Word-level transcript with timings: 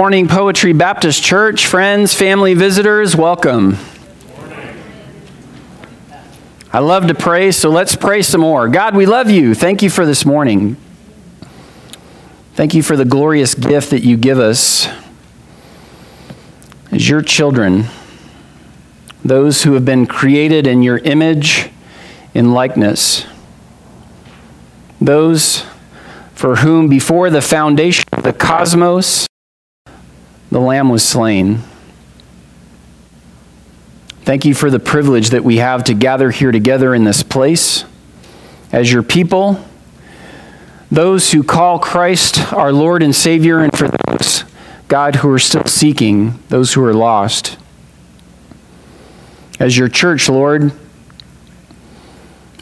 Morning 0.00 0.28
Poetry 0.28 0.72
Baptist 0.74 1.24
Church, 1.24 1.66
friends, 1.66 2.14
family, 2.14 2.54
visitors, 2.54 3.16
welcome. 3.16 3.76
I 6.72 6.78
love 6.78 7.08
to 7.08 7.16
pray, 7.16 7.50
so 7.50 7.68
let's 7.68 7.96
pray 7.96 8.22
some 8.22 8.42
more. 8.42 8.68
God, 8.68 8.94
we 8.94 9.06
love 9.06 9.28
you. 9.28 9.54
Thank 9.54 9.82
you 9.82 9.90
for 9.90 10.06
this 10.06 10.24
morning. 10.24 10.76
Thank 12.54 12.74
you 12.74 12.82
for 12.84 12.96
the 12.96 13.04
glorious 13.04 13.56
gift 13.56 13.90
that 13.90 14.04
you 14.04 14.16
give 14.16 14.38
us 14.38 14.86
as 16.92 17.08
your 17.08 17.20
children, 17.20 17.86
those 19.24 19.64
who 19.64 19.74
have 19.74 19.84
been 19.84 20.06
created 20.06 20.68
in 20.68 20.84
your 20.84 20.98
image 20.98 21.70
in 22.34 22.52
likeness, 22.52 23.26
those 25.00 25.64
for 26.36 26.54
whom 26.54 26.88
before 26.88 27.30
the 27.30 27.42
foundation 27.42 28.04
of 28.12 28.22
the 28.22 28.32
cosmos, 28.32 29.26
the 30.50 30.60
Lamb 30.60 30.88
was 30.88 31.02
slain. 31.02 31.60
Thank 34.22 34.44
you 34.44 34.54
for 34.54 34.70
the 34.70 34.78
privilege 34.78 35.30
that 35.30 35.44
we 35.44 35.56
have 35.56 35.84
to 35.84 35.94
gather 35.94 36.30
here 36.30 36.52
together 36.52 36.94
in 36.94 37.04
this 37.04 37.22
place 37.22 37.84
as 38.72 38.92
your 38.92 39.02
people, 39.02 39.64
those 40.90 41.32
who 41.32 41.42
call 41.42 41.78
Christ 41.78 42.52
our 42.52 42.72
Lord 42.72 43.02
and 43.02 43.14
Savior, 43.14 43.60
and 43.60 43.76
for 43.76 43.88
those, 44.06 44.44
God, 44.88 45.16
who 45.16 45.30
are 45.30 45.38
still 45.38 45.66
seeking, 45.66 46.38
those 46.48 46.74
who 46.74 46.84
are 46.84 46.94
lost. 46.94 47.58
As 49.58 49.76
your 49.76 49.88
church, 49.88 50.28
Lord, 50.28 50.72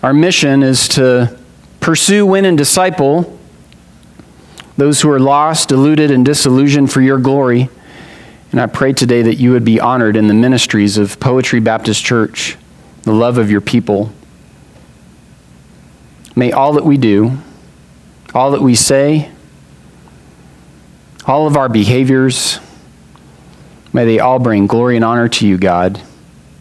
our 0.02 0.15
mission 0.15 0.62
is 0.62 0.88
to 0.91 1.37
pursue, 1.80 2.27
win, 2.27 2.45
and 2.45 2.57
disciple 2.57 3.37
those 4.77 5.01
who 5.01 5.10
are 5.10 5.18
lost, 5.18 5.71
deluded, 5.71 6.10
and 6.10 6.24
disillusioned 6.24 6.93
for 6.93 7.01
your 7.01 7.18
glory. 7.18 7.71
And 8.56 8.62
I 8.62 8.69
pray 8.69 8.95
today 8.95 9.20
that 9.20 9.34
you 9.34 9.51
would 9.51 9.66
be 9.66 9.80
honored 9.80 10.16
in 10.16 10.28
the 10.28 10.33
ministries 10.33 10.96
of 10.96 11.21
Poetry 11.21 11.60
Baptist 11.60 12.02
Church, 12.02 12.57
the 13.02 13.12
love 13.12 13.37
of 13.37 13.51
your 13.51 13.60
people. 13.60 14.10
May 16.35 16.52
all 16.52 16.73
that 16.73 16.84
we 16.87 16.96
do, 16.96 17.37
all 18.32 18.52
that 18.52 18.62
we 18.62 18.74
say, 18.74 19.30
all 21.27 21.46
of 21.46 21.54
our 21.54 21.68
behaviors, 21.68 22.59
may 23.93 24.07
they 24.07 24.21
all 24.21 24.38
bring 24.38 24.66
glory 24.66 24.96
and 24.96 25.04
honor 25.04 25.29
to 25.29 25.46
you, 25.46 25.59
God. 25.59 26.01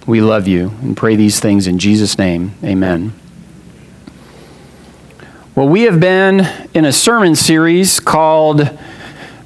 We 0.05 0.19
love 0.19 0.49
you 0.49 0.71
and 0.81 0.97
pray 0.97 1.15
these 1.15 1.39
things 1.39 1.65
in 1.65 1.79
Jesus' 1.79 2.17
name. 2.17 2.55
Amen. 2.61 3.13
Well, 5.55 5.69
we 5.69 5.83
have 5.83 6.01
been 6.01 6.45
in 6.73 6.83
a 6.83 6.91
sermon 6.91 7.37
series 7.37 8.01
called 8.01 8.77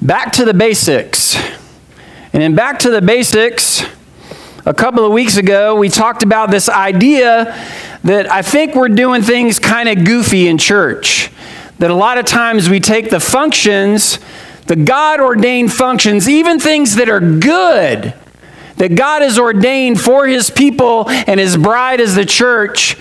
Back 0.02 0.32
to 0.32 0.44
the 0.44 0.52
Basics. 0.52 1.59
And 2.32 2.40
then 2.42 2.54
Back 2.54 2.78
to 2.80 2.90
the 2.90 3.02
Basics, 3.02 3.82
a 4.64 4.72
couple 4.72 5.04
of 5.04 5.12
weeks 5.12 5.36
ago, 5.36 5.74
we 5.74 5.88
talked 5.88 6.22
about 6.22 6.52
this 6.52 6.68
idea 6.68 7.56
that 8.04 8.30
I 8.30 8.42
think 8.42 8.76
we're 8.76 8.88
doing 8.88 9.22
things 9.22 9.58
kind 9.58 9.88
of 9.88 10.04
goofy 10.04 10.46
in 10.46 10.56
church. 10.56 11.32
That 11.80 11.90
a 11.90 11.94
lot 11.94 12.18
of 12.18 12.26
times 12.26 12.70
we 12.70 12.78
take 12.78 13.10
the 13.10 13.18
functions, 13.18 14.20
the 14.66 14.76
God 14.76 15.18
ordained 15.18 15.72
functions, 15.72 16.28
even 16.28 16.60
things 16.60 16.94
that 16.96 17.08
are 17.08 17.18
good, 17.18 18.14
that 18.76 18.94
God 18.94 19.22
has 19.22 19.36
ordained 19.36 20.00
for 20.00 20.28
his 20.28 20.50
people 20.50 21.10
and 21.10 21.40
his 21.40 21.56
bride 21.56 22.00
as 22.00 22.14
the 22.14 22.24
church, 22.24 22.96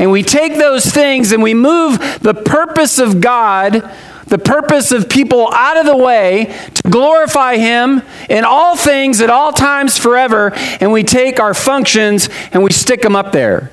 and 0.00 0.10
we 0.10 0.24
take 0.24 0.56
those 0.56 0.86
things 0.86 1.30
and 1.30 1.40
we 1.40 1.54
move 1.54 2.00
the 2.20 2.34
purpose 2.34 2.98
of 2.98 3.20
God, 3.20 3.96
the 4.32 4.38
purpose 4.38 4.92
of 4.92 5.10
people 5.10 5.52
out 5.52 5.76
of 5.76 5.84
the 5.84 5.94
way 5.94 6.58
to 6.72 6.82
glorify 6.88 7.58
Him 7.58 8.00
in 8.30 8.44
all 8.44 8.78
things 8.78 9.20
at 9.20 9.28
all 9.28 9.52
times 9.52 9.98
forever. 9.98 10.54
And 10.80 10.90
we 10.90 11.02
take 11.02 11.38
our 11.38 11.52
functions 11.52 12.30
and 12.50 12.64
we 12.64 12.72
stick 12.72 13.02
them 13.02 13.14
up 13.14 13.32
there. 13.32 13.70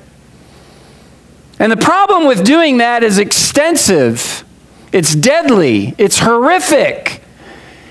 And 1.58 1.72
the 1.72 1.78
problem 1.78 2.26
with 2.26 2.44
doing 2.44 2.76
that 2.76 3.02
is 3.02 3.16
extensive, 3.16 4.44
it's 4.92 5.14
deadly, 5.14 5.94
it's 5.96 6.18
horrific. 6.18 7.22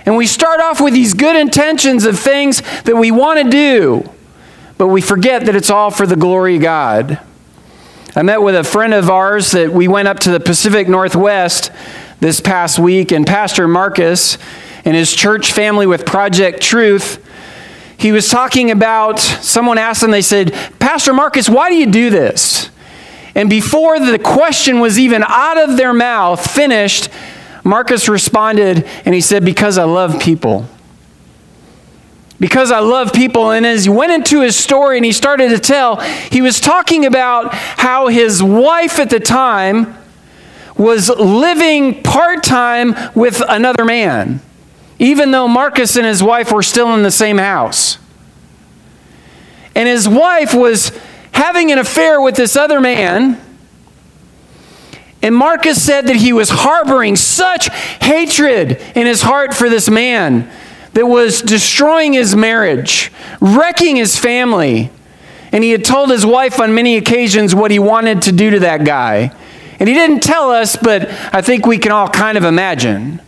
And 0.05 0.15
we 0.15 0.27
start 0.27 0.59
off 0.59 0.79
with 0.79 0.93
these 0.93 1.15
good 1.15 1.35
intentions 1.35 2.05
of 2.05 2.19
things 2.19 2.61
that 2.83 2.95
we 2.95 3.09
want 3.09 3.43
to 3.43 3.49
do, 3.49 4.07
but 4.77 4.89
we 4.89 5.01
forget 5.01 5.47
that 5.47 5.55
it's 5.55 5.71
all 5.71 5.89
for 5.89 6.05
the 6.05 6.15
glory 6.15 6.57
of 6.57 6.61
God. 6.61 7.19
I 8.15 8.21
met 8.21 8.43
with 8.43 8.53
a 8.53 8.63
friend 8.63 8.93
of 8.93 9.09
ours 9.09 9.51
that 9.51 9.71
we 9.71 9.87
went 9.87 10.07
up 10.07 10.19
to 10.19 10.31
the 10.31 10.39
Pacific 10.39 10.87
Northwest 10.87 11.71
this 12.19 12.41
past 12.41 12.79
week, 12.79 13.11
and 13.11 13.25
Pastor 13.25 13.67
Marcus 13.67 14.37
and 14.85 14.95
his 14.95 15.13
church 15.13 15.51
family 15.51 15.87
with 15.87 16.05
Project 16.05 16.61
Truth. 16.61 17.25
He 17.97 18.11
was 18.11 18.29
talking 18.29 18.71
about, 18.71 19.19
someone 19.19 19.77
asked 19.77 20.03
him, 20.03 20.11
they 20.11 20.21
said, 20.21 20.53
Pastor 20.79 21.13
Marcus, 21.13 21.49
why 21.49 21.69
do 21.69 21.75
you 21.75 21.85
do 21.85 22.09
this? 22.09 22.69
And 23.35 23.49
before 23.49 23.99
the 23.99 24.19
question 24.19 24.79
was 24.79 24.97
even 24.97 25.23
out 25.27 25.57
of 25.57 25.77
their 25.77 25.93
mouth, 25.93 26.49
finished, 26.49 27.09
Marcus 27.63 28.09
responded 28.09 28.85
and 29.05 29.13
he 29.13 29.21
said, 29.21 29.45
Because 29.45 29.77
I 29.77 29.83
love 29.83 30.19
people 30.19 30.67
because 32.39 32.71
I 32.71 32.79
love 32.79 33.11
people. 33.13 33.51
And 33.51 33.65
as 33.65 33.83
he 33.83 33.89
went 33.89 34.11
into 34.11 34.41
his 34.41 34.55
story 34.55 34.97
and 34.97 35.05
he 35.05 35.11
started 35.11 35.49
to 35.49 35.59
tell, 35.59 35.97
he 35.97 36.41
was 36.41 36.59
talking 36.59 37.05
about 37.05 37.53
how 37.53 38.07
his 38.07 38.41
wife 38.41 38.99
at 38.99 39.09
the 39.09 39.19
time 39.19 39.95
was 40.79 41.09
living 41.09 42.01
part 42.01 42.41
time 42.41 42.95
with 43.13 43.43
another 43.47 43.83
man, 43.83 44.39
even 44.97 45.31
though 45.31 45.47
Marcus 45.47 45.97
and 45.97 46.05
his 46.05 46.23
wife 46.23 46.53
were 46.53 46.63
still 46.63 46.93
in 46.95 47.03
the 47.03 47.11
same 47.11 47.37
house. 47.37 47.97
And 49.75 49.87
his 49.87 50.07
wife 50.07 50.53
was 50.53 50.97
having 51.33 51.71
an 51.71 51.79
affair 51.79 52.21
with 52.21 52.35
this 52.35 52.55
other 52.55 52.79
man. 52.79 53.39
And 55.21 55.35
Marcus 55.35 55.83
said 55.83 56.07
that 56.07 56.15
he 56.15 56.31
was 56.31 56.49
harboring 56.49 57.17
such 57.17 57.67
hatred 58.01 58.81
in 58.95 59.05
his 59.05 59.21
heart 59.21 59.53
for 59.53 59.69
this 59.69 59.89
man 59.89 60.49
that 60.93 61.05
was 61.05 61.41
destroying 61.41 62.13
his 62.13 62.37
marriage, 62.37 63.11
wrecking 63.41 63.97
his 63.97 64.17
family. 64.17 64.89
And 65.51 65.61
he 65.61 65.71
had 65.71 65.83
told 65.83 66.09
his 66.09 66.25
wife 66.25 66.59
on 66.59 66.73
many 66.73 66.95
occasions 66.95 67.53
what 67.53 67.69
he 67.69 67.79
wanted 67.79 68.21
to 68.23 68.31
do 68.31 68.49
to 68.51 68.59
that 68.61 68.85
guy. 68.85 69.33
And 69.79 69.87
he 69.87 69.95
didn't 69.95 70.19
tell 70.19 70.51
us, 70.51 70.75
but 70.75 71.09
I 71.33 71.41
think 71.41 71.65
we 71.65 71.77
can 71.77 71.91
all 71.91 72.09
kind 72.09 72.37
of 72.37 72.43
imagine. 72.43 73.21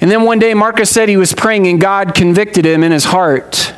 And 0.00 0.10
then 0.10 0.22
one 0.22 0.38
day, 0.38 0.54
Marcus 0.54 0.90
said 0.90 1.08
he 1.08 1.16
was 1.16 1.34
praying, 1.34 1.66
and 1.66 1.80
God 1.80 2.14
convicted 2.14 2.64
him 2.64 2.82
in 2.82 2.92
his 2.92 3.04
heart. 3.04 3.74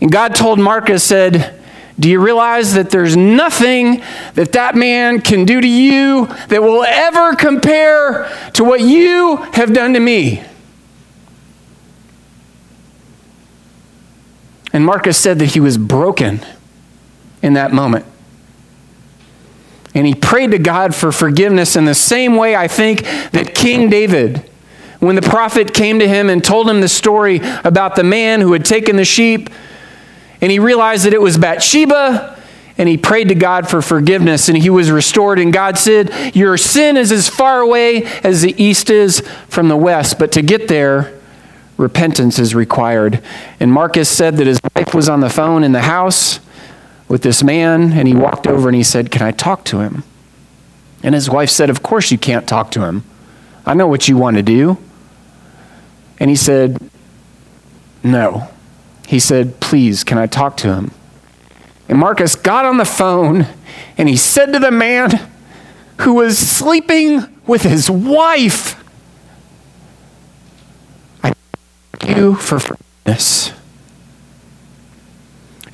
And 0.00 0.12
God 0.12 0.34
told 0.34 0.58
Marcus, 0.58 1.02
said, 1.02 1.60
do 1.98 2.10
you 2.10 2.20
realize 2.20 2.74
that 2.74 2.90
there's 2.90 3.16
nothing 3.16 4.02
that 4.34 4.52
that 4.52 4.74
man 4.74 5.20
can 5.20 5.46
do 5.46 5.60
to 5.60 5.68
you 5.68 6.26
that 6.48 6.62
will 6.62 6.84
ever 6.84 7.34
compare 7.34 8.30
to 8.52 8.64
what 8.64 8.80
you 8.80 9.36
have 9.54 9.72
done 9.72 9.94
to 9.94 10.00
me? 10.00 10.42
And 14.74 14.84
Marcus 14.84 15.16
said 15.16 15.38
that 15.38 15.46
he 15.46 15.60
was 15.60 15.78
broken 15.78 16.40
in 17.40 17.54
that 17.54 17.72
moment. 17.72 18.04
And 19.96 20.06
he 20.06 20.14
prayed 20.14 20.50
to 20.50 20.58
God 20.58 20.94
for 20.94 21.10
forgiveness 21.10 21.74
in 21.74 21.86
the 21.86 21.94
same 21.94 22.36
way 22.36 22.54
I 22.54 22.68
think 22.68 23.02
that 23.32 23.54
King 23.54 23.88
David, 23.88 24.48
when 25.00 25.16
the 25.16 25.22
prophet 25.22 25.72
came 25.72 26.00
to 26.00 26.06
him 26.06 26.28
and 26.28 26.44
told 26.44 26.68
him 26.68 26.82
the 26.82 26.88
story 26.88 27.40
about 27.64 27.96
the 27.96 28.04
man 28.04 28.42
who 28.42 28.52
had 28.52 28.62
taken 28.62 28.96
the 28.96 29.06
sheep 29.06 29.48
and 30.42 30.52
he 30.52 30.58
realized 30.58 31.06
that 31.06 31.14
it 31.14 31.20
was 31.22 31.38
Bathsheba, 31.38 32.38
and 32.76 32.90
he 32.90 32.98
prayed 32.98 33.28
to 33.28 33.34
God 33.34 33.70
for 33.70 33.80
forgiveness, 33.80 34.50
and 34.50 34.58
he 34.58 34.68
was 34.68 34.90
restored. 34.90 35.38
And 35.38 35.50
God 35.50 35.78
said, 35.78 36.36
Your 36.36 36.58
sin 36.58 36.98
is 36.98 37.10
as 37.10 37.26
far 37.26 37.60
away 37.60 38.04
as 38.22 38.42
the 38.42 38.54
east 38.62 38.90
is 38.90 39.20
from 39.48 39.68
the 39.68 39.78
west, 39.78 40.18
but 40.18 40.30
to 40.32 40.42
get 40.42 40.68
there, 40.68 41.18
repentance 41.78 42.38
is 42.38 42.54
required. 42.54 43.22
And 43.60 43.72
Marcus 43.72 44.10
said 44.10 44.36
that 44.36 44.46
his 44.46 44.60
wife 44.74 44.94
was 44.94 45.08
on 45.08 45.20
the 45.20 45.30
phone 45.30 45.64
in 45.64 45.72
the 45.72 45.80
house 45.80 46.38
with 47.08 47.22
this 47.22 47.42
man, 47.42 47.92
and 47.92 48.08
he 48.08 48.14
walked 48.14 48.46
over 48.46 48.68
and 48.68 48.76
he 48.76 48.82
said, 48.82 49.10
Can 49.10 49.22
I 49.22 49.30
talk 49.30 49.64
to 49.66 49.80
him? 49.80 50.02
And 51.02 51.14
his 51.14 51.30
wife 51.30 51.50
said, 51.50 51.70
Of 51.70 51.82
course 51.82 52.10
you 52.10 52.18
can't 52.18 52.48
talk 52.48 52.70
to 52.72 52.84
him. 52.84 53.04
I 53.64 53.74
know 53.74 53.86
what 53.86 54.08
you 54.08 54.16
want 54.16 54.36
to 54.36 54.42
do. 54.42 54.78
And 56.18 56.30
he 56.30 56.36
said, 56.36 56.90
No 58.02 58.48
he 59.06 59.20
said, 59.20 59.60
Please, 59.60 60.04
can 60.04 60.18
I 60.18 60.26
talk 60.26 60.56
to 60.58 60.74
him? 60.74 60.90
And 61.88 61.98
Marcus 61.98 62.34
got 62.34 62.64
on 62.64 62.78
the 62.78 62.84
phone 62.84 63.46
and 63.96 64.08
he 64.08 64.16
said 64.16 64.52
to 64.52 64.58
the 64.58 64.72
man 64.72 65.30
who 66.00 66.14
was 66.14 66.36
sleeping 66.36 67.24
with 67.46 67.62
his 67.62 67.88
wife, 67.88 68.82
I 71.22 71.32
thank 71.98 72.16
you 72.16 72.34
for 72.34 72.58
forgiveness. 72.58 73.52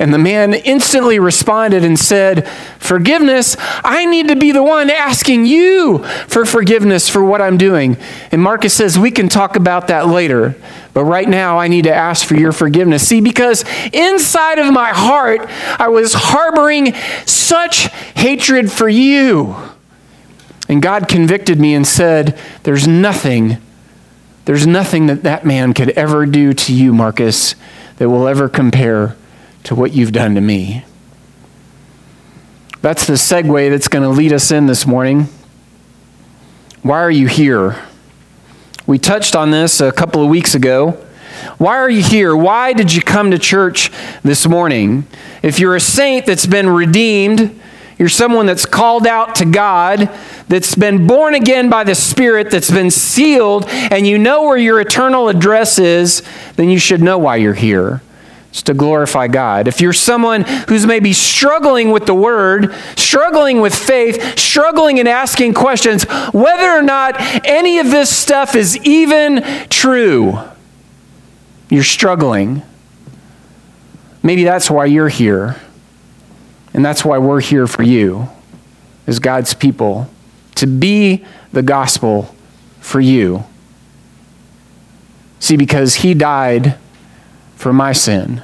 And 0.03 0.13
the 0.13 0.19
man 0.19 0.53
instantly 0.53 1.21
responded 1.21 1.85
and 1.85 1.97
said, 1.97 2.49
forgiveness, 2.81 3.57
I 3.85 4.05
need 4.05 4.27
to 4.31 4.35
be 4.35 4.51
the 4.51 4.61
one 4.61 4.91
asking 4.91 5.47
you 5.47 5.99
for 6.27 6.45
forgiveness 6.45 7.09
for 7.09 7.25
what 7.25 7.41
I'm 7.41 7.57
doing. 7.57 7.97
And 8.33 8.43
Marcus 8.43 8.75
says 8.75 8.99
we 8.99 9.13
can 9.13 9.29
talk 9.29 9.55
about 9.55 9.87
that 9.87 10.09
later. 10.09 10.57
But 10.93 11.05
right 11.05 11.29
now, 11.29 11.57
I 11.57 11.69
need 11.69 11.85
to 11.85 11.95
ask 11.95 12.27
for 12.27 12.35
your 12.35 12.51
forgiveness. 12.51 13.07
See, 13.07 13.21
because 13.21 13.65
inside 13.93 14.59
of 14.59 14.73
my 14.73 14.91
heart, 14.91 15.49
I 15.79 15.87
was 15.87 16.15
harboring 16.15 16.95
such 17.25 17.85
hatred 18.17 18.73
for 18.73 18.89
you. 18.89 19.55
And 20.69 20.83
God 20.83 21.07
convicted 21.07 21.61
me 21.61 21.75
and 21.75 21.87
said, 21.87 22.37
There's 22.65 22.89
nothing, 22.89 23.59
there's 24.47 24.67
nothing 24.67 25.07
that 25.07 25.23
that 25.23 25.47
man 25.47 25.75
could 25.75 25.91
ever 25.91 26.27
do 26.27 26.53
to 26.55 26.75
you, 26.75 26.93
Marcus, 26.93 27.55
that 27.99 28.11
will 28.11 28.27
ever 28.27 28.49
compare 28.49 29.17
to 29.65 29.75
what 29.75 29.93
you've 29.93 30.13
done 30.13 30.35
to 30.35 30.41
me. 30.41 30.85
That's 32.81 33.07
the 33.07 33.15
segue 33.15 33.71
that's 33.71 33.89
going 33.89 34.03
to 34.03 34.09
lead 34.09 34.33
us 34.33 34.51
in 34.51 34.67
this 34.67 34.87
morning. 34.87 35.29
Why 36.83 36.99
are 36.99 37.11
you 37.11 37.29
here? 37.29 37.81
We 38.87 38.99
touched 38.99 39.37
on 39.37 39.53
this 39.53 39.81
a 39.81 39.93
couple 39.93 40.23
of 40.23 40.29
weeks 40.29 40.55
ago. 40.57 40.93
Why 41.59 41.77
are 41.77 41.91
you 41.91 42.03
here? 42.03 42.37
Why 42.37 42.73
did 42.73 42.93
you 42.93 43.01
come 43.01 43.31
to 43.31 43.39
church 43.39 43.93
this 44.23 44.47
morning? 44.49 45.07
If 45.43 45.61
you're 45.61 45.77
a 45.77 45.81
saint 45.81 46.27
that's 46.27 46.47
been 46.47 46.69
redeemed, 46.69 47.61
you're 47.99 48.09
someone 48.09 48.47
that's 48.47 48.67
called 48.67 49.07
out 49.07 49.37
to 49.37 49.45
God, 49.45 50.11
that's 50.49 50.75
been 50.75 51.07
born 51.07 51.35
again 51.35 51.71
by 51.71 51.85
the 51.85 51.95
Spirit, 51.95 52.51
that's 52.51 52.71
been 52.71 52.91
sealed, 52.91 53.67
and 53.69 54.07
you 54.07 54.19
know 54.19 54.43
where 54.43 54.57
your 54.57 54.81
eternal 54.81 55.29
address 55.29 55.79
is, 55.79 56.23
then 56.57 56.69
you 56.69 56.81
should 56.81 57.01
know 57.01 57.17
why 57.19 57.37
you're 57.37 57.55
here. 57.55 58.03
It's 58.53 58.61
to 58.65 58.75
glorify 58.75 59.29
God. 59.29 59.67
If 59.67 59.81
you're 59.81 59.95
someone 59.95 60.43
who's 60.69 60.85
maybe 60.85 61.15
struggling 61.15 61.91
with 61.91 62.05
the 62.05 62.15
word, 62.15 62.75
struggling 62.97 63.63
with 63.63 63.75
faith, 63.75 64.39
struggling 64.39 64.99
and 64.99 65.09
asking 65.09 65.55
questions, 65.55 66.05
whether 66.35 66.71
or 66.71 66.83
not 66.83 67.17
any 67.47 67.79
of 67.79 67.91
this 67.91 68.15
stuff 68.15 68.55
is 68.55 68.77
even 68.85 69.43
true, 69.71 70.39
you're 71.71 71.83
struggling. 71.83 72.61
Maybe 74.23 74.45
that's 74.45 74.71
why 74.71 74.85
you're 74.85 75.09
here. 75.09 75.57
And 76.75 76.85
that's 76.85 77.07
why 77.07 77.17
we're 77.17 77.41
here 77.41 77.67
for 77.67 77.83
you 77.83 78.29
as 79.07 79.19
God's 79.19 79.55
people 79.55 80.11
to 80.57 80.67
be 80.67 81.25
the 81.55 81.63
gospel 81.63 82.35
for 82.81 83.01
you. 83.01 83.45
See, 85.41 85.57
because 85.57 85.95
He 85.95 86.13
died 86.13 86.79
for 87.63 87.73
my 87.73 87.93
sin. 87.93 88.43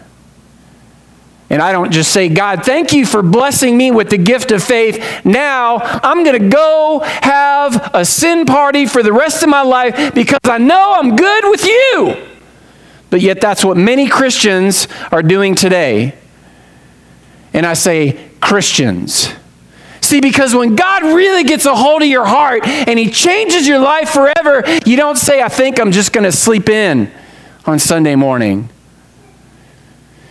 And 1.50 1.60
I 1.60 1.72
don't 1.72 1.90
just 1.90 2.12
say, 2.12 2.28
God, 2.28 2.64
thank 2.64 2.92
you 2.92 3.04
for 3.04 3.22
blessing 3.22 3.76
me 3.76 3.90
with 3.90 4.10
the 4.10 4.18
gift 4.18 4.52
of 4.52 4.62
faith. 4.62 5.24
Now 5.24 5.78
I'm 5.78 6.22
going 6.22 6.40
to 6.40 6.48
go 6.48 7.00
have 7.04 7.90
a 7.94 8.04
sin 8.04 8.44
party 8.44 8.86
for 8.86 9.02
the 9.02 9.12
rest 9.12 9.42
of 9.42 9.48
my 9.48 9.62
life 9.62 10.14
because 10.14 10.38
I 10.44 10.58
know 10.58 10.94
I'm 10.96 11.16
good 11.16 11.50
with 11.50 11.64
you. 11.64 12.28
But 13.10 13.22
yet, 13.22 13.40
that's 13.40 13.64
what 13.64 13.78
many 13.78 14.06
Christians 14.06 14.86
are 15.10 15.22
doing 15.22 15.54
today. 15.54 16.14
And 17.54 17.64
I 17.64 17.72
say, 17.72 18.28
Christians. 18.40 19.30
See, 20.02 20.20
because 20.20 20.54
when 20.54 20.76
God 20.76 21.02
really 21.02 21.44
gets 21.44 21.64
a 21.64 21.74
hold 21.74 22.02
of 22.02 22.08
your 22.08 22.26
heart 22.26 22.66
and 22.66 22.98
He 22.98 23.10
changes 23.10 23.66
your 23.66 23.78
life 23.78 24.10
forever, 24.10 24.62
you 24.84 24.98
don't 24.98 25.16
say, 25.16 25.42
I 25.42 25.48
think 25.48 25.80
I'm 25.80 25.90
just 25.90 26.12
going 26.12 26.24
to 26.24 26.32
sleep 26.32 26.68
in 26.68 27.10
on 27.64 27.78
Sunday 27.78 28.14
morning. 28.14 28.68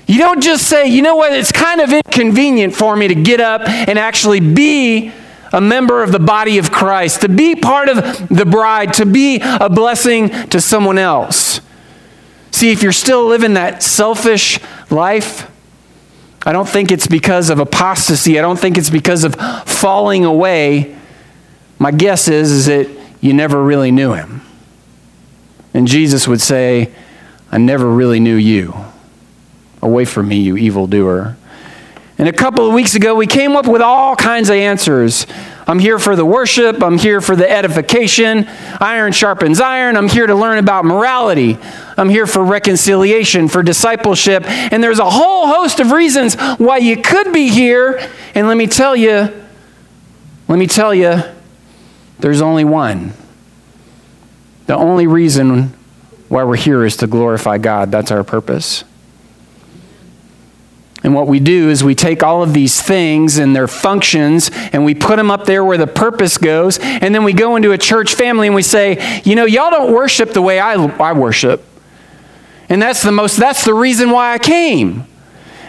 You 0.08 0.20
don't 0.20 0.42
just 0.42 0.68
say, 0.68 0.88
you 0.88 1.02
know 1.02 1.18
what, 1.18 1.34
it's 1.34 1.52
kind 1.52 1.82
of 1.82 1.92
inconvenient 1.92 2.74
for 2.74 2.96
me 2.96 3.10
to 3.10 3.16
get 3.16 3.42
up 3.42 3.68
and 3.68 4.00
actually 4.00 4.40
be 4.40 5.12
a 5.52 5.60
member 5.60 6.02
of 6.02 6.14
the 6.14 6.20
body 6.20 6.58
of 6.58 6.72
Christ, 6.72 7.22
to 7.22 7.30
be 7.30 7.56
part 7.56 7.90
of 7.90 8.30
the 8.30 8.46
bride, 8.46 8.94
to 8.96 9.06
be 9.06 9.40
a 9.42 9.70
blessing 9.70 10.30
to 10.50 10.62
someone 10.62 10.98
else. 10.98 11.60
See, 12.52 12.72
if 12.72 12.82
you're 12.82 12.94
still 12.94 13.26
living 13.28 13.54
that 13.56 13.84
selfish 13.84 14.60
life, 14.90 15.52
I 16.46 16.54
don't 16.54 16.68
think 16.68 16.92
it's 16.92 17.08
because 17.08 17.50
of 17.50 17.60
apostasy. 17.60 18.40
I 18.40 18.42
don't 18.42 18.58
think 18.58 18.78
it's 18.78 18.90
because 18.90 19.26
of 19.26 19.36
falling 19.66 20.24
away. 20.24 20.96
My 21.80 21.92
guess 21.92 22.30
is, 22.30 22.52
is 22.52 22.66
that 22.68 22.90
you 23.20 23.34
never 23.34 23.62
really 23.62 23.92
knew 23.92 24.14
him. 24.14 24.42
And 25.74 25.86
Jesus 25.86 26.28
would 26.28 26.40
say, 26.40 26.94
I 27.52 27.58
never 27.58 27.90
really 27.90 28.22
knew 28.22 28.36
you. 28.36 28.74
Away 29.82 30.06
from 30.06 30.28
me, 30.28 30.40
you 30.40 30.58
evildoer. 30.58 31.36
And 32.18 32.28
a 32.28 32.34
couple 32.34 32.68
of 32.68 32.74
weeks 32.74 32.96
ago, 32.96 33.14
we 33.14 33.28
came 33.28 33.56
up 33.56 33.68
with 33.68 33.82
all 33.82 34.16
kinds 34.16 34.50
of 34.50 34.56
answers. 34.56 35.28
I'm 35.68 35.78
here 35.78 36.00
for 36.00 36.16
the 36.16 36.26
worship. 36.26 36.82
I'm 36.82 36.98
here 36.98 37.22
for 37.22 37.36
the 37.36 37.50
edification. 37.50 38.48
Iron 38.80 39.12
sharpens 39.12 39.60
iron. 39.60 39.96
I'm 39.96 40.08
here 40.08 40.26
to 40.26 40.34
learn 40.34 40.58
about 40.58 40.86
morality. 40.86 41.60
I'm 41.96 42.10
here 42.10 42.26
for 42.26 42.44
reconciliation, 42.44 43.50
for 43.50 43.62
discipleship. 43.62 44.46
And 44.48 44.84
there's 44.84 45.00
a 45.00 45.10
whole 45.10 45.46
host 45.48 45.80
of 45.80 45.92
reasons 45.92 46.36
why 46.58 46.78
you 46.78 47.02
could 47.02 47.34
be 47.34 47.50
here. 47.50 48.00
And 48.34 48.48
let 48.48 48.58
me 48.58 48.66
tell 48.66 48.96
you, 48.96 49.30
let 50.48 50.58
me 50.58 50.68
tell 50.68 50.96
you, 50.96 51.22
there's 52.20 52.42
only 52.42 52.64
one. 52.64 53.14
The 54.66 54.76
only 54.76 55.06
reason 55.06 55.74
why 56.30 56.46
we're 56.46 56.56
here 56.56 56.84
is 56.84 56.98
to 56.98 57.08
glorify 57.08 57.58
God. 57.58 57.92
That's 57.92 58.10
our 58.10 58.24
purpose. 58.24 58.84
And 61.04 61.14
what 61.14 61.28
we 61.28 61.40
do 61.40 61.70
is 61.70 61.84
we 61.84 61.96
take 61.96 62.24
all 62.24 62.42
of 62.42 62.54
these 62.54 62.82
things 62.82 63.38
and 63.38 63.56
their 63.56 63.68
functions 63.68 64.50
and 64.74 64.84
we 64.84 64.96
put 64.96 65.18
them 65.18 65.30
up 65.30 65.46
there 65.46 65.64
where 65.64 65.78
the 65.78 65.88
purpose 65.88 66.38
goes. 66.38 66.80
And 66.80 67.14
then 67.14 67.24
we 67.24 67.34
go 67.34 67.56
into 67.56 67.72
a 67.72 67.78
church 67.78 68.16
family 68.16 68.48
and 68.48 68.56
we 68.56 68.64
say, 68.64 69.22
you 69.24 69.36
know, 69.36 69.46
y'all 69.46 69.70
don't 69.70 69.94
worship 69.94 70.34
the 70.34 70.42
way 70.42 70.60
I, 70.60 70.74
I 70.74 71.14
worship. 71.14 71.64
And 72.70 72.82
that's 72.82 73.04
the 73.04 73.12
most, 73.12 73.38
that's 73.38 73.64
the 73.64 73.74
reason 73.74 74.10
why 74.10 74.34
I 74.34 74.40
came. 74.40 75.06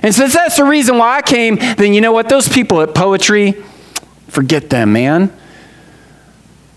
And 0.03 0.15
since 0.15 0.33
that's 0.33 0.57
the 0.57 0.65
reason 0.65 0.97
why 0.97 1.19
I 1.19 1.23
came, 1.23 1.57
then 1.57 1.93
you 1.93 2.01
know 2.01 2.13
what? 2.13 2.29
Those 2.29 2.49
people 2.49 2.81
at 2.81 2.95
poetry, 2.95 3.53
forget 4.29 4.71
them, 4.71 4.93
man. 4.93 5.33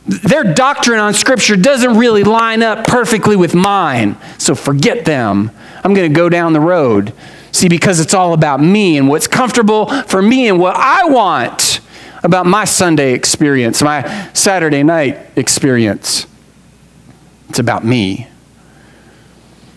Their 0.05 0.43
doctrine 0.43 0.99
on 0.99 1.13
Scripture 1.13 1.55
doesn't 1.55 1.97
really 1.97 2.23
line 2.23 2.63
up 2.63 2.87
perfectly 2.87 3.35
with 3.35 3.53
mine. 3.53 4.17
So 4.39 4.55
forget 4.55 5.05
them. 5.05 5.51
I'm 5.83 5.93
going 5.93 6.11
to 6.11 6.15
go 6.15 6.27
down 6.27 6.53
the 6.53 6.59
road. 6.59 7.13
See, 7.51 7.67
because 7.67 7.99
it's 7.99 8.13
all 8.13 8.33
about 8.33 8.61
me 8.61 8.97
and 8.97 9.07
what's 9.07 9.27
comfortable 9.27 9.87
for 10.03 10.21
me 10.21 10.47
and 10.47 10.59
what 10.59 10.75
I 10.75 11.05
want 11.05 11.81
about 12.23 12.45
my 12.45 12.65
Sunday 12.65 13.13
experience, 13.13 13.81
my 13.81 14.29
Saturday 14.33 14.83
night 14.83 15.17
experience. 15.35 16.27
It's 17.49 17.59
about 17.59 17.83
me. 17.83 18.27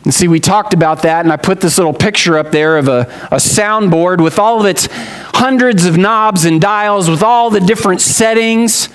And 0.05 0.12
see, 0.12 0.29
we 0.29 0.38
talked 0.38 0.75
about 0.75 1.02
that, 1.02 1.25
and 1.25 1.33
I 1.33 1.37
put 1.37 1.62
this 1.62 1.78
little 1.78 1.95
picture 1.95 2.37
up 2.37 2.50
there 2.50 2.76
of 2.76 2.88
a, 2.88 3.00
a 3.33 3.37
soundboard 3.37 4.23
with 4.23 4.38
all 4.38 4.61
of 4.61 4.66
its 4.66 4.87
hundreds 4.90 5.87
of 5.87 5.97
knobs 5.97 6.45
and 6.45 6.61
dials, 6.61 7.09
with 7.09 7.23
all 7.23 7.49
the 7.49 7.61
different 7.61 8.02
settings. 8.02 8.90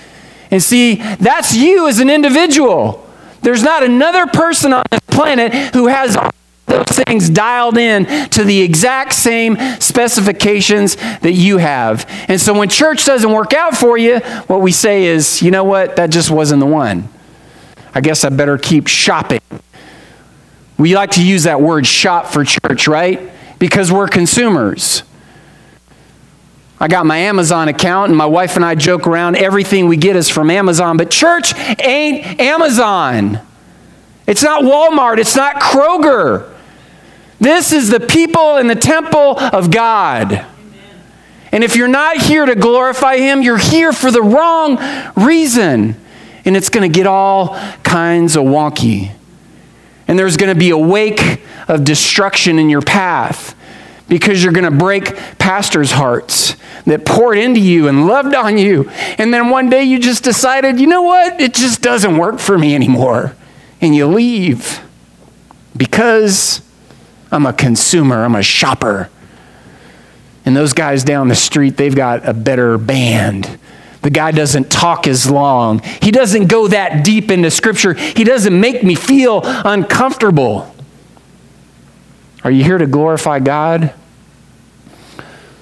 And 0.52 0.62
see, 0.62 0.94
that's 0.94 1.54
you 1.54 1.88
as 1.88 1.98
an 1.98 2.10
individual. 2.10 3.04
There's 3.42 3.62
not 3.62 3.82
another 3.82 4.26
person 4.26 4.72
on 4.72 4.84
this 4.90 5.00
planet 5.08 5.52
who 5.74 5.88
has 5.88 6.16
those 6.70 7.04
things 7.04 7.28
dialed 7.28 7.76
in 7.76 8.06
to 8.30 8.44
the 8.44 8.60
exact 8.60 9.12
same 9.12 9.56
specifications 9.80 10.96
that 10.96 11.32
you 11.32 11.58
have. 11.58 12.08
And 12.28 12.40
so 12.40 12.56
when 12.56 12.68
church 12.68 13.04
doesn't 13.04 13.30
work 13.30 13.52
out 13.52 13.76
for 13.76 13.98
you, 13.98 14.20
what 14.46 14.60
we 14.60 14.72
say 14.72 15.04
is, 15.04 15.42
you 15.42 15.50
know 15.50 15.64
what, 15.64 15.96
that 15.96 16.10
just 16.10 16.30
wasn't 16.30 16.60
the 16.60 16.66
one. 16.66 17.08
I 17.94 18.00
guess 18.00 18.24
I 18.24 18.28
better 18.28 18.56
keep 18.56 18.86
shopping. 18.86 19.40
We 20.78 20.94
like 20.94 21.10
to 21.12 21.24
use 21.24 21.42
that 21.44 21.60
word 21.60 21.86
shop 21.86 22.26
for 22.26 22.44
church, 22.44 22.86
right? 22.86 23.30
Because 23.58 23.90
we're 23.92 24.08
consumers. 24.08 25.02
I 26.78 26.88
got 26.88 27.04
my 27.04 27.18
Amazon 27.18 27.68
account, 27.68 28.08
and 28.08 28.16
my 28.16 28.24
wife 28.24 28.56
and 28.56 28.64
I 28.64 28.74
joke 28.74 29.06
around 29.06 29.36
everything 29.36 29.88
we 29.88 29.98
get 29.98 30.16
is 30.16 30.30
from 30.30 30.48
Amazon, 30.48 30.96
but 30.96 31.10
church 31.10 31.52
ain't 31.78 32.40
Amazon. 32.40 33.40
It's 34.26 34.42
not 34.42 34.62
Walmart, 34.62 35.18
it's 35.18 35.36
not 35.36 35.56
Kroger. 35.56 36.50
This 37.40 37.72
is 37.72 37.88
the 37.88 38.00
people 38.00 38.58
in 38.58 38.66
the 38.66 38.74
temple 38.74 39.38
of 39.40 39.70
God. 39.70 40.46
And 41.52 41.64
if 41.64 41.74
you're 41.74 41.88
not 41.88 42.18
here 42.18 42.46
to 42.46 42.54
glorify 42.54 43.16
Him, 43.16 43.42
you're 43.42 43.58
here 43.58 43.92
for 43.92 44.10
the 44.10 44.22
wrong 44.22 44.78
reason. 45.16 45.96
And 46.44 46.56
it's 46.56 46.68
going 46.68 46.90
to 46.90 46.94
get 46.94 47.06
all 47.06 47.58
kinds 47.82 48.36
of 48.36 48.44
wonky. 48.44 49.12
And 50.06 50.18
there's 50.18 50.36
going 50.36 50.52
to 50.52 50.58
be 50.58 50.70
a 50.70 50.78
wake 50.78 51.40
of 51.66 51.84
destruction 51.84 52.58
in 52.58 52.68
your 52.68 52.82
path 52.82 53.56
because 54.08 54.42
you're 54.42 54.52
going 54.52 54.70
to 54.70 54.76
break 54.76 55.16
pastors' 55.38 55.92
hearts 55.92 56.56
that 56.84 57.06
poured 57.06 57.38
into 57.38 57.60
you 57.60 57.88
and 57.88 58.06
loved 58.06 58.34
on 58.34 58.58
you. 58.58 58.90
And 59.18 59.32
then 59.32 59.50
one 59.50 59.70
day 59.70 59.84
you 59.84 59.98
just 59.98 60.24
decided, 60.24 60.80
you 60.80 60.88
know 60.88 61.02
what? 61.02 61.40
It 61.40 61.54
just 61.54 61.80
doesn't 61.80 62.16
work 62.16 62.38
for 62.38 62.58
me 62.58 62.74
anymore. 62.74 63.36
And 63.80 63.94
you 63.94 64.06
leave 64.06 64.80
because 65.76 66.60
I'm 67.32 67.46
a 67.46 67.52
consumer, 67.52 68.24
I'm 68.24 68.34
a 68.34 68.42
shopper. 68.42 69.08
And 70.44 70.56
those 70.56 70.72
guys 70.72 71.04
down 71.04 71.28
the 71.28 71.34
street, 71.34 71.76
they've 71.76 71.94
got 71.94 72.26
a 72.26 72.32
better 72.32 72.78
band. 72.78 73.58
The 74.02 74.10
guy 74.10 74.30
doesn't 74.30 74.70
talk 74.70 75.06
as 75.06 75.30
long. 75.30 75.80
He 76.00 76.10
doesn't 76.10 76.46
go 76.46 76.68
that 76.68 77.04
deep 77.04 77.30
into 77.30 77.50
Scripture. 77.50 77.92
He 77.92 78.24
doesn't 78.24 78.58
make 78.58 78.82
me 78.82 78.94
feel 78.94 79.42
uncomfortable. 79.44 80.74
Are 82.42 82.50
you 82.50 82.64
here 82.64 82.78
to 82.78 82.86
glorify 82.86 83.38
God? 83.40 83.92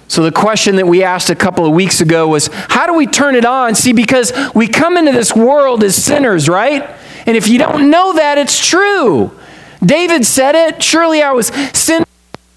So, 0.06 0.22
the 0.22 0.32
question 0.32 0.76
that 0.76 0.86
we 0.86 1.02
asked 1.02 1.28
a 1.28 1.34
couple 1.34 1.66
of 1.66 1.72
weeks 1.72 2.00
ago 2.00 2.28
was 2.28 2.48
how 2.52 2.86
do 2.86 2.94
we 2.94 3.06
turn 3.06 3.34
it 3.34 3.44
on? 3.44 3.74
See, 3.74 3.92
because 3.92 4.32
we 4.54 4.68
come 4.68 4.96
into 4.96 5.12
this 5.12 5.34
world 5.34 5.84
as 5.84 6.02
sinners, 6.02 6.48
right? 6.48 6.88
And 7.26 7.36
if 7.36 7.48
you 7.48 7.58
don't 7.58 7.90
know 7.90 8.14
that, 8.14 8.38
it's 8.38 8.64
true. 8.64 9.37
David 9.84 10.26
said 10.26 10.54
it. 10.54 10.82
Surely 10.82 11.22
I 11.22 11.32
was 11.32 11.48
sinning 11.72 12.06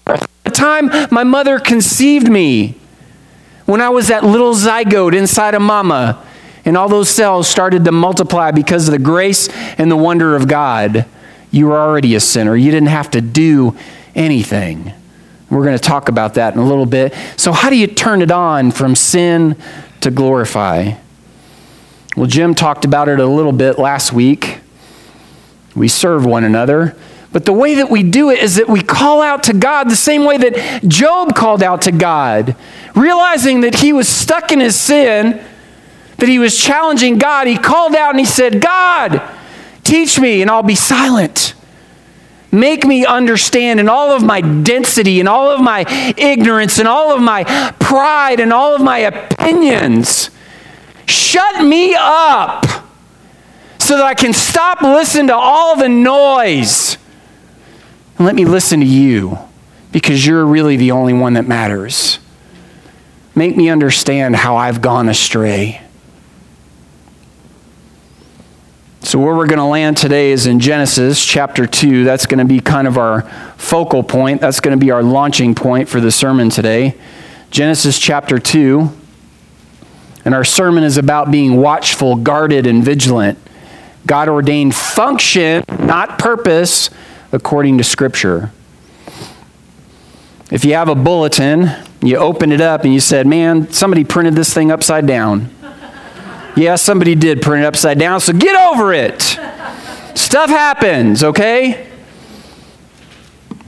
at 0.06 0.28
the 0.44 0.50
time 0.50 0.90
my 1.10 1.24
mother 1.24 1.58
conceived 1.58 2.28
me. 2.28 2.78
When 3.64 3.80
I 3.80 3.90
was 3.90 4.08
that 4.08 4.24
little 4.24 4.54
zygote 4.54 5.16
inside 5.16 5.54
of 5.54 5.62
mama, 5.62 6.24
and 6.64 6.76
all 6.76 6.88
those 6.88 7.08
cells 7.08 7.48
started 7.48 7.84
to 7.84 7.92
multiply 7.92 8.50
because 8.50 8.88
of 8.88 8.92
the 8.92 8.98
grace 8.98 9.48
and 9.78 9.90
the 9.90 9.96
wonder 9.96 10.36
of 10.36 10.48
God, 10.48 11.06
you 11.50 11.66
were 11.66 11.78
already 11.78 12.14
a 12.14 12.20
sinner. 12.20 12.56
You 12.56 12.70
didn't 12.70 12.88
have 12.88 13.10
to 13.12 13.20
do 13.20 13.76
anything. 14.14 14.92
We're 15.50 15.64
going 15.64 15.76
to 15.76 15.82
talk 15.82 16.08
about 16.08 16.34
that 16.34 16.54
in 16.54 16.60
a 16.60 16.66
little 16.66 16.86
bit. 16.86 17.14
So, 17.36 17.52
how 17.52 17.68
do 17.68 17.76
you 17.76 17.86
turn 17.86 18.22
it 18.22 18.30
on 18.30 18.70
from 18.70 18.94
sin 18.94 19.56
to 20.00 20.10
glorify? 20.10 20.94
Well, 22.16 22.26
Jim 22.26 22.54
talked 22.54 22.84
about 22.84 23.08
it 23.08 23.18
a 23.20 23.26
little 23.26 23.52
bit 23.52 23.78
last 23.78 24.12
week. 24.12 24.60
We 25.74 25.88
serve 25.88 26.24
one 26.24 26.44
another. 26.44 26.96
But 27.32 27.46
the 27.46 27.52
way 27.52 27.76
that 27.76 27.90
we 27.90 28.02
do 28.02 28.30
it 28.30 28.40
is 28.40 28.56
that 28.56 28.68
we 28.68 28.82
call 28.82 29.22
out 29.22 29.44
to 29.44 29.54
God 29.54 29.88
the 29.88 29.96
same 29.96 30.24
way 30.24 30.36
that 30.36 30.82
Job 30.86 31.34
called 31.34 31.62
out 31.62 31.82
to 31.82 31.92
God, 31.92 32.54
realizing 32.94 33.62
that 33.62 33.76
he 33.76 33.92
was 33.92 34.06
stuck 34.06 34.52
in 34.52 34.60
his 34.60 34.76
sin, 34.76 35.42
that 36.18 36.28
he 36.28 36.38
was 36.38 36.56
challenging 36.56 37.16
God. 37.16 37.46
He 37.46 37.56
called 37.56 37.96
out 37.96 38.10
and 38.10 38.20
he 38.20 38.26
said, 38.26 38.60
God, 38.60 39.22
teach 39.82 40.20
me, 40.20 40.42
and 40.42 40.50
I'll 40.50 40.62
be 40.62 40.74
silent. 40.74 41.54
Make 42.54 42.84
me 42.84 43.06
understand 43.06 43.80
in 43.80 43.88
all 43.88 44.10
of 44.10 44.22
my 44.22 44.42
density 44.42 45.18
and 45.18 45.28
all 45.28 45.50
of 45.50 45.60
my 45.62 45.86
ignorance 46.18 46.78
and 46.78 46.86
all 46.86 47.14
of 47.14 47.22
my 47.22 47.44
pride 47.80 48.40
and 48.40 48.52
all 48.52 48.74
of 48.74 48.82
my 48.82 48.98
opinions. 48.98 50.28
Shut 51.06 51.64
me 51.64 51.94
up 51.98 52.66
so 53.78 53.96
that 53.96 54.04
I 54.04 54.12
can 54.12 54.34
stop 54.34 54.82
listening 54.82 55.28
to 55.28 55.34
all 55.34 55.76
the 55.76 55.88
noise 55.88 56.98
and 58.18 58.26
let 58.26 58.34
me 58.34 58.44
listen 58.44 58.80
to 58.80 58.86
you 58.86 59.38
because 59.90 60.26
you're 60.26 60.44
really 60.44 60.76
the 60.76 60.90
only 60.90 61.12
one 61.12 61.34
that 61.34 61.46
matters. 61.46 62.18
Make 63.34 63.56
me 63.56 63.68
understand 63.68 64.36
how 64.36 64.56
I've 64.56 64.80
gone 64.80 65.08
astray. 65.08 65.80
So, 69.00 69.18
where 69.18 69.34
we're 69.34 69.46
going 69.46 69.58
to 69.58 69.64
land 69.64 69.96
today 69.96 70.30
is 70.32 70.46
in 70.46 70.60
Genesis 70.60 71.24
chapter 71.24 71.66
2. 71.66 72.04
That's 72.04 72.26
going 72.26 72.38
to 72.38 72.44
be 72.44 72.60
kind 72.60 72.86
of 72.86 72.96
our 72.96 73.22
focal 73.56 74.02
point. 74.02 74.40
That's 74.40 74.60
going 74.60 74.78
to 74.78 74.82
be 74.82 74.90
our 74.90 75.02
launching 75.02 75.54
point 75.54 75.88
for 75.88 76.00
the 76.00 76.12
sermon 76.12 76.50
today. 76.50 76.96
Genesis 77.50 77.98
chapter 77.98 78.38
2. 78.38 78.90
And 80.24 80.34
our 80.34 80.44
sermon 80.44 80.84
is 80.84 80.98
about 80.98 81.30
being 81.30 81.56
watchful, 81.56 82.16
guarded, 82.16 82.66
and 82.66 82.84
vigilant. 82.84 83.38
God 84.06 84.28
ordained 84.28 84.74
function, 84.74 85.64
not 85.80 86.18
purpose, 86.18 86.88
according 87.32 87.78
to 87.78 87.84
Scripture. 87.84 88.50
If 90.50 90.64
you 90.64 90.74
have 90.74 90.88
a 90.88 90.94
bulletin, 90.94 91.70
you 92.02 92.18
open 92.18 92.52
it 92.52 92.60
up 92.60 92.84
and 92.84 92.92
you 92.92 93.00
said, 93.00 93.26
Man, 93.26 93.72
somebody 93.72 94.04
printed 94.04 94.34
this 94.34 94.52
thing 94.52 94.70
upside 94.70 95.06
down. 95.06 95.50
Yeah, 96.54 96.76
somebody 96.76 97.14
did 97.14 97.40
print 97.40 97.64
it 97.64 97.66
upside 97.66 97.98
down, 97.98 98.20
so 98.20 98.34
get 98.34 98.54
over 98.54 98.92
it. 98.92 99.22
Stuff 100.14 100.50
happens, 100.50 101.24
okay? 101.24 101.88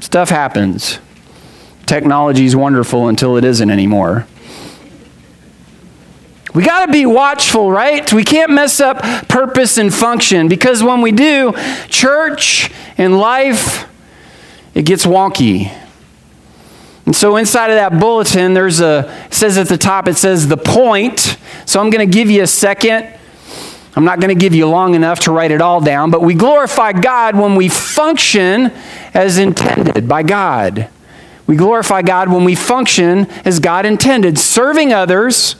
Stuff 0.00 0.28
happens. 0.28 0.98
Technology 1.86 2.44
is 2.44 2.54
wonderful 2.54 3.08
until 3.08 3.38
it 3.38 3.44
isn't 3.44 3.70
anymore. 3.70 4.26
We 6.54 6.62
got 6.62 6.86
to 6.86 6.92
be 6.92 7.04
watchful, 7.04 7.68
right? 7.68 8.10
We 8.12 8.22
can't 8.22 8.52
mess 8.52 8.78
up 8.80 9.02
purpose 9.28 9.76
and 9.76 9.92
function 9.92 10.48
because 10.48 10.84
when 10.84 11.00
we 11.02 11.10
do, 11.10 11.52
church 11.88 12.70
and 12.96 13.18
life, 13.18 13.88
it 14.72 14.84
gets 14.84 15.04
wonky. 15.04 15.76
And 17.06 17.14
so 17.14 17.36
inside 17.36 17.70
of 17.70 17.76
that 17.76 17.98
bulletin, 17.98 18.54
there's 18.54 18.80
a, 18.80 19.12
says 19.30 19.58
at 19.58 19.68
the 19.68 19.76
top, 19.76 20.06
it 20.06 20.14
says 20.14 20.46
the 20.46 20.56
point. 20.56 21.36
So 21.66 21.80
I'm 21.80 21.90
going 21.90 22.08
to 22.08 22.12
give 22.12 22.30
you 22.30 22.44
a 22.44 22.46
second. 22.46 23.08
I'm 23.96 24.04
not 24.04 24.20
going 24.20 24.34
to 24.34 24.40
give 24.40 24.54
you 24.54 24.68
long 24.68 24.94
enough 24.94 25.20
to 25.20 25.32
write 25.32 25.50
it 25.50 25.60
all 25.60 25.80
down, 25.80 26.12
but 26.12 26.22
we 26.22 26.34
glorify 26.34 26.92
God 26.92 27.36
when 27.36 27.56
we 27.56 27.68
function 27.68 28.72
as 29.12 29.38
intended 29.38 30.08
by 30.08 30.22
God. 30.22 30.88
We 31.48 31.56
glorify 31.56 32.02
God 32.02 32.32
when 32.32 32.44
we 32.44 32.54
function 32.54 33.26
as 33.44 33.58
God 33.58 33.86
intended, 33.86 34.38
serving 34.38 34.92
others 34.92 35.56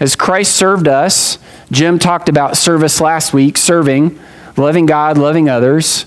as 0.00 0.16
Christ 0.16 0.54
served 0.54 0.88
us. 0.88 1.38
Jim 1.70 1.98
talked 1.98 2.28
about 2.28 2.56
service 2.56 3.00
last 3.00 3.32
week, 3.32 3.56
serving, 3.56 4.18
loving 4.56 4.86
God, 4.86 5.18
loving 5.18 5.48
others, 5.48 6.06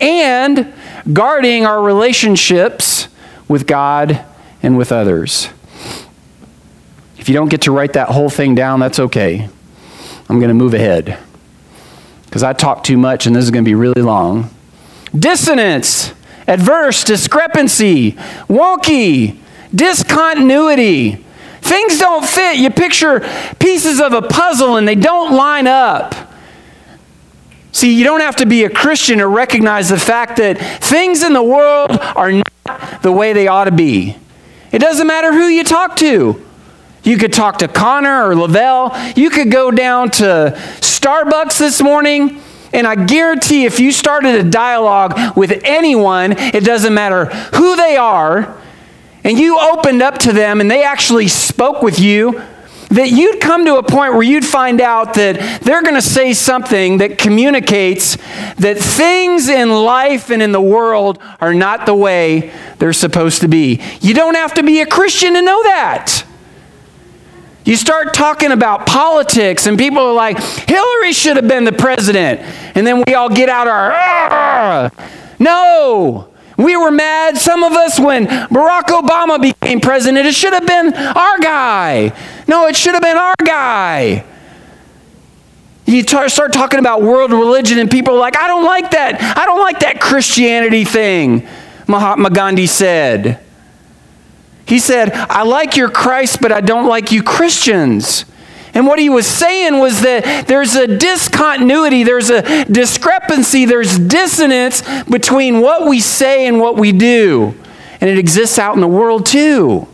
and 0.00 0.72
guarding 1.12 1.64
our 1.64 1.82
relationships 1.82 3.08
with 3.48 3.66
God 3.66 4.24
and 4.62 4.76
with 4.76 4.92
others. 4.92 5.48
If 7.18 7.28
you 7.28 7.34
don't 7.34 7.48
get 7.48 7.62
to 7.62 7.72
write 7.72 7.94
that 7.94 8.08
whole 8.08 8.30
thing 8.30 8.54
down, 8.54 8.80
that's 8.80 8.98
okay. 8.98 9.48
I'm 10.28 10.38
going 10.38 10.48
to 10.48 10.54
move 10.54 10.74
ahead 10.74 11.18
because 12.24 12.42
I 12.42 12.52
talk 12.52 12.84
too 12.84 12.96
much 12.96 13.26
and 13.26 13.34
this 13.34 13.44
is 13.44 13.50
going 13.50 13.64
to 13.64 13.68
be 13.68 13.74
really 13.74 14.02
long. 14.02 14.50
Dissonance, 15.16 16.12
adverse, 16.46 17.04
discrepancy, 17.04 18.12
wonky, 18.48 19.38
discontinuity. 19.74 21.24
Things 21.66 21.98
don't 21.98 22.24
fit. 22.24 22.58
You 22.58 22.70
picture 22.70 23.20
pieces 23.58 24.00
of 24.00 24.12
a 24.12 24.22
puzzle 24.22 24.76
and 24.76 24.86
they 24.86 24.94
don't 24.94 25.34
line 25.34 25.66
up. 25.66 26.14
See, 27.72 27.92
you 27.92 28.04
don't 28.04 28.20
have 28.20 28.36
to 28.36 28.46
be 28.46 28.62
a 28.64 28.70
Christian 28.70 29.18
to 29.18 29.26
recognize 29.26 29.88
the 29.88 29.98
fact 29.98 30.36
that 30.36 30.58
things 30.82 31.24
in 31.24 31.32
the 31.32 31.42
world 31.42 31.90
are 31.90 32.30
not 32.32 33.02
the 33.02 33.10
way 33.10 33.32
they 33.32 33.48
ought 33.48 33.64
to 33.64 33.72
be. 33.72 34.16
It 34.70 34.78
doesn't 34.78 35.06
matter 35.06 35.32
who 35.32 35.46
you 35.48 35.64
talk 35.64 35.96
to. 35.96 36.40
You 37.02 37.18
could 37.18 37.32
talk 37.32 37.58
to 37.58 37.68
Connor 37.68 38.28
or 38.28 38.36
Lavelle. 38.36 38.96
You 39.16 39.28
could 39.28 39.50
go 39.50 39.70
down 39.70 40.10
to 40.12 40.54
Starbucks 40.80 41.58
this 41.58 41.82
morning, 41.82 42.40
and 42.72 42.86
I 42.86 42.94
guarantee 42.94 43.64
if 43.64 43.80
you 43.80 43.90
started 43.90 44.36
a 44.36 44.48
dialogue 44.48 45.36
with 45.36 45.60
anyone, 45.64 46.32
it 46.32 46.64
doesn't 46.64 46.94
matter 46.94 47.26
who 47.26 47.76
they 47.76 47.96
are, 47.96 48.56
and 49.26 49.36
you 49.36 49.58
opened 49.58 50.02
up 50.02 50.18
to 50.18 50.32
them 50.32 50.60
and 50.60 50.70
they 50.70 50.84
actually 50.84 51.26
spoke 51.26 51.82
with 51.82 51.98
you, 51.98 52.40
that 52.90 53.10
you'd 53.10 53.40
come 53.40 53.64
to 53.64 53.76
a 53.76 53.82
point 53.82 54.12
where 54.12 54.22
you'd 54.22 54.44
find 54.44 54.80
out 54.80 55.14
that 55.14 55.60
they're 55.62 55.82
going 55.82 55.96
to 55.96 56.00
say 56.00 56.32
something 56.32 56.98
that 56.98 57.18
communicates 57.18 58.16
that 58.58 58.78
things 58.78 59.48
in 59.48 59.68
life 59.68 60.30
and 60.30 60.40
in 60.40 60.52
the 60.52 60.60
world 60.60 61.18
are 61.40 61.52
not 61.52 61.86
the 61.86 61.94
way 61.94 62.52
they're 62.78 62.92
supposed 62.92 63.40
to 63.40 63.48
be. 63.48 63.82
You 64.00 64.14
don't 64.14 64.36
have 64.36 64.54
to 64.54 64.62
be 64.62 64.80
a 64.80 64.86
Christian 64.86 65.34
to 65.34 65.42
know 65.42 65.60
that. 65.64 66.24
You 67.64 67.74
start 67.74 68.14
talking 68.14 68.52
about 68.52 68.86
politics, 68.86 69.66
and 69.66 69.76
people 69.76 69.98
are 69.98 70.14
like, 70.14 70.38
Hillary 70.38 71.12
should 71.12 71.34
have 71.34 71.48
been 71.48 71.64
the 71.64 71.72
president. 71.72 72.40
And 72.76 72.86
then 72.86 73.02
we 73.04 73.14
all 73.14 73.28
get 73.28 73.48
out 73.48 73.66
our, 73.66 74.92
no. 75.40 76.28
We 76.56 76.76
were 76.76 76.90
mad, 76.90 77.36
some 77.36 77.62
of 77.62 77.72
us, 77.72 78.00
when 78.00 78.26
Barack 78.26 78.84
Obama 78.84 79.40
became 79.40 79.80
president. 79.80 80.26
It 80.26 80.34
should 80.34 80.54
have 80.54 80.66
been 80.66 80.94
our 80.94 81.38
guy. 81.38 82.12
No, 82.48 82.66
it 82.66 82.76
should 82.76 82.94
have 82.94 83.02
been 83.02 83.18
our 83.18 83.34
guy. 83.44 84.24
You 85.84 86.02
start 86.02 86.52
talking 86.52 86.78
about 86.80 87.02
world 87.02 87.30
religion, 87.30 87.78
and 87.78 87.90
people 87.90 88.14
are 88.14 88.18
like, 88.18 88.36
I 88.36 88.46
don't 88.46 88.64
like 88.64 88.90
that. 88.92 89.20
I 89.36 89.44
don't 89.44 89.60
like 89.60 89.80
that 89.80 90.00
Christianity 90.00 90.84
thing, 90.84 91.46
Mahatma 91.86 92.30
Gandhi 92.30 92.66
said. 92.66 93.38
He 94.66 94.80
said, 94.80 95.12
I 95.12 95.44
like 95.44 95.76
your 95.76 95.90
Christ, 95.90 96.40
but 96.40 96.50
I 96.52 96.60
don't 96.60 96.88
like 96.88 97.12
you 97.12 97.22
Christians. 97.22 98.24
And 98.76 98.86
what 98.86 98.98
he 98.98 99.08
was 99.08 99.26
saying 99.26 99.78
was 99.78 100.02
that 100.02 100.46
there's 100.48 100.74
a 100.74 100.86
discontinuity, 100.86 102.02
there's 102.02 102.28
a 102.28 102.66
discrepancy, 102.66 103.64
there's 103.64 103.98
dissonance 103.98 104.82
between 105.04 105.62
what 105.62 105.88
we 105.88 105.98
say 105.98 106.46
and 106.46 106.60
what 106.60 106.76
we 106.76 106.92
do. 106.92 107.54
And 108.02 108.10
it 108.10 108.18
exists 108.18 108.58
out 108.58 108.74
in 108.74 108.82
the 108.82 108.86
world 108.86 109.24
too. 109.24 109.88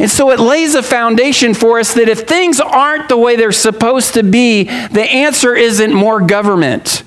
And 0.00 0.10
so 0.10 0.32
it 0.32 0.40
lays 0.40 0.74
a 0.74 0.82
foundation 0.82 1.54
for 1.54 1.78
us 1.78 1.94
that 1.94 2.08
if 2.08 2.26
things 2.26 2.58
aren't 2.58 3.08
the 3.08 3.16
way 3.16 3.36
they're 3.36 3.52
supposed 3.52 4.14
to 4.14 4.24
be, 4.24 4.64
the 4.64 5.04
answer 5.08 5.54
isn't 5.54 5.94
more 5.94 6.20
government. 6.20 7.04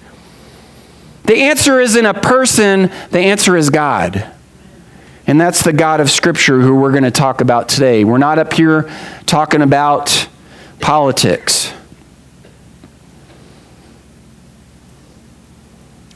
The 1.26 1.36
answer 1.36 1.82
isn't 1.82 2.06
a 2.06 2.14
person, 2.14 2.90
the 3.10 3.20
answer 3.20 3.58
is 3.58 3.70
God. 3.70 4.32
And 5.28 5.40
that's 5.40 5.64
the 5.64 5.74
God 5.74 6.00
of 6.00 6.10
Scripture 6.10 6.62
who 6.62 6.76
we're 6.76 6.92
going 6.92 7.04
to 7.04 7.12
talk 7.12 7.42
about 7.42 7.70
today. 7.70 8.04
We're 8.04 8.18
not 8.18 8.40
up 8.40 8.54
here 8.54 8.90
talking 9.26 9.62
about 9.62 10.28
politics. 10.80 11.72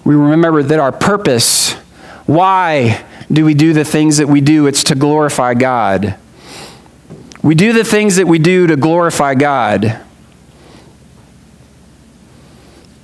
We 0.03 0.15
remember 0.15 0.61
that 0.63 0.79
our 0.79 0.91
purpose, 0.91 1.73
why 2.25 3.03
do 3.31 3.45
we 3.45 3.53
do 3.53 3.73
the 3.73 3.85
things 3.85 4.17
that 4.17 4.27
we 4.27 4.41
do? 4.41 4.67
It's 4.67 4.83
to 4.85 4.95
glorify 4.95 5.53
God. 5.55 6.15
We 7.41 7.55
do 7.55 7.73
the 7.73 7.83
things 7.83 8.15
that 8.15 8.27
we 8.27 8.39
do 8.39 8.67
to 8.67 8.75
glorify 8.75 9.35
God. 9.35 9.99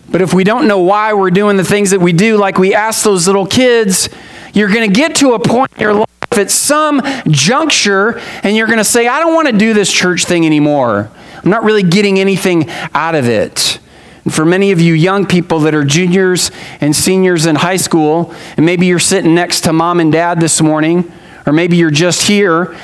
But 0.09 0.21
if 0.21 0.33
we 0.33 0.43
don't 0.43 0.67
know 0.67 0.79
why 0.79 1.13
we're 1.13 1.31
doing 1.31 1.57
the 1.57 1.63
things 1.63 1.91
that 1.91 2.01
we 2.01 2.11
do, 2.11 2.37
like 2.37 2.57
we 2.57 2.73
ask 2.73 3.03
those 3.03 3.27
little 3.27 3.47
kids, 3.47 4.09
you're 4.53 4.71
going 4.71 4.87
to 4.87 4.93
get 4.93 5.15
to 5.17 5.33
a 5.33 5.39
point 5.39 5.71
in 5.73 5.81
your 5.81 5.93
life 5.93 6.07
at 6.31 6.49
some 6.49 7.01
juncture 7.27 8.19
and 8.43 8.55
you're 8.55 8.67
going 8.67 8.79
to 8.79 8.85
say, 8.85 9.07
I 9.07 9.19
don't 9.19 9.33
want 9.33 9.47
to 9.47 9.57
do 9.57 9.73
this 9.73 9.91
church 9.91 10.25
thing 10.25 10.45
anymore. 10.45 11.09
I'm 11.43 11.49
not 11.49 11.63
really 11.63 11.83
getting 11.83 12.19
anything 12.19 12.69
out 12.93 13.15
of 13.15 13.27
it. 13.27 13.79
And 14.23 14.33
for 14.33 14.45
many 14.45 14.71
of 14.71 14.79
you 14.79 14.93
young 14.93 15.25
people 15.25 15.61
that 15.61 15.73
are 15.73 15.83
juniors 15.83 16.51
and 16.79 16.95
seniors 16.95 17.45
in 17.47 17.55
high 17.55 17.77
school, 17.77 18.33
and 18.55 18.65
maybe 18.65 18.85
you're 18.85 18.99
sitting 18.99 19.33
next 19.33 19.61
to 19.61 19.73
mom 19.73 19.99
and 19.99 20.11
dad 20.11 20.39
this 20.39 20.61
morning, 20.61 21.11
or 21.47 21.53
maybe 21.53 21.75
you're 21.77 21.89
just 21.89 22.23
here, 22.23 22.77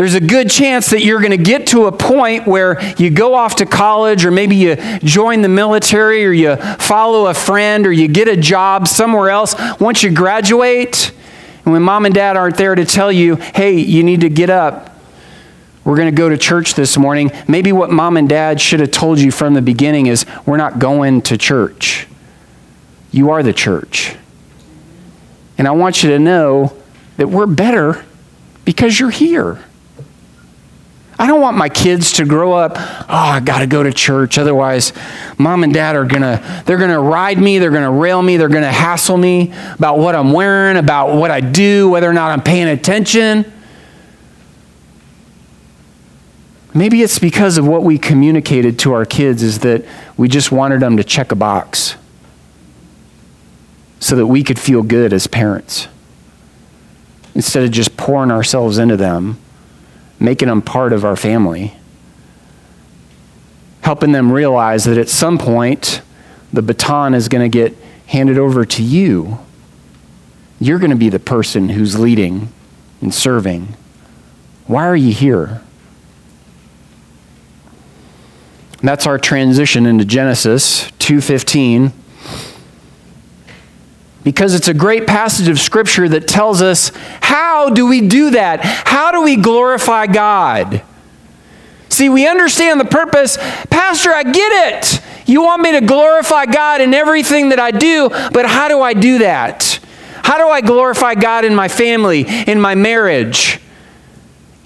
there's 0.00 0.14
a 0.14 0.20
good 0.20 0.48
chance 0.48 0.88
that 0.88 1.04
you're 1.04 1.18
going 1.18 1.30
to 1.30 1.36
get 1.36 1.66
to 1.66 1.84
a 1.84 1.92
point 1.92 2.46
where 2.46 2.80
you 2.96 3.10
go 3.10 3.34
off 3.34 3.56
to 3.56 3.66
college, 3.66 4.24
or 4.24 4.30
maybe 4.30 4.56
you 4.56 4.76
join 5.00 5.42
the 5.42 5.48
military, 5.50 6.24
or 6.24 6.32
you 6.32 6.56
follow 6.56 7.26
a 7.26 7.34
friend, 7.34 7.86
or 7.86 7.92
you 7.92 8.08
get 8.08 8.26
a 8.26 8.34
job 8.34 8.88
somewhere 8.88 9.28
else. 9.28 9.54
Once 9.78 10.02
you 10.02 10.10
graduate, 10.10 11.12
and 11.66 11.74
when 11.74 11.82
mom 11.82 12.06
and 12.06 12.14
dad 12.14 12.38
aren't 12.38 12.56
there 12.56 12.74
to 12.74 12.86
tell 12.86 13.12
you, 13.12 13.36
hey, 13.36 13.78
you 13.78 14.02
need 14.02 14.22
to 14.22 14.30
get 14.30 14.48
up, 14.48 14.98
we're 15.84 15.96
going 15.96 16.08
to 16.08 16.16
go 16.16 16.30
to 16.30 16.38
church 16.38 16.72
this 16.72 16.96
morning. 16.96 17.30
Maybe 17.46 17.70
what 17.70 17.90
mom 17.90 18.16
and 18.16 18.26
dad 18.26 18.58
should 18.58 18.80
have 18.80 18.92
told 18.92 19.18
you 19.18 19.30
from 19.30 19.52
the 19.52 19.60
beginning 19.60 20.06
is 20.06 20.24
we're 20.46 20.56
not 20.56 20.78
going 20.78 21.20
to 21.24 21.36
church. 21.36 22.06
You 23.10 23.32
are 23.32 23.42
the 23.42 23.52
church. 23.52 24.16
And 25.58 25.68
I 25.68 25.72
want 25.72 26.02
you 26.02 26.08
to 26.08 26.18
know 26.18 26.74
that 27.18 27.28
we're 27.28 27.44
better 27.44 28.02
because 28.64 28.98
you're 28.98 29.10
here. 29.10 29.62
I 31.20 31.26
don't 31.26 31.42
want 31.42 31.58
my 31.58 31.68
kids 31.68 32.12
to 32.12 32.24
grow 32.24 32.54
up, 32.54 32.72
oh, 32.76 33.04
I 33.08 33.40
got 33.40 33.58
to 33.58 33.66
go 33.66 33.82
to 33.82 33.92
church. 33.92 34.38
Otherwise, 34.38 34.94
mom 35.36 35.64
and 35.64 35.74
dad 35.74 35.94
are 35.94 36.06
going 36.06 36.22
to, 36.22 36.62
they're 36.64 36.78
going 36.78 36.88
to 36.88 36.98
ride 36.98 37.36
me, 37.36 37.58
they're 37.58 37.70
going 37.70 37.84
to 37.84 37.90
rail 37.90 38.22
me, 38.22 38.38
they're 38.38 38.48
going 38.48 38.62
to 38.62 38.72
hassle 38.72 39.18
me 39.18 39.52
about 39.74 39.98
what 39.98 40.14
I'm 40.14 40.32
wearing, 40.32 40.78
about 40.78 41.14
what 41.14 41.30
I 41.30 41.42
do, 41.42 41.90
whether 41.90 42.08
or 42.08 42.14
not 42.14 42.30
I'm 42.30 42.42
paying 42.42 42.68
attention. 42.68 43.52
Maybe 46.72 47.02
it's 47.02 47.18
because 47.18 47.58
of 47.58 47.66
what 47.66 47.82
we 47.82 47.98
communicated 47.98 48.78
to 48.78 48.94
our 48.94 49.04
kids 49.04 49.42
is 49.42 49.58
that 49.58 49.84
we 50.16 50.26
just 50.26 50.50
wanted 50.50 50.80
them 50.80 50.96
to 50.96 51.04
check 51.04 51.32
a 51.32 51.36
box 51.36 51.96
so 53.98 54.16
that 54.16 54.26
we 54.26 54.42
could 54.42 54.58
feel 54.58 54.82
good 54.82 55.12
as 55.12 55.26
parents 55.26 55.86
instead 57.34 57.62
of 57.62 57.72
just 57.72 57.94
pouring 57.98 58.30
ourselves 58.30 58.78
into 58.78 58.96
them, 58.96 59.38
making 60.20 60.48
them 60.48 60.60
part 60.62 60.92
of 60.92 61.04
our 61.04 61.16
family, 61.16 61.74
helping 63.80 64.12
them 64.12 64.30
realize 64.30 64.84
that 64.84 64.98
at 64.98 65.08
some 65.08 65.38
point 65.38 66.02
the 66.52 66.62
baton 66.62 67.14
is 67.14 67.28
going 67.28 67.50
to 67.50 67.58
get 67.58 67.76
handed 68.06 68.36
over 68.38 68.64
to 68.64 68.82
you. 68.82 69.38
You're 70.60 70.78
going 70.78 70.90
to 70.90 70.96
be 70.96 71.08
the 71.08 71.18
person 71.18 71.70
who's 71.70 71.98
leading 71.98 72.52
and 73.00 73.14
serving. 73.14 73.74
Why 74.66 74.86
are 74.86 74.96
you 74.96 75.12
here? 75.12 75.62
And 78.78 78.88
that's 78.88 79.06
our 79.06 79.18
transition 79.18 79.86
into 79.86 80.04
Genesis 80.04 80.90
2:15. 80.98 81.92
Because 84.22 84.54
it's 84.54 84.68
a 84.68 84.74
great 84.74 85.06
passage 85.06 85.48
of 85.48 85.58
scripture 85.58 86.08
that 86.08 86.28
tells 86.28 86.60
us 86.60 86.92
how 87.20 87.70
do 87.70 87.86
we 87.86 88.06
do 88.06 88.30
that? 88.30 88.60
How 88.62 89.12
do 89.12 89.22
we 89.22 89.36
glorify 89.36 90.06
God? 90.06 90.82
See, 91.88 92.08
we 92.08 92.28
understand 92.28 92.80
the 92.80 92.84
purpose. 92.84 93.36
Pastor, 93.70 94.10
I 94.10 94.22
get 94.22 94.74
it. 94.74 95.02
You 95.26 95.42
want 95.42 95.62
me 95.62 95.72
to 95.72 95.80
glorify 95.80 96.46
God 96.46 96.80
in 96.80 96.92
everything 96.94 97.50
that 97.50 97.60
I 97.60 97.70
do, 97.70 98.08
but 98.08 98.46
how 98.46 98.68
do 98.68 98.80
I 98.80 98.94
do 98.94 99.18
that? 99.18 99.78
How 100.22 100.38
do 100.38 100.48
I 100.48 100.60
glorify 100.60 101.14
God 101.14 101.44
in 101.44 101.54
my 101.54 101.68
family, 101.68 102.24
in 102.46 102.60
my 102.60 102.74
marriage, 102.74 103.60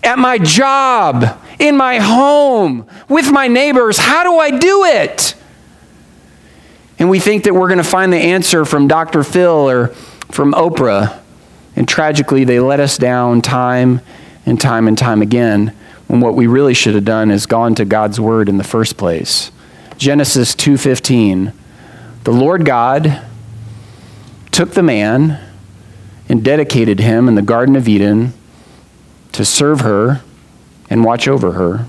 at 0.03 0.19
my 0.19 0.39
job, 0.39 1.39
in 1.59 1.77
my 1.77 1.99
home, 1.99 2.87
with 3.09 3.31
my 3.33 3.49
neighbors. 3.49 3.99
How 3.99 4.23
do 4.23 4.39
I 4.39 4.51
do 4.51 4.85
it? 4.85 5.35
And 6.99 7.11
we 7.11 7.19
think 7.19 7.45
that 7.45 7.55
we're 7.55 7.69
going 7.69 7.79
to 7.79 7.85
find 7.85 8.13
the 8.13 8.19
answer 8.19 8.65
from 8.65 8.89
Dr. 8.89 9.23
Phil 9.25 9.69
or 9.69 9.89
from 10.31 10.53
Oprah. 10.53 11.21
And 11.77 11.89
tragically, 11.89 12.45
they 12.45 12.61
let 12.61 12.81
us 12.81 12.97
down 12.97 13.43
time 13.43 14.01
and 14.47 14.61
time 14.61 14.87
and 14.87 14.97
time 14.97 15.23
again 15.23 15.75
when 16.07 16.21
what 16.21 16.35
we 16.35 16.47
really 16.47 16.75
should 16.75 16.95
have 16.95 17.05
done 17.05 17.31
is 17.31 17.47
gone 17.47 17.75
to 17.75 17.85
God's 17.85 18.21
word 18.21 18.49
in 18.49 18.59
the 18.59 18.65
first 18.65 18.97
place. 18.97 19.51
Genesis 19.97 20.55
2:15 20.55 21.53
The 22.25 22.33
Lord 22.33 22.65
God 22.65 23.21
took 24.51 24.73
the 24.73 24.83
man 24.83 25.39
and 26.29 26.45
dedicated 26.45 27.01
him 27.01 27.29
in 27.29 27.35
the 27.35 27.43
garden 27.43 27.77
of 27.77 27.89
Eden 27.89 28.33
to 29.33 29.45
serve 29.45 29.81
her 29.81 30.23
and 30.89 31.05
watch 31.05 31.27
over 31.27 31.53
her. 31.53 31.87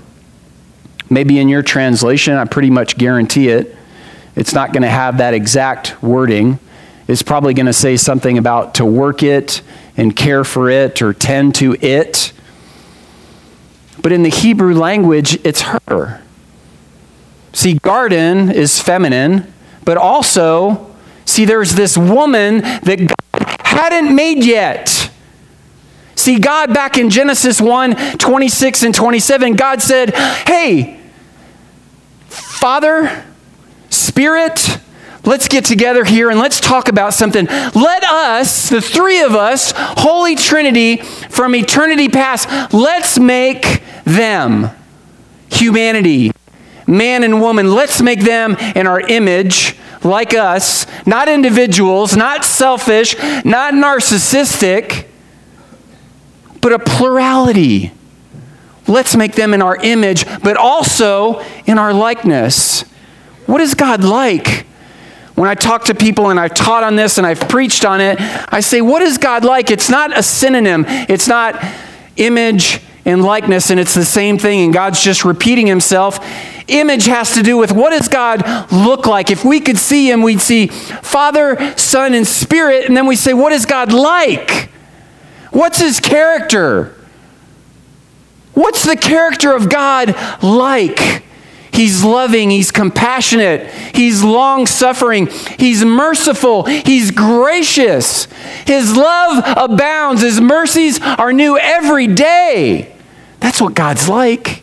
Maybe 1.08 1.38
in 1.38 1.48
your 1.48 1.62
translation, 1.62 2.34
I 2.34 2.44
pretty 2.44 2.70
much 2.70 2.98
guarantee 2.98 3.48
it, 3.48 3.76
it's 4.36 4.52
not 4.52 4.72
going 4.72 4.82
to 4.82 4.88
have 4.88 5.18
that 5.18 5.34
exact 5.34 6.02
wording. 6.02 6.58
It's 7.08 7.22
probably 7.22 7.54
going 7.54 7.66
to 7.66 7.72
say 7.72 7.96
something 7.96 8.36
about 8.36 8.76
to 8.76 8.84
work 8.84 9.22
it 9.22 9.62
and 9.96 10.14
care 10.14 10.44
for 10.44 10.68
it 10.68 11.00
or 11.00 11.14
tend 11.14 11.54
to 11.56 11.74
it. 11.80 12.32
But 14.02 14.12
in 14.12 14.22
the 14.22 14.28
Hebrew 14.28 14.74
language, 14.74 15.38
it's 15.44 15.62
her. 15.62 16.22
See, 17.52 17.74
garden 17.74 18.50
is 18.50 18.82
feminine, 18.82 19.52
but 19.84 19.96
also, 19.96 20.94
see, 21.24 21.46
there's 21.46 21.74
this 21.74 21.96
woman 21.96 22.58
that 22.60 22.98
God 22.98 23.46
hadn't 23.64 24.14
made 24.14 24.44
yet. 24.44 25.10
See, 26.14 26.38
God 26.38 26.74
back 26.74 26.98
in 26.98 27.08
Genesis 27.08 27.60
1 27.60 28.18
26 28.18 28.82
and 28.82 28.94
27, 28.94 29.54
God 29.54 29.80
said, 29.80 30.14
Hey, 30.14 31.00
Father, 32.28 33.24
Spirit, 33.96 34.78
let's 35.24 35.48
get 35.48 35.64
together 35.64 36.04
here 36.04 36.30
and 36.30 36.38
let's 36.38 36.60
talk 36.60 36.88
about 36.88 37.14
something. 37.14 37.46
Let 37.46 38.04
us, 38.04 38.68
the 38.68 38.80
three 38.80 39.20
of 39.20 39.34
us, 39.34 39.72
Holy 39.76 40.36
Trinity 40.36 40.98
from 40.98 41.54
eternity 41.54 42.08
past, 42.08 42.72
let's 42.72 43.18
make 43.18 43.82
them 44.04 44.70
humanity, 45.50 46.32
man 46.86 47.24
and 47.24 47.40
woman. 47.40 47.72
Let's 47.72 48.02
make 48.02 48.20
them 48.20 48.56
in 48.74 48.86
our 48.86 49.00
image 49.00 49.76
like 50.04 50.34
us, 50.34 50.86
not 51.06 51.28
individuals, 51.28 52.16
not 52.16 52.44
selfish, 52.44 53.16
not 53.44 53.74
narcissistic 53.74 55.06
but 56.66 56.72
a 56.72 56.80
plurality. 56.80 57.92
Let's 58.88 59.14
make 59.14 59.36
them 59.36 59.54
in 59.54 59.62
our 59.62 59.76
image, 59.76 60.26
but 60.42 60.56
also 60.56 61.38
in 61.64 61.78
our 61.78 61.94
likeness. 61.94 62.84
What 63.46 63.60
is 63.60 63.74
God 63.74 64.04
like? 64.04 64.66
When 65.36 65.48
I 65.48 65.54
talk 65.54 65.84
to 65.84 65.94
people 65.94 66.30
and 66.30 66.40
I've 66.40 66.54
taught 66.54 66.82
on 66.82 66.96
this 66.96 67.18
and 67.18 67.26
I've 67.26 67.40
preached 67.40 67.84
on 67.84 68.00
it, 68.00 68.16
I 68.52 68.60
say, 68.60 68.80
What 68.80 69.02
is 69.02 69.18
God 69.18 69.44
like? 69.44 69.70
It's 69.70 69.90
not 69.90 70.16
a 70.16 70.22
synonym, 70.22 70.84
it's 70.86 71.28
not 71.28 71.62
image 72.16 72.80
and 73.04 73.22
likeness, 73.22 73.70
and 73.70 73.78
it's 73.78 73.94
the 73.94 74.04
same 74.04 74.38
thing, 74.38 74.64
and 74.64 74.74
God's 74.74 75.02
just 75.02 75.24
repeating 75.24 75.66
himself. 75.66 76.18
Image 76.68 77.04
has 77.04 77.34
to 77.34 77.42
do 77.42 77.56
with 77.56 77.70
what 77.70 77.90
does 77.90 78.08
God 78.08 78.42
look 78.72 79.06
like? 79.06 79.30
If 79.30 79.44
we 79.44 79.60
could 79.60 79.78
see 79.78 80.10
him, 80.10 80.22
we'd 80.22 80.40
see 80.40 80.66
Father, 80.66 81.76
Son, 81.76 82.14
and 82.14 82.26
Spirit, 82.26 82.86
and 82.86 82.96
then 82.96 83.06
we 83.06 83.14
say, 83.14 83.34
What 83.34 83.52
is 83.52 83.66
God 83.66 83.92
like? 83.92 84.70
What's 85.50 85.78
his 85.78 86.00
character? 86.00 86.94
What's 88.54 88.84
the 88.84 88.96
character 88.96 89.54
of 89.54 89.68
God 89.68 90.14
like? 90.42 91.25
He's 91.76 92.02
loving, 92.02 92.48
he's 92.48 92.70
compassionate, 92.70 93.70
he's 93.94 94.24
long 94.24 94.66
suffering, 94.66 95.26
he's 95.58 95.84
merciful, 95.84 96.62
he's 96.62 97.10
gracious. 97.10 98.24
His 98.66 98.96
love 98.96 99.44
abounds, 99.58 100.22
his 100.22 100.40
mercies 100.40 100.98
are 101.02 101.34
new 101.34 101.58
every 101.58 102.06
day. 102.06 102.96
That's 103.40 103.60
what 103.60 103.74
God's 103.74 104.08
like. 104.08 104.62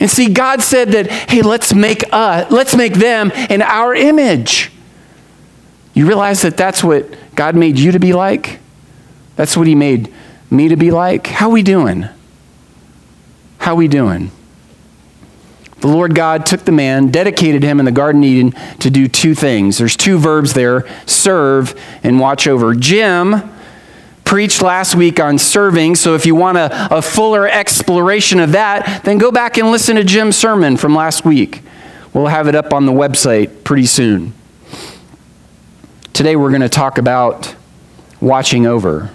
And 0.00 0.10
see, 0.10 0.28
God 0.28 0.60
said 0.60 0.88
that, 0.88 1.08
hey, 1.08 1.42
let's 1.42 1.72
make 1.72 2.02
us, 2.10 2.50
let's 2.50 2.74
make 2.74 2.94
them 2.94 3.30
in 3.30 3.62
our 3.62 3.94
image. 3.94 4.72
You 5.94 6.08
realize 6.08 6.42
that 6.42 6.56
that's 6.56 6.82
what 6.82 7.14
God 7.36 7.54
made 7.54 7.78
you 7.78 7.92
to 7.92 8.00
be 8.00 8.12
like? 8.12 8.58
That's 9.36 9.56
what 9.56 9.68
he 9.68 9.76
made 9.76 10.12
me 10.50 10.66
to 10.66 10.76
be 10.76 10.90
like? 10.90 11.28
How 11.28 11.48
we 11.48 11.62
doing? 11.62 12.08
How 13.58 13.76
we 13.76 13.86
doing? 13.86 14.32
The 15.84 15.90
Lord 15.90 16.14
God 16.14 16.46
took 16.46 16.64
the 16.64 16.72
man, 16.72 17.08
dedicated 17.08 17.62
him 17.62 17.78
in 17.78 17.84
the 17.84 17.92
Garden 17.92 18.22
of 18.22 18.26
Eden 18.26 18.52
to 18.78 18.88
do 18.88 19.06
two 19.06 19.34
things. 19.34 19.76
There's 19.76 19.98
two 19.98 20.16
verbs 20.16 20.54
there 20.54 20.88
serve 21.04 21.78
and 22.02 22.18
watch 22.18 22.46
over. 22.46 22.74
Jim 22.74 23.42
preached 24.24 24.62
last 24.62 24.94
week 24.94 25.20
on 25.20 25.36
serving, 25.36 25.96
so 25.96 26.14
if 26.14 26.24
you 26.24 26.34
want 26.34 26.56
a, 26.56 26.96
a 26.96 27.02
fuller 27.02 27.46
exploration 27.46 28.40
of 28.40 28.52
that, 28.52 29.04
then 29.04 29.18
go 29.18 29.30
back 29.30 29.58
and 29.58 29.70
listen 29.70 29.96
to 29.96 30.04
Jim's 30.04 30.36
sermon 30.36 30.78
from 30.78 30.94
last 30.94 31.26
week. 31.26 31.60
We'll 32.14 32.28
have 32.28 32.48
it 32.48 32.54
up 32.54 32.72
on 32.72 32.86
the 32.86 32.92
website 32.92 33.62
pretty 33.62 33.84
soon. 33.84 34.32
Today 36.14 36.34
we're 36.34 36.48
going 36.48 36.62
to 36.62 36.70
talk 36.70 36.96
about 36.96 37.54
watching 38.22 38.64
over. 38.64 39.10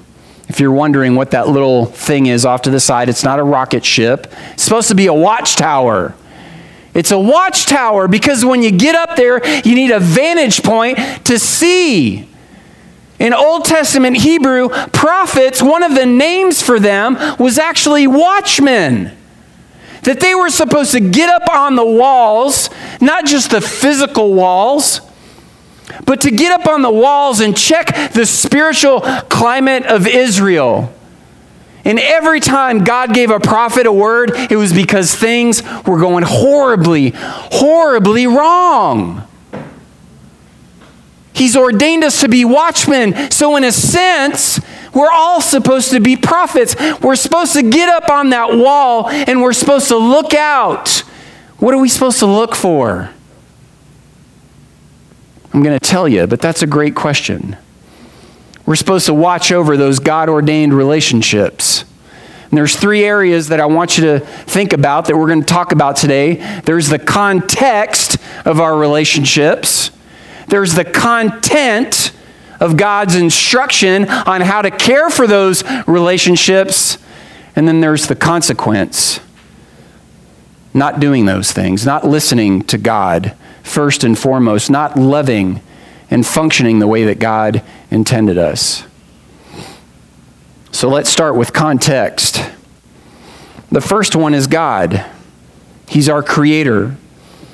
If 0.48 0.60
you're 0.60 0.72
wondering 0.72 1.16
what 1.16 1.32
that 1.32 1.48
little 1.48 1.88
thing 1.88 2.28
is 2.28 2.46
off 2.46 2.62
to 2.62 2.70
the 2.70 2.80
side, 2.80 3.10
it's 3.10 3.24
not 3.24 3.40
a 3.40 3.44
rocket 3.44 3.84
ship. 3.84 4.32
It's 4.52 4.62
supposed 4.62 4.90
to 4.90 4.96
be 4.96 5.08
a 5.08 5.14
watchtower. 5.16 6.14
It's 6.93 7.12
a 7.12 7.19
watchtower 7.19 8.08
because 8.08 8.43
when 8.43 8.63
you 8.63 8.71
get 8.71 8.95
up 8.95 9.15
there, 9.15 9.45
you 9.62 9.75
need 9.75 9.91
a 9.91 9.99
vantage 9.99 10.63
point 10.63 10.97
to 11.25 11.38
see. 11.38 12.28
In 13.19 13.34
Old 13.34 13.65
Testament 13.65 14.17
Hebrew, 14.17 14.69
prophets, 14.69 15.62
one 15.62 15.84
of 15.84 15.93
the 15.93 16.06
names 16.06 16.62
for 16.62 16.80
them 16.80 17.17
was 17.38 17.60
actually 17.60 18.08
watchmen. 18.08 19.15
That 20.04 20.21
they 20.21 20.34
were 20.34 20.49
supposed 20.49 20.91
to 20.93 21.02
get 21.02 21.30
up 21.30 21.54
on 21.54 21.75
the 21.75 21.86
walls, 21.86 22.69
not 23.02 23.25
just 23.25 23.52
the 23.52 23.60
physical 23.60 24.34
walls, 24.34 25.02
but 26.06 26.21
to 26.21 26.32
get 26.32 26.58
up 26.58 26.67
on 26.67 26.82
the 26.82 26.91
walls 26.91 27.41
and 27.41 27.56
check 27.56 28.13
the 28.13 28.25
spiritual 28.25 29.02
climate 29.02 29.86
of 29.86 30.08
Israel. 30.08 30.93
And 31.86 32.00
every 32.00 32.39
time 32.39 32.84
God 32.84 33.13
gave 33.13 33.32
a 33.32 33.39
prophet 33.39 33.86
a 33.86 33.92
word, 33.92 34.32
it 34.36 34.58
was 34.58 34.74
because 34.74 35.15
things 35.15 35.63
were 35.86 36.00
going 36.00 36.24
horribly, 36.26 37.13
horribly 37.15 38.28
wrong. 38.28 39.26
He's 41.34 41.56
ordained 41.56 42.04
us 42.04 42.20
to 42.22 42.28
be 42.28 42.44
watchmen. 42.44 43.32
So, 43.32 43.56
in 43.56 43.63
a 43.63 43.72
sense, 43.72 44.60
we're 44.94 45.12
all 45.12 45.39
supposed 45.39 45.92
to 45.92 46.02
be 46.02 46.18
prophets. 46.18 46.76
We're 47.02 47.15
supposed 47.15 47.54
to 47.54 47.63
get 47.63 47.88
up 47.88 48.10
on 48.10 48.32
that 48.32 48.58
wall 48.58 49.08
and 49.10 49.42
we're 49.42 49.54
supposed 49.54 49.88
to 49.88 49.98
look 49.98 50.34
out. 50.34 51.04
What 51.60 51.74
are 51.74 51.80
we 51.80 51.88
supposed 51.88 52.20
to 52.20 52.26
look 52.26 52.56
for? 52.56 53.12
I'm 55.54 55.63
going 55.63 55.78
to 55.78 55.86
tell 55.86 56.08
you, 56.08 56.28
but 56.28 56.42
that's 56.42 56.62
a 56.62 56.68
great 56.68 56.96
question. 56.96 57.58
We're 58.70 58.76
supposed 58.76 59.08
to 59.08 59.16
watch 59.16 59.52
over 59.52 59.78
those 59.78 59.98
God 59.98 60.30
ordained 60.30 60.76
relationships. 60.76 61.86
And 62.44 62.56
there's 62.56 62.76
three 62.76 63.04
areas 63.04 63.48
that 63.48 63.60
I 63.60 63.66
want 63.66 63.98
you 63.98 64.04
to 64.04 64.20
think 64.20 64.74
about 64.74 65.06
that 65.06 65.18
we're 65.18 65.26
going 65.26 65.40
to 65.40 65.48
talk 65.48 65.72
about 65.72 65.96
today. 65.96 66.36
There's 66.66 66.88
the 66.88 67.00
context 67.00 68.20
of 68.46 68.60
our 68.60 68.78
relationships. 68.78 69.90
There's 70.50 70.76
the 70.76 70.86
content 70.86 72.12
of 72.60 72.78
God's 72.78 73.16
instruction 73.16 74.08
on 74.08 74.42
how 74.42 74.62
to 74.62 74.70
care 74.70 75.10
for 75.10 75.26
those 75.26 75.64
relationships. 75.88 77.00
And 77.56 77.68
then 77.68 77.82
there's 77.82 78.06
the 78.06 78.16
consequence 78.16 79.20
not 80.76 81.00
doing 81.00 81.26
those 81.26 81.52
things, 81.52 81.88
not 81.88 82.06
listening 82.06 82.62
to 82.66 82.78
God 82.78 83.36
first 83.64 84.04
and 84.04 84.16
foremost, 84.16 84.70
not 84.70 84.96
loving 84.96 85.60
and 86.10 86.26
functioning 86.26 86.80
the 86.80 86.88
way 86.88 87.06
that 87.06 87.19
God 87.19 87.63
intended 87.91 88.38
us. 88.38 88.84
So 90.72 90.89
let's 90.89 91.10
start 91.10 91.36
with 91.36 91.54
context. 91.54 92.41
The 93.72 93.82
first 93.82 94.15
one 94.15 94.34
is 94.34 94.48
God. 94.48 95.06
He's 95.88 96.10
our 96.10 96.24
creator. 96.24 96.95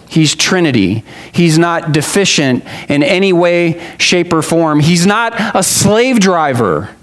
He's 0.07 0.35
Trinity. 0.35 1.03
He's 1.33 1.57
not 1.57 1.91
deficient 1.91 2.63
in 2.89 3.03
any 3.03 3.33
way, 3.33 3.95
shape, 3.97 4.31
or 4.31 4.41
form. 4.41 4.79
He's 4.79 5.05
not 5.05 5.33
a 5.55 5.63
slave 5.63 6.19
driver. 6.19 6.95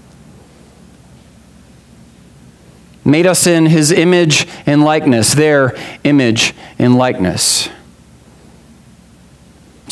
Made 3.05 3.25
us 3.27 3.45
in 3.45 3.65
his 3.65 3.91
image 3.91 4.47
and 4.65 4.83
likeness, 4.83 5.33
their 5.33 5.75
image 6.03 6.53
and 6.79 6.95
likeness. 6.95 7.69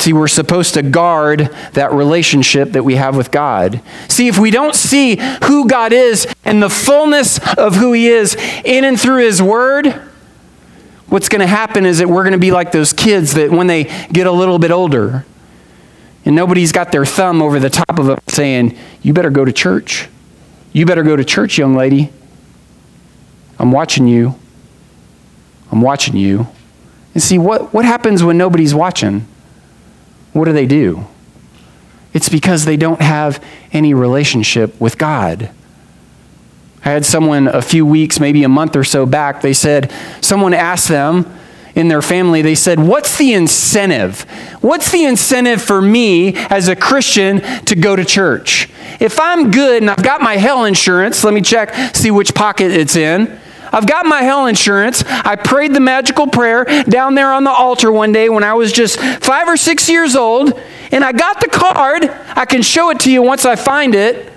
See, 0.01 0.13
we're 0.13 0.27
supposed 0.27 0.73
to 0.73 0.81
guard 0.81 1.55
that 1.73 1.93
relationship 1.93 2.71
that 2.71 2.83
we 2.83 2.95
have 2.95 3.15
with 3.15 3.29
God. 3.29 3.83
See, 4.07 4.27
if 4.27 4.39
we 4.39 4.49
don't 4.49 4.73
see 4.73 5.17
who 5.43 5.67
God 5.67 5.93
is 5.93 6.25
and 6.43 6.61
the 6.61 6.71
fullness 6.71 7.39
of 7.55 7.75
who 7.75 7.93
He 7.93 8.07
is 8.07 8.35
in 8.65 8.83
and 8.83 8.99
through 8.99 9.23
His 9.23 9.43
Word, 9.43 9.89
what's 11.05 11.29
going 11.29 11.41
to 11.41 11.45
happen 11.45 11.85
is 11.85 11.99
that 11.99 12.09
we're 12.09 12.23
going 12.23 12.31
to 12.31 12.39
be 12.39 12.49
like 12.49 12.71
those 12.71 12.93
kids 12.93 13.35
that 13.35 13.51
when 13.51 13.67
they 13.67 13.83
get 14.11 14.25
a 14.25 14.31
little 14.31 14.57
bit 14.57 14.71
older 14.71 15.23
and 16.25 16.35
nobody's 16.35 16.71
got 16.71 16.91
their 16.91 17.05
thumb 17.05 17.39
over 17.39 17.59
the 17.59 17.69
top 17.69 17.99
of 17.99 18.07
them 18.07 18.17
saying, 18.27 18.75
You 19.03 19.13
better 19.13 19.29
go 19.29 19.45
to 19.45 19.53
church. 19.53 20.09
You 20.73 20.87
better 20.87 21.03
go 21.03 21.15
to 21.15 21.23
church, 21.23 21.59
young 21.59 21.75
lady. 21.75 22.11
I'm 23.59 23.71
watching 23.71 24.07
you. 24.07 24.33
I'm 25.71 25.81
watching 25.81 26.15
you. 26.15 26.47
And 27.13 27.21
see, 27.21 27.37
what, 27.37 27.71
what 27.71 27.85
happens 27.85 28.23
when 28.23 28.39
nobody's 28.39 28.73
watching? 28.73 29.27
What 30.33 30.45
do 30.45 30.53
they 30.53 30.65
do? 30.65 31.05
It's 32.13 32.29
because 32.29 32.65
they 32.65 32.77
don't 32.77 33.01
have 33.01 33.43
any 33.71 33.93
relationship 33.93 34.79
with 34.79 34.97
God. 34.97 35.51
I 36.83 36.89
had 36.89 37.05
someone 37.05 37.47
a 37.47 37.61
few 37.61 37.85
weeks, 37.85 38.19
maybe 38.19 38.43
a 38.43 38.49
month 38.49 38.75
or 38.75 38.83
so 38.83 39.05
back, 39.05 39.41
they 39.41 39.53
said, 39.53 39.91
someone 40.19 40.53
asked 40.53 40.87
them 40.87 41.37
in 41.75 41.87
their 41.87 42.01
family, 42.01 42.41
they 42.41 42.55
said, 42.55 42.79
What's 42.79 43.17
the 43.17 43.33
incentive? 43.33 44.21
What's 44.61 44.91
the 44.91 45.05
incentive 45.05 45.61
for 45.61 45.81
me 45.81 46.35
as 46.35 46.67
a 46.67 46.75
Christian 46.75 47.39
to 47.65 47.75
go 47.75 47.95
to 47.95 48.03
church? 48.03 48.69
If 48.99 49.19
I'm 49.19 49.51
good 49.51 49.81
and 49.81 49.89
I've 49.89 50.03
got 50.03 50.21
my 50.21 50.35
hell 50.35 50.65
insurance, 50.65 51.23
let 51.23 51.33
me 51.33 51.41
check, 51.41 51.73
see 51.95 52.11
which 52.11 52.33
pocket 52.33 52.71
it's 52.71 52.95
in. 52.95 53.39
I've 53.71 53.87
got 53.87 54.05
my 54.05 54.21
hell 54.21 54.47
insurance. 54.47 55.03
I 55.07 55.35
prayed 55.35 55.73
the 55.73 55.79
magical 55.79 56.27
prayer 56.27 56.65
down 56.83 57.15
there 57.15 57.31
on 57.31 57.43
the 57.43 57.51
altar 57.51 57.91
one 57.91 58.11
day 58.11 58.29
when 58.29 58.43
I 58.43 58.53
was 58.53 58.71
just 58.71 58.99
five 58.99 59.47
or 59.47 59.57
six 59.57 59.89
years 59.89 60.15
old, 60.15 60.59
and 60.91 61.03
I 61.03 61.11
got 61.11 61.39
the 61.39 61.47
card. 61.47 62.09
I 62.35 62.45
can 62.45 62.61
show 62.61 62.89
it 62.89 62.99
to 63.01 63.11
you 63.11 63.21
once 63.21 63.45
I 63.45 63.55
find 63.55 63.95
it. 63.95 64.31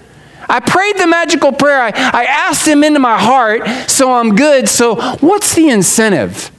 I 0.49 0.61
prayed 0.61 0.99
the 0.99 1.07
magical 1.07 1.53
prayer. 1.53 1.81
I, 1.81 1.89
I 1.89 2.25
asked 2.25 2.67
him 2.67 2.85
into 2.85 3.01
my 3.01 3.19
heart, 3.19 3.67
so 3.91 4.13
I'm 4.13 4.37
good. 4.37 4.69
So, 4.69 5.17
what's 5.17 5.55
the 5.55 5.69
incentive? 5.69 6.51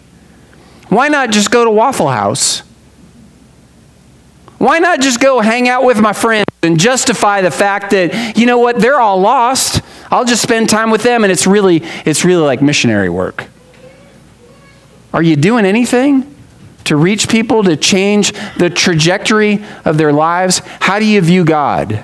Why 0.89 1.07
not 1.07 1.31
just 1.31 1.51
go 1.51 1.63
to 1.63 1.71
Waffle 1.71 2.09
House? 2.09 2.63
Why 4.57 4.79
not 4.79 5.01
just 5.01 5.19
go 5.19 5.39
hang 5.39 5.69
out 5.69 5.83
with 5.83 5.99
my 5.99 6.13
friends 6.13 6.45
and 6.63 6.79
justify 6.79 7.41
the 7.41 7.51
fact 7.51 7.91
that, 7.91 8.37
you 8.37 8.45
know 8.45 8.57
what, 8.57 8.79
they're 8.79 8.99
all 8.99 9.19
lost. 9.19 9.81
I'll 10.11 10.25
just 10.25 10.41
spend 10.41 10.69
time 10.69 10.91
with 10.91 11.03
them 11.03 11.23
and 11.23 11.31
it's 11.31 11.47
really 11.47 11.83
it's 12.05 12.25
really 12.25 12.43
like 12.43 12.61
missionary 12.61 13.09
work. 13.09 13.47
Are 15.13 15.23
you 15.23 15.35
doing 15.35 15.65
anything 15.65 16.35
to 16.85 16.95
reach 16.95 17.29
people 17.29 17.63
to 17.63 17.75
change 17.75 18.33
the 18.57 18.69
trajectory 18.69 19.63
of 19.85 19.97
their 19.97 20.13
lives? 20.13 20.61
How 20.79 20.99
do 20.99 21.05
you 21.05 21.21
view 21.21 21.45
God? 21.45 22.03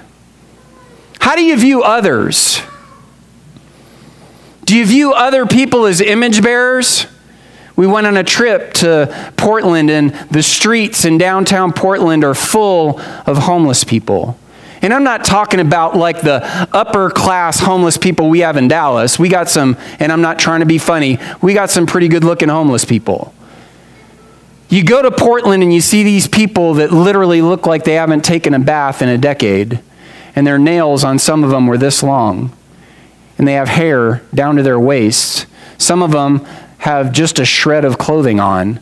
How 1.20 1.36
do 1.36 1.44
you 1.44 1.56
view 1.58 1.84
others? 1.84 2.62
Do 4.66 4.76
you 4.76 4.86
view 4.86 5.14
other 5.14 5.46
people 5.46 5.86
as 5.86 6.02
image 6.02 6.42
bearers? 6.42 7.06
We 7.76 7.88
went 7.88 8.08
on 8.08 8.18
a 8.18 8.24
trip 8.24 8.74
to 8.76 9.34
Portland, 9.38 9.90
and 9.90 10.14
the 10.30 10.44
streets 10.44 11.06
in 11.06 11.18
downtown 11.18 11.74
Portland 11.74 12.24
are 12.24 12.34
full 12.34 13.00
of 13.26 13.38
homeless 13.38 13.84
people. 13.84 14.38
And 14.82 14.94
I'm 14.94 15.04
not 15.04 15.24
talking 15.24 15.60
about 15.60 15.96
like 15.96 16.22
the 16.22 16.44
upper 16.74 17.10
class 17.12 17.60
homeless 17.60 17.98
people 17.98 18.30
we 18.30 18.40
have 18.40 18.58
in 18.58 18.68
Dallas. 18.68 19.20
We 19.20 19.30
got 19.30 19.50
some, 19.50 19.78
and 20.00 20.12
I'm 20.12 20.22
not 20.22 20.40
trying 20.40 20.62
to 20.62 20.66
be 20.66 20.80
funny, 20.80 21.20
we 21.42 21.54
got 21.54 21.70
some 21.70 21.86
pretty 21.86 22.08
good 22.08 22.24
looking 22.24 22.50
homeless 22.50 22.84
people. 22.84 23.34
You 24.70 24.84
go 24.86 25.02
to 25.02 25.12
Portland 25.12 25.64
and 25.64 25.74
you 25.74 25.82
see 25.82 26.04
these 26.04 26.28
people 26.28 26.76
that 26.76 26.92
literally 26.92 27.42
look 27.42 27.66
like 27.66 27.84
they 27.84 27.96
haven't 27.96 28.24
taken 28.24 28.54
a 28.54 28.60
bath 28.60 29.02
in 29.02 29.10
a 29.10 29.18
decade, 29.18 29.82
and 30.34 30.48
their 30.48 30.58
nails 30.58 31.04
on 31.04 31.20
some 31.20 31.44
of 31.44 31.50
them 31.50 31.68
were 31.68 31.78
this 31.78 32.02
long, 32.02 32.56
and 33.38 33.46
they 33.46 33.54
have 33.54 33.68
hair 33.68 34.24
down 34.34 34.56
to 34.56 34.64
their 34.64 34.80
waists. 34.80 35.46
Some 35.78 36.02
of 36.02 36.12
them 36.12 36.46
have 36.80 37.12
just 37.12 37.38
a 37.38 37.46
shred 37.46 37.84
of 37.84 37.98
clothing 37.98 38.40
on. 38.40 38.80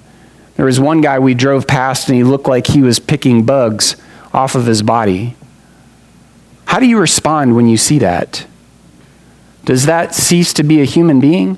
There 0.55 0.65
was 0.65 0.79
one 0.79 1.01
guy 1.01 1.17
we 1.17 1.33
drove 1.33 1.65
past, 1.65 2.07
and 2.07 2.15
he 2.15 2.23
looked 2.23 2.47
like 2.47 2.67
he 2.67 2.83
was 2.83 2.99
picking 2.99 3.43
bugs 3.43 3.95
off 4.31 4.53
of 4.53 4.67
his 4.67 4.83
body. 4.83 5.35
How 6.69 6.79
do 6.79 6.85
you 6.85 6.99
respond 6.99 7.55
when 7.55 7.67
you 7.67 7.77
see 7.77 7.97
that? 7.97 8.45
Does 9.65 9.87
that 9.87 10.13
cease 10.13 10.53
to 10.53 10.61
be 10.61 10.81
a 10.81 10.85
human 10.85 11.19
being? 11.19 11.57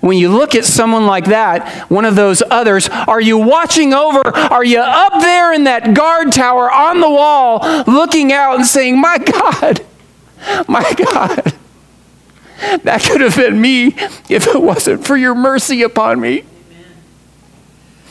When 0.00 0.18
you 0.18 0.28
look 0.28 0.54
at 0.54 0.66
someone 0.66 1.06
like 1.06 1.24
that, 1.24 1.90
one 1.90 2.04
of 2.04 2.16
those 2.16 2.42
others, 2.50 2.90
are 2.90 3.20
you 3.20 3.38
watching 3.38 3.94
over? 3.94 4.20
Are 4.28 4.62
you 4.62 4.78
up 4.78 5.22
there 5.22 5.54
in 5.54 5.64
that 5.64 5.94
guard 5.94 6.32
tower 6.32 6.70
on 6.70 7.00
the 7.00 7.08
wall 7.08 7.60
looking 7.86 8.30
out 8.30 8.56
and 8.56 8.66
saying, 8.66 9.00
My 9.00 9.16
God, 9.16 9.80
My 10.68 10.92
God, 10.92 11.54
that 12.82 13.02
could 13.10 13.22
have 13.22 13.36
been 13.36 13.58
me 13.58 13.94
if 14.28 14.46
it 14.46 14.60
wasn't 14.60 15.06
for 15.06 15.16
your 15.16 15.34
mercy 15.34 15.80
upon 15.80 16.20
me. 16.20 16.44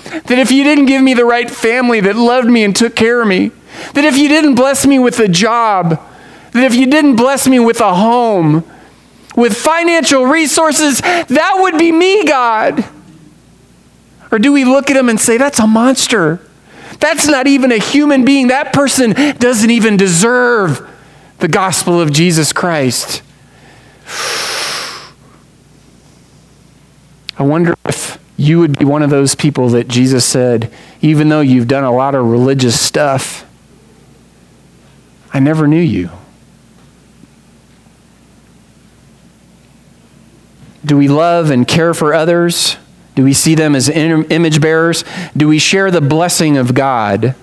That 0.05 0.39
if 0.39 0.51
you 0.51 0.63
didn't 0.63 0.88
give 0.88 1.03
me 1.03 1.13
the 1.13 1.25
right 1.25 1.51
family 1.51 1.99
that 1.99 2.15
loved 2.15 2.49
me 2.49 2.63
and 2.63 2.75
took 2.75 2.95
care 2.95 3.21
of 3.21 3.27
me, 3.27 3.51
that 3.93 4.05
if 4.05 4.17
you 4.17 4.27
didn't 4.27 4.55
bless 4.55 4.86
me 4.86 4.99
with 4.99 5.19
a 5.19 5.27
job, 5.27 5.99
that 6.51 6.63
if 6.63 6.75
you 6.75 6.88
didn't 6.88 7.15
bless 7.15 7.47
me 7.47 7.60
with 7.60 7.79
a 7.82 7.93
home, 7.93 8.63
with 9.36 9.55
financial 9.55 10.25
resources, 10.25 11.01
that 11.01 11.58
would 11.60 11.77
be 11.77 11.91
me, 11.91 12.25
God. 12.25 12.84
Or 14.32 14.39
do 14.39 14.51
we 14.51 14.65
look 14.65 14.89
at 14.89 14.97
him 14.97 15.10
and 15.10 15.19
say, 15.19 15.38
that's 15.38 15.60
a 15.60 15.67
monster? 15.67 16.41
That's 16.99 17.27
not 17.27 17.47
even 17.47 17.71
a 17.71 17.77
human 17.77 18.25
being. 18.25 18.47
That 18.47 18.73
person 18.73 19.13
doesn't 19.38 19.69
even 19.69 19.97
deserve 19.97 20.88
the 21.39 21.47
gospel 21.47 22.01
of 22.01 22.12
Jesus 22.12 22.51
Christ. 22.51 23.23
I 27.38 27.43
wonder 27.43 27.73
if 27.86 28.19
you 28.36 28.60
would 28.60 28.77
be 28.77 28.86
one 28.86 29.01
of 29.01 29.10
those 29.10 29.36
people 29.36 29.69
that 29.69 29.88
Jesus 29.88 30.25
said, 30.25 30.71
even 31.01 31.29
though 31.29 31.41
you've 31.41 31.67
done 31.67 31.86
a 31.86 31.91
lot 31.91 32.15
of 32.15 32.25
religious 32.25 32.79
stuff, 32.79 33.45
I 35.33 35.39
never 35.39 35.67
knew 35.67 35.81
you. 35.81 36.09
Do 40.85 40.97
we 40.97 41.07
love 41.07 41.51
and 41.51 41.67
care 41.67 41.93
for 41.93 42.13
others? 42.13 42.77
Do 43.15 43.23
we 43.23 43.33
see 43.33 43.53
them 43.53 43.75
as 43.75 43.89
image 43.89 44.61
bearers? 44.61 45.03
Do 45.35 45.47
we 45.47 45.59
share 45.59 45.91
the 45.91 46.01
blessing 46.01 46.57
of 46.57 46.73
God? 46.73 47.35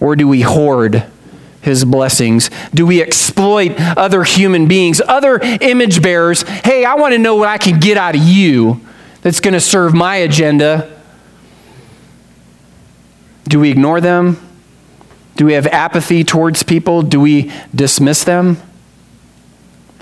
Or 0.00 0.14
do 0.14 0.28
we 0.28 0.42
hoard 0.42 1.04
his 1.60 1.84
blessings? 1.84 2.50
Do 2.72 2.86
we 2.86 3.02
exploit 3.02 3.74
other 3.78 4.22
human 4.22 4.68
beings, 4.68 5.00
other 5.08 5.38
image 5.40 6.02
bearers? 6.02 6.42
Hey, 6.42 6.84
I 6.84 6.94
want 6.94 7.14
to 7.14 7.18
know 7.18 7.36
what 7.36 7.48
I 7.48 7.58
can 7.58 7.80
get 7.80 7.96
out 7.96 8.14
of 8.14 8.22
you 8.22 8.80
that's 9.22 9.40
going 9.40 9.54
to 9.54 9.60
serve 9.60 9.94
my 9.94 10.16
agenda. 10.16 11.00
Do 13.48 13.58
we 13.60 13.70
ignore 13.70 14.00
them? 14.00 14.47
Do 15.38 15.44
we 15.44 15.52
have 15.52 15.68
apathy 15.68 16.24
towards 16.24 16.64
people? 16.64 17.00
Do 17.02 17.20
we 17.20 17.52
dismiss 17.72 18.24
them? 18.24 18.56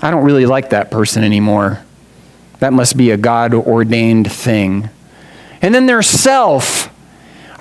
I 0.01 0.09
don't 0.09 0.23
really 0.23 0.47
like 0.47 0.71
that 0.71 0.89
person 0.89 1.23
anymore. 1.23 1.83
That 2.57 2.73
must 2.73 2.97
be 2.97 3.11
a 3.11 3.17
God 3.17 3.53
ordained 3.53 4.31
thing. 4.31 4.89
And 5.61 5.75
then 5.75 5.85
there's 5.85 6.07
self. 6.07 6.91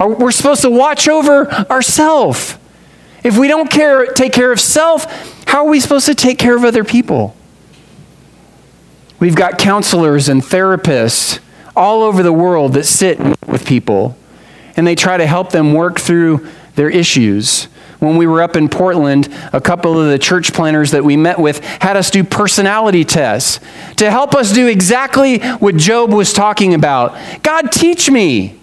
We're 0.00 0.30
supposed 0.30 0.62
to 0.62 0.70
watch 0.70 1.06
over 1.06 1.50
ourself. 1.50 2.58
If 3.22 3.36
we 3.36 3.46
don't 3.46 3.70
care, 3.70 4.06
take 4.06 4.32
care 4.32 4.52
of 4.52 4.60
self, 4.60 5.04
how 5.46 5.66
are 5.66 5.68
we 5.68 5.78
supposed 5.78 6.06
to 6.06 6.14
take 6.14 6.38
care 6.38 6.56
of 6.56 6.64
other 6.64 6.82
people? 6.82 7.36
We've 9.20 9.36
got 9.36 9.58
counselors 9.58 10.30
and 10.30 10.40
therapists 10.40 11.40
all 11.76 12.02
over 12.02 12.22
the 12.22 12.32
world 12.32 12.72
that 12.72 12.84
sit 12.84 13.18
with 13.46 13.66
people 13.66 14.16
and 14.78 14.86
they 14.86 14.94
try 14.94 15.18
to 15.18 15.26
help 15.26 15.52
them 15.52 15.74
work 15.74 16.00
through 16.00 16.46
their 16.76 16.88
issues 16.88 17.68
when 17.98 18.16
we 18.16 18.26
were 18.26 18.42
up 18.42 18.56
in 18.56 18.68
Portland, 18.68 19.28
a 19.52 19.60
couple 19.60 19.98
of 19.98 20.10
the 20.10 20.18
church 20.18 20.52
planners 20.52 20.90
that 20.90 21.04
we 21.04 21.16
met 21.16 21.38
with 21.38 21.64
had 21.64 21.96
us 21.96 22.10
do 22.10 22.22
personality 22.24 23.04
tests 23.04 23.60
to 23.96 24.10
help 24.10 24.34
us 24.34 24.52
do 24.52 24.66
exactly 24.66 25.38
what 25.38 25.76
Job 25.76 26.12
was 26.12 26.32
talking 26.32 26.74
about. 26.74 27.16
God, 27.42 27.72
teach 27.72 28.10
me. 28.10 28.60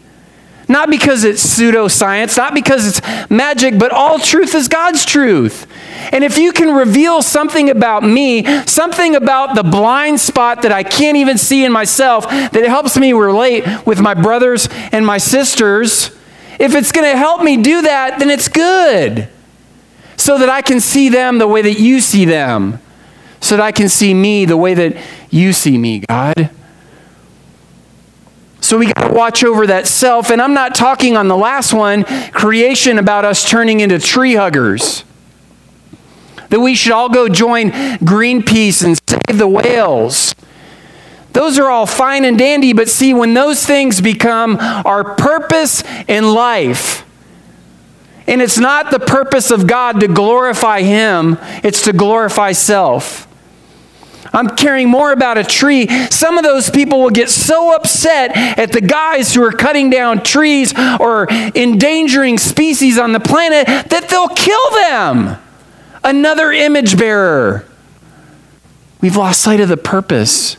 Not 0.69 0.89
because 0.89 1.25
it's 1.25 1.45
pseudoscience, 1.45 2.37
not 2.37 2.53
because 2.53 2.87
it's 2.87 3.29
magic, 3.29 3.77
but 3.77 3.91
all 3.91 4.17
truth 4.17 4.55
is 4.55 4.69
God's 4.69 5.05
truth. 5.05 5.67
And 6.13 6.23
if 6.23 6.37
you 6.37 6.53
can 6.53 6.73
reveal 6.73 7.21
something 7.21 7.69
about 7.69 8.03
me, 8.03 8.45
something 8.65 9.15
about 9.15 9.55
the 9.55 9.63
blind 9.63 10.21
spot 10.21 10.61
that 10.61 10.71
I 10.71 10.83
can't 10.83 11.17
even 11.17 11.37
see 11.37 11.65
in 11.65 11.71
myself, 11.73 12.29
that 12.29 12.65
helps 12.65 12.97
me 12.97 13.11
relate 13.11 13.65
with 13.85 13.99
my 13.99 14.13
brothers 14.13 14.69
and 14.93 15.05
my 15.05 15.17
sisters, 15.17 16.11
if 16.59 16.75
it's 16.75 16.91
going 16.91 17.09
to 17.09 17.17
help 17.17 17.41
me 17.41 17.57
do 17.57 17.81
that, 17.83 18.19
then 18.19 18.29
it's 18.29 18.47
good. 18.47 19.27
So 20.17 20.37
that 20.37 20.49
I 20.49 20.61
can 20.61 20.79
see 20.79 21.09
them 21.09 21.37
the 21.37 21.47
way 21.47 21.61
that 21.61 21.79
you 21.79 21.99
see 21.99 22.25
them. 22.25 22.79
So 23.41 23.57
that 23.57 23.63
I 23.63 23.71
can 23.71 23.89
see 23.89 24.13
me 24.13 24.45
the 24.45 24.57
way 24.57 24.73
that 24.73 24.95
you 25.29 25.51
see 25.51 25.77
me, 25.77 26.03
God. 26.07 26.49
So 28.61 28.77
we 28.77 28.85
got 28.85 29.09
to 29.09 29.13
watch 29.13 29.43
over 29.43 29.67
that 29.67 29.87
self. 29.87 30.31
And 30.31 30.41
I'm 30.41 30.53
not 30.53 30.73
talking 30.73 31.17
on 31.17 31.27
the 31.27 31.35
last 31.35 31.73
one, 31.73 32.05
creation, 32.31 32.97
about 32.97 33.25
us 33.25 33.47
turning 33.49 33.81
into 33.81 33.99
tree 33.99 34.35
huggers. 34.35 35.03
That 36.49 36.61
we 36.61 36.73
should 36.73 36.93
all 36.93 37.09
go 37.09 37.27
join 37.27 37.71
Greenpeace 37.71 38.83
and 38.83 38.97
save 39.09 39.37
the 39.37 39.47
whales. 39.47 40.33
Those 41.33 41.57
are 41.57 41.69
all 41.69 41.87
fine 41.87 42.25
and 42.25 42.37
dandy, 42.37 42.73
but 42.73 42.87
see, 42.87 43.13
when 43.13 43.33
those 43.33 43.65
things 43.65 43.99
become 43.99 44.57
our 44.59 45.15
purpose 45.15 45.83
in 46.07 46.31
life, 46.31 47.05
and 48.27 48.41
it's 48.41 48.59
not 48.59 48.91
the 48.91 48.99
purpose 48.99 49.51
of 49.51 49.67
God 49.67 49.99
to 49.99 50.07
glorify 50.07 50.81
Him, 50.81 51.37
it's 51.63 51.83
to 51.83 51.93
glorify 51.93 52.51
self. 52.51 53.27
I'm 54.31 54.55
caring 54.55 54.89
more 54.89 55.11
about 55.11 55.37
a 55.37 55.43
tree. 55.43 55.87
Some 56.09 56.37
of 56.37 56.43
those 56.43 56.69
people 56.69 57.01
will 57.01 57.11
get 57.11 57.29
so 57.29 57.75
upset 57.75 58.31
at 58.35 58.71
the 58.71 58.81
guys 58.81 59.33
who 59.33 59.43
are 59.43 59.51
cutting 59.51 59.89
down 59.89 60.23
trees 60.23 60.73
or 60.99 61.27
endangering 61.29 62.37
species 62.37 62.97
on 62.97 63.11
the 63.11 63.19
planet 63.19 63.67
that 63.67 64.07
they'll 64.09 64.29
kill 64.29 64.71
them. 64.71 65.37
Another 66.03 66.51
image 66.51 66.97
bearer. 66.97 67.65
We've 69.01 69.17
lost 69.17 69.41
sight 69.41 69.59
of 69.59 69.69
the 69.69 69.77
purpose 69.77 70.57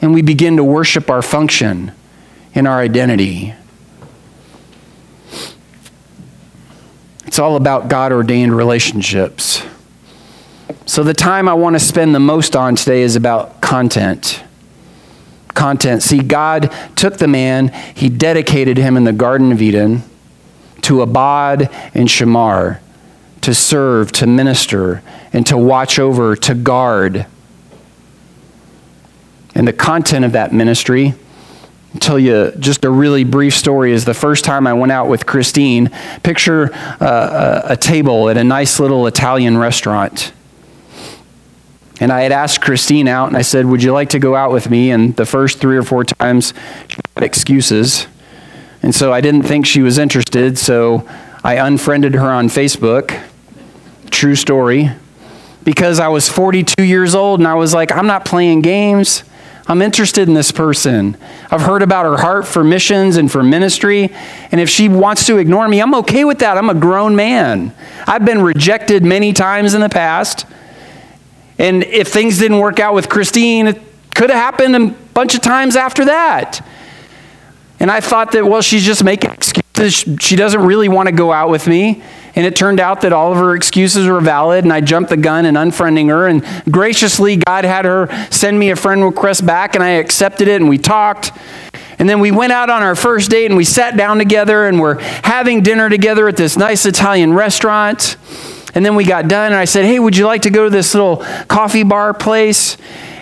and 0.00 0.14
we 0.14 0.22
begin 0.22 0.56
to 0.56 0.64
worship 0.64 1.10
our 1.10 1.22
function 1.22 1.92
in 2.54 2.66
our 2.66 2.80
identity. 2.80 3.54
It's 7.26 7.38
all 7.38 7.56
about 7.56 7.88
God 7.88 8.12
ordained 8.12 8.56
relationships. 8.56 9.62
So, 10.86 11.04
the 11.04 11.14
time 11.14 11.48
I 11.48 11.54
want 11.54 11.74
to 11.74 11.80
spend 11.80 12.14
the 12.14 12.20
most 12.20 12.56
on 12.56 12.74
today 12.74 13.02
is 13.02 13.14
about 13.14 13.60
content. 13.60 14.42
Content. 15.54 16.02
See, 16.02 16.20
God 16.20 16.74
took 16.96 17.18
the 17.18 17.28
man, 17.28 17.68
He 17.94 18.08
dedicated 18.08 18.76
him 18.76 18.96
in 18.96 19.04
the 19.04 19.12
Garden 19.12 19.52
of 19.52 19.62
Eden 19.62 20.02
to 20.82 21.02
abad 21.02 21.70
and 21.94 22.08
shamar, 22.08 22.80
to 23.42 23.54
serve, 23.54 24.10
to 24.12 24.26
minister, 24.26 25.02
and 25.32 25.46
to 25.46 25.56
watch 25.56 25.98
over, 25.98 26.34
to 26.34 26.54
guard. 26.54 27.26
And 29.54 29.66
the 29.66 29.72
content 29.72 30.24
of 30.24 30.32
that 30.32 30.52
ministry, 30.52 31.14
I'll 31.94 32.00
tell 32.00 32.18
you 32.18 32.52
just 32.58 32.84
a 32.84 32.90
really 32.90 33.24
brief 33.24 33.54
story, 33.54 33.92
is 33.92 34.04
the 34.04 34.14
first 34.14 34.44
time 34.44 34.66
I 34.66 34.74
went 34.74 34.92
out 34.92 35.08
with 35.08 35.26
Christine. 35.26 35.90
Picture 36.22 36.72
uh, 36.72 37.62
a, 37.68 37.72
a 37.72 37.76
table 37.76 38.28
at 38.28 38.36
a 38.36 38.44
nice 38.44 38.78
little 38.78 39.06
Italian 39.06 39.58
restaurant. 39.58 40.32
And 42.00 42.10
I 42.10 42.22
had 42.22 42.32
asked 42.32 42.62
Christine 42.62 43.08
out, 43.08 43.28
and 43.28 43.36
I 43.36 43.42
said, 43.42 43.66
Would 43.66 43.82
you 43.82 43.92
like 43.92 44.10
to 44.10 44.18
go 44.18 44.34
out 44.34 44.52
with 44.52 44.70
me? 44.70 44.90
And 44.90 45.14
the 45.16 45.26
first 45.26 45.58
three 45.58 45.76
or 45.76 45.82
four 45.82 46.04
times, 46.04 46.54
she 46.88 46.96
had 47.14 47.24
excuses. 47.24 48.06
And 48.82 48.94
so 48.94 49.12
I 49.12 49.20
didn't 49.20 49.42
think 49.42 49.66
she 49.66 49.82
was 49.82 49.98
interested, 49.98 50.56
so 50.56 51.06
I 51.44 51.54
unfriended 51.54 52.14
her 52.14 52.30
on 52.30 52.48
Facebook. 52.48 53.22
True 54.10 54.34
story. 54.34 54.90
Because 55.62 56.00
I 56.00 56.08
was 56.08 56.26
42 56.26 56.82
years 56.82 57.14
old, 57.14 57.40
and 57.40 57.46
I 57.46 57.54
was 57.54 57.74
like, 57.74 57.92
I'm 57.92 58.06
not 58.06 58.24
playing 58.24 58.62
games. 58.62 59.22
I'm 59.66 59.82
interested 59.82 60.28
in 60.28 60.34
this 60.34 60.50
person. 60.50 61.16
I've 61.50 61.60
heard 61.60 61.82
about 61.82 62.04
her 62.04 62.16
heart 62.16 62.46
for 62.46 62.64
missions 62.64 63.16
and 63.16 63.30
for 63.30 63.42
ministry. 63.42 64.12
And 64.50 64.60
if 64.60 64.68
she 64.68 64.88
wants 64.88 65.26
to 65.26 65.38
ignore 65.38 65.68
me, 65.68 65.80
I'm 65.80 65.94
okay 65.96 66.24
with 66.24 66.40
that. 66.40 66.58
I'm 66.58 66.70
a 66.70 66.74
grown 66.74 67.14
man. 67.14 67.74
I've 68.06 68.24
been 68.24 68.42
rejected 68.42 69.04
many 69.04 69.32
times 69.32 69.74
in 69.74 69.80
the 69.80 69.88
past. 69.88 70.46
And 71.58 71.84
if 71.84 72.08
things 72.08 72.38
didn't 72.38 72.58
work 72.58 72.80
out 72.80 72.94
with 72.94 73.08
Christine, 73.08 73.68
it 73.68 73.80
could 74.14 74.30
have 74.30 74.38
happened 74.38 74.76
a 74.76 74.86
bunch 75.14 75.34
of 75.34 75.42
times 75.42 75.76
after 75.76 76.06
that. 76.06 76.66
And 77.80 77.90
I 77.90 78.00
thought 78.00 78.32
that, 78.32 78.46
well, 78.46 78.60
she's 78.60 78.84
just 78.84 79.02
making 79.02 79.30
excuses. 79.30 80.04
She 80.20 80.36
doesn't 80.36 80.60
really 80.60 80.88
want 80.88 81.08
to 81.08 81.14
go 81.14 81.32
out 81.32 81.48
with 81.48 81.66
me. 81.66 82.02
And 82.36 82.46
it 82.46 82.54
turned 82.54 82.78
out 82.78 83.00
that 83.00 83.12
all 83.12 83.32
of 83.32 83.38
her 83.38 83.56
excuses 83.56 84.06
were 84.06 84.20
valid, 84.20 84.64
and 84.64 84.72
I 84.72 84.80
jumped 84.80 85.10
the 85.10 85.16
gun 85.16 85.46
in 85.46 85.56
unfriending 85.56 86.10
her. 86.10 86.28
And 86.28 86.44
graciously, 86.70 87.36
God 87.36 87.64
had 87.64 87.86
her 87.86 88.08
send 88.30 88.58
me 88.58 88.70
a 88.70 88.76
friend 88.76 89.02
request 89.02 89.44
back, 89.44 89.74
and 89.74 89.82
I 89.82 89.90
accepted 89.90 90.46
it, 90.46 90.60
and 90.60 90.68
we 90.68 90.78
talked. 90.78 91.32
And 91.98 92.08
then 92.08 92.20
we 92.20 92.30
went 92.30 92.52
out 92.52 92.70
on 92.70 92.82
our 92.82 92.94
first 92.94 93.30
date, 93.30 93.46
and 93.46 93.56
we 93.56 93.64
sat 93.64 93.96
down 93.96 94.18
together, 94.18 94.66
and 94.66 94.78
we're 94.78 95.00
having 95.00 95.62
dinner 95.62 95.88
together 95.88 96.28
at 96.28 96.36
this 96.36 96.56
nice 96.56 96.86
Italian 96.86 97.32
restaurant. 97.32 98.16
And 98.74 98.86
then 98.86 98.94
we 98.94 99.04
got 99.04 99.26
done, 99.26 99.46
and 99.46 99.56
I 99.56 99.64
said, 99.64 99.84
Hey, 99.84 99.98
would 99.98 100.16
you 100.16 100.26
like 100.26 100.42
to 100.42 100.50
go 100.50 100.64
to 100.64 100.70
this 100.70 100.94
little 100.94 101.16
coffee 101.48 101.82
bar 101.82 102.14
place? 102.14 102.76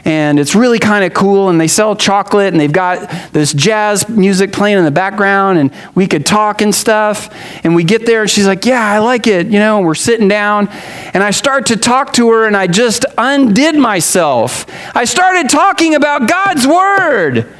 And 0.08 0.38
it's 0.38 0.54
really 0.54 0.78
kind 0.78 1.04
of 1.04 1.12
cool. 1.12 1.50
And 1.50 1.60
they 1.60 1.68
sell 1.68 1.94
chocolate, 1.94 2.54
and 2.54 2.58
they've 2.58 2.72
got 2.72 3.30
this 3.34 3.52
jazz 3.52 4.08
music 4.08 4.54
playing 4.54 4.78
in 4.78 4.84
the 4.86 4.90
background, 4.90 5.58
and 5.58 5.70
we 5.94 6.06
could 6.06 6.24
talk 6.24 6.62
and 6.62 6.74
stuff. 6.74 7.28
And 7.62 7.74
we 7.74 7.84
get 7.84 8.06
there, 8.06 8.22
and 8.22 8.30
she's 8.30 8.46
like, 8.46 8.64
Yeah, 8.64 8.82
I 8.82 9.00
like 9.00 9.26
it. 9.26 9.48
You 9.48 9.58
know, 9.58 9.76
and 9.76 9.86
we're 9.86 9.94
sitting 9.94 10.26
down, 10.26 10.68
and 11.12 11.22
I 11.22 11.30
start 11.30 11.66
to 11.66 11.76
talk 11.76 12.14
to 12.14 12.30
her, 12.30 12.46
and 12.46 12.56
I 12.56 12.66
just 12.66 13.04
undid 13.18 13.76
myself. 13.76 14.64
I 14.96 15.04
started 15.04 15.50
talking 15.50 15.94
about 15.94 16.26
God's 16.26 16.66
Word. 16.66 17.54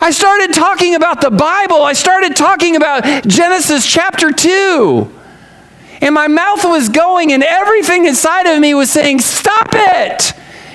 I 0.00 0.10
started 0.10 0.54
talking 0.54 0.96
about 0.96 1.20
the 1.20 1.30
Bible. 1.30 1.82
I 1.82 1.92
started 1.92 2.34
talking 2.34 2.74
about 2.74 3.04
Genesis 3.28 3.86
chapter 3.86 4.32
2. 4.32 5.08
And 6.00 6.14
my 6.16 6.26
mouth 6.26 6.64
was 6.64 6.88
going, 6.88 7.32
and 7.32 7.44
everything 7.44 8.06
inside 8.06 8.46
of 8.48 8.60
me 8.60 8.74
was 8.74 8.90
saying, 8.90 9.20
Stop 9.20 9.68
it! 9.72 10.34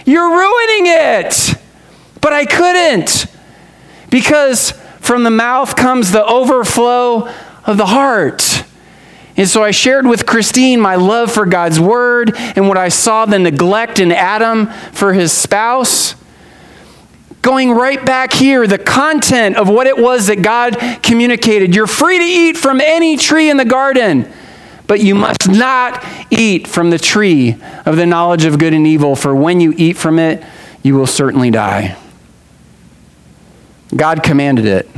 You're 0.09 0.31
ruining 0.31 0.87
it! 0.87 1.55
But 2.19 2.33
I 2.33 2.45
couldn't 2.45 3.27
because 4.09 4.71
from 4.99 5.23
the 5.23 5.29
mouth 5.29 5.75
comes 5.75 6.11
the 6.11 6.25
overflow 6.25 7.29
of 7.63 7.77
the 7.77 7.85
heart. 7.85 8.63
And 9.37 9.47
so 9.47 9.63
I 9.63 9.69
shared 9.69 10.07
with 10.07 10.25
Christine 10.25 10.81
my 10.81 10.95
love 10.95 11.31
for 11.31 11.45
God's 11.45 11.79
word 11.79 12.35
and 12.35 12.67
what 12.67 12.77
I 12.77 12.89
saw 12.89 13.25
the 13.25 13.37
neglect 13.37 13.99
in 13.99 14.11
Adam 14.11 14.67
for 14.91 15.13
his 15.13 15.31
spouse 15.31 16.15
going 17.43 17.71
right 17.71 18.03
back 18.03 18.33
here, 18.33 18.65
the 18.65 18.79
content 18.79 19.57
of 19.57 19.69
what 19.69 19.85
it 19.85 19.97
was 19.97 20.25
that 20.27 20.41
God 20.41 20.77
communicated. 21.03 21.75
You're 21.75 21.87
free 21.87 22.17
to 22.17 22.23
eat 22.23 22.57
from 22.57 22.81
any 22.81 23.15
tree 23.15 23.49
in 23.49 23.57
the 23.57 23.65
garden, 23.65 24.29
but 24.89 24.99
you 24.99 25.15
must 25.15 25.47
not 25.47 26.05
eat 26.29 26.67
from 26.67 26.89
the 26.89 26.99
tree 26.99 27.55
of 27.85 27.95
the 27.95 28.05
knowledge 28.05 28.43
of 28.43 28.59
good 28.59 28.73
and 28.73 28.85
evil, 28.85 29.15
for 29.15 29.33
when 29.33 29.61
you 29.61 29.73
eat 29.77 29.95
from 29.95 30.19
it, 30.19 30.43
you 30.83 30.95
will 30.95 31.07
certainly 31.07 31.49
die. 31.49 31.95
God 33.95 34.21
commanded 34.21 34.65
it. 34.65 34.89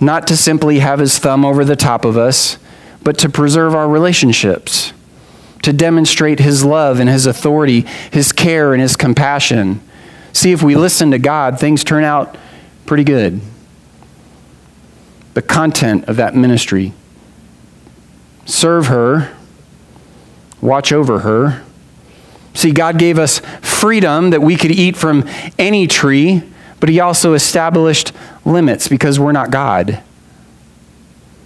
Not 0.00 0.26
to 0.26 0.36
simply 0.36 0.80
have 0.80 0.98
his 0.98 1.16
thumb 1.20 1.44
over 1.44 1.64
the 1.64 1.76
top 1.76 2.04
of 2.04 2.18
us, 2.18 2.58
but 3.04 3.16
to 3.18 3.28
preserve 3.28 3.72
our 3.72 3.88
relationships, 3.88 4.92
to 5.62 5.72
demonstrate 5.72 6.40
his 6.40 6.64
love 6.64 6.98
and 6.98 7.08
his 7.08 7.26
authority, 7.26 7.82
his 8.10 8.32
care 8.32 8.72
and 8.72 8.82
his 8.82 8.96
compassion 8.96 9.80
See, 10.32 10.52
if 10.52 10.62
we 10.62 10.74
listen 10.74 11.10
to 11.10 11.18
God, 11.18 11.60
things 11.60 11.84
turn 11.84 12.04
out 12.04 12.36
pretty 12.86 13.04
good. 13.04 13.40
The 15.34 15.42
content 15.42 16.06
of 16.08 16.16
that 16.16 16.34
ministry 16.34 16.92
serve 18.44 18.86
her, 18.86 19.34
watch 20.60 20.92
over 20.92 21.20
her. 21.20 21.62
See, 22.54 22.72
God 22.72 22.98
gave 22.98 23.18
us 23.18 23.40
freedom 23.60 24.30
that 24.30 24.42
we 24.42 24.56
could 24.56 24.70
eat 24.70 24.96
from 24.96 25.28
any 25.58 25.86
tree, 25.86 26.42
but 26.80 26.88
He 26.88 27.00
also 27.00 27.34
established 27.34 28.12
limits 28.44 28.88
because 28.88 29.18
we're 29.18 29.32
not 29.32 29.50
God. 29.50 30.02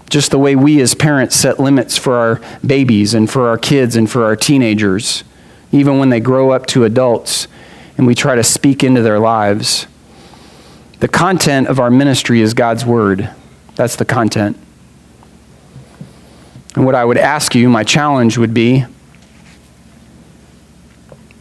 Just 0.08 0.30
the 0.30 0.38
way 0.38 0.54
we 0.54 0.80
as 0.80 0.94
parents 0.94 1.36
set 1.36 1.58
limits 1.58 1.96
for 1.96 2.14
our 2.14 2.40
babies 2.64 3.14
and 3.14 3.30
for 3.30 3.48
our 3.48 3.58
kids 3.58 3.96
and 3.96 4.10
for 4.10 4.24
our 4.24 4.36
teenagers, 4.36 5.24
even 5.72 5.98
when 5.98 6.10
they 6.10 6.20
grow 6.20 6.50
up 6.50 6.66
to 6.66 6.84
adults 6.84 7.48
and 7.96 8.06
we 8.06 8.14
try 8.14 8.34
to 8.34 8.44
speak 8.44 8.84
into 8.84 9.02
their 9.02 9.18
lives. 9.18 9.86
The 11.00 11.08
content 11.08 11.68
of 11.68 11.78
our 11.78 11.90
ministry 11.90 12.40
is 12.40 12.54
God's 12.54 12.84
Word. 12.84 13.30
That's 13.74 13.96
the 13.96 14.04
content. 14.04 14.56
And 16.76 16.84
what 16.84 16.94
I 16.94 17.04
would 17.04 17.16
ask 17.16 17.54
you, 17.54 17.68
my 17.70 17.82
challenge 17.84 18.36
would 18.36 18.52
be 18.52 18.84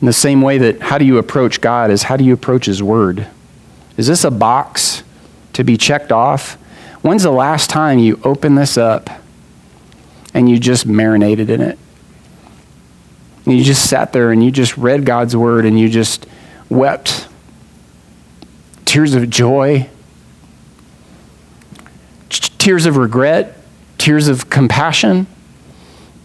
in 0.02 0.08
the 0.08 0.14
same 0.14 0.42
way 0.42 0.58
that 0.58 0.82
how 0.82 0.98
do 0.98 1.06
you 1.06 1.18
approach 1.18 1.60
God 1.60 1.92
is 1.92 2.04
how 2.04 2.16
do 2.16 2.24
you 2.24 2.34
approach 2.34 2.66
His 2.66 2.82
Word? 2.82 3.28
Is 3.98 4.08
this 4.08 4.24
a 4.24 4.32
box 4.32 5.04
to 5.54 5.64
be 5.64 5.78
checked 5.78 6.12
off? 6.12 6.54
When's 7.02 7.24
the 7.24 7.32
last 7.32 7.70
time 7.70 8.00
you 8.00 8.20
opened 8.24 8.58
this 8.58 8.78
up 8.78 9.10
and 10.34 10.50
you 10.50 10.58
just 10.58 10.86
marinated 10.86 11.50
in 11.50 11.62
it? 11.62 11.78
And 13.46 13.58
you 13.58 13.64
just 13.64 13.90
sat 13.90 14.14
there 14.14 14.32
and 14.32 14.44
you 14.44 14.52
just 14.52 14.78
read 14.78 15.06
God's 15.06 15.36
Word 15.36 15.66
and 15.66 15.78
you 15.78 15.90
just 15.90 16.28
wept 16.70 17.28
tears 18.86 19.16
of 19.16 19.30
joy, 19.30 19.90
tears 22.30 22.86
of 22.86 22.96
regret, 22.96 23.58
tears 24.06 24.28
of 24.28 24.50
compassion, 24.50 25.26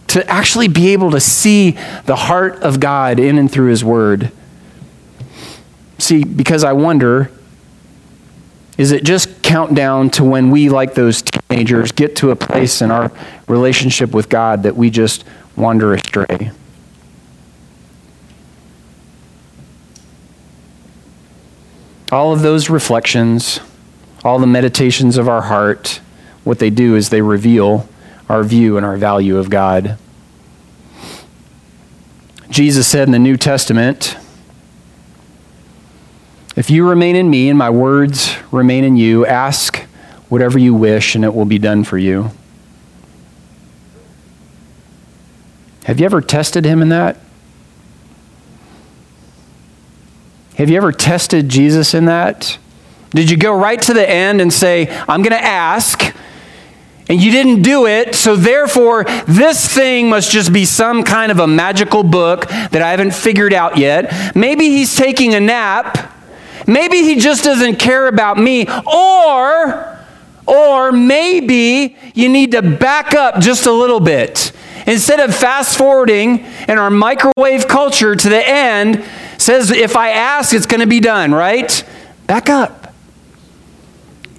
to 0.07 0.27
actually 0.29 0.67
be 0.67 0.93
able 0.93 1.11
to 1.11 1.19
see 1.19 1.71
the 2.05 2.15
heart 2.15 2.55
of 2.61 2.79
God 2.79 3.19
in 3.19 3.37
and 3.37 3.51
through 3.51 3.69
His 3.69 3.83
Word. 3.83 4.31
See, 5.97 6.23
because 6.23 6.63
I 6.63 6.73
wonder 6.73 7.31
is 8.77 8.91
it 8.91 9.03
just 9.03 9.43
countdown 9.43 10.09
to 10.11 10.23
when 10.23 10.49
we, 10.49 10.69
like 10.69 10.95
those 10.95 11.21
teenagers, 11.21 11.91
get 11.91 12.15
to 12.17 12.31
a 12.31 12.35
place 12.35 12.81
in 12.81 12.89
our 12.89 13.11
relationship 13.47 14.11
with 14.11 14.27
God 14.27 14.63
that 14.63 14.75
we 14.75 14.89
just 14.89 15.23
wander 15.55 15.93
astray? 15.93 16.51
all 22.11 22.33
of 22.33 22.41
those 22.41 22.69
reflections, 22.69 23.61
all 24.23 24.37
the 24.37 24.47
meditations 24.47 25.17
of 25.17 25.29
our 25.29 25.43
heart, 25.43 26.01
what 26.43 26.59
they 26.59 26.69
do 26.69 26.95
is 26.95 27.09
they 27.09 27.21
reveal 27.21 27.87
our 28.29 28.43
view 28.43 28.77
and 28.77 28.85
our 28.85 28.97
value 28.97 29.37
of 29.37 29.49
God. 29.49 29.97
Jesus 32.49 32.87
said 32.87 33.07
in 33.07 33.11
the 33.11 33.19
New 33.19 33.37
Testament, 33.37 34.15
If 36.55 36.69
you 36.69 36.87
remain 36.87 37.15
in 37.15 37.29
me 37.29 37.49
and 37.49 37.57
my 37.57 37.69
words 37.69 38.35
remain 38.51 38.83
in 38.83 38.97
you, 38.97 39.25
ask 39.25 39.77
whatever 40.29 40.57
you 40.57 40.73
wish 40.73 41.15
and 41.15 41.23
it 41.23 41.33
will 41.33 41.45
be 41.45 41.59
done 41.59 41.83
for 41.83 41.97
you. 41.97 42.31
Have 45.85 45.99
you 45.99 46.05
ever 46.05 46.21
tested 46.21 46.63
him 46.65 46.81
in 46.81 46.89
that? 46.89 47.17
Have 50.55 50.69
you 50.69 50.77
ever 50.77 50.91
tested 50.91 51.49
Jesus 51.49 51.93
in 51.93 52.05
that? 52.05 52.57
Did 53.09 53.29
you 53.29 53.35
go 53.35 53.53
right 53.53 53.81
to 53.81 53.93
the 53.93 54.09
end 54.09 54.41
and 54.41 54.53
say, 54.53 54.87
I'm 55.07 55.21
going 55.21 55.31
to 55.31 55.43
ask, 55.43 56.15
and 57.09 57.21
you 57.21 57.31
didn't 57.31 57.61
do 57.61 57.87
it, 57.87 58.15
so 58.15 58.35
therefore 58.35 59.03
this 59.27 59.67
thing 59.67 60.09
must 60.09 60.31
just 60.31 60.53
be 60.53 60.65
some 60.65 61.03
kind 61.03 61.31
of 61.31 61.39
a 61.39 61.47
magical 61.47 62.03
book 62.03 62.47
that 62.47 62.81
I 62.81 62.91
haven't 62.91 63.13
figured 63.13 63.53
out 63.53 63.77
yet? 63.77 64.35
Maybe 64.35 64.69
he's 64.69 64.95
taking 64.95 65.33
a 65.33 65.39
nap. 65.39 66.13
Maybe 66.67 67.01
he 67.01 67.15
just 67.15 67.43
doesn't 67.43 67.77
care 67.77 68.07
about 68.07 68.37
me. 68.37 68.67
Or, 68.85 69.99
or 70.45 70.91
maybe 70.91 71.97
you 72.13 72.29
need 72.29 72.51
to 72.51 72.61
back 72.61 73.13
up 73.13 73.39
just 73.39 73.65
a 73.65 73.71
little 73.71 73.99
bit. 73.99 74.51
Instead 74.87 75.19
of 75.19 75.35
fast 75.35 75.77
forwarding 75.77 76.45
in 76.67 76.77
our 76.77 76.89
microwave 76.89 77.67
culture 77.67 78.15
to 78.15 78.29
the 78.29 78.47
end, 78.47 79.03
says 79.37 79.71
if 79.71 79.95
I 79.95 80.09
ask, 80.09 80.53
it's 80.53 80.65
going 80.65 80.81
to 80.81 80.87
be 80.87 80.99
done, 80.99 81.33
right? 81.33 81.83
Back 82.27 82.49
up. 82.49 82.93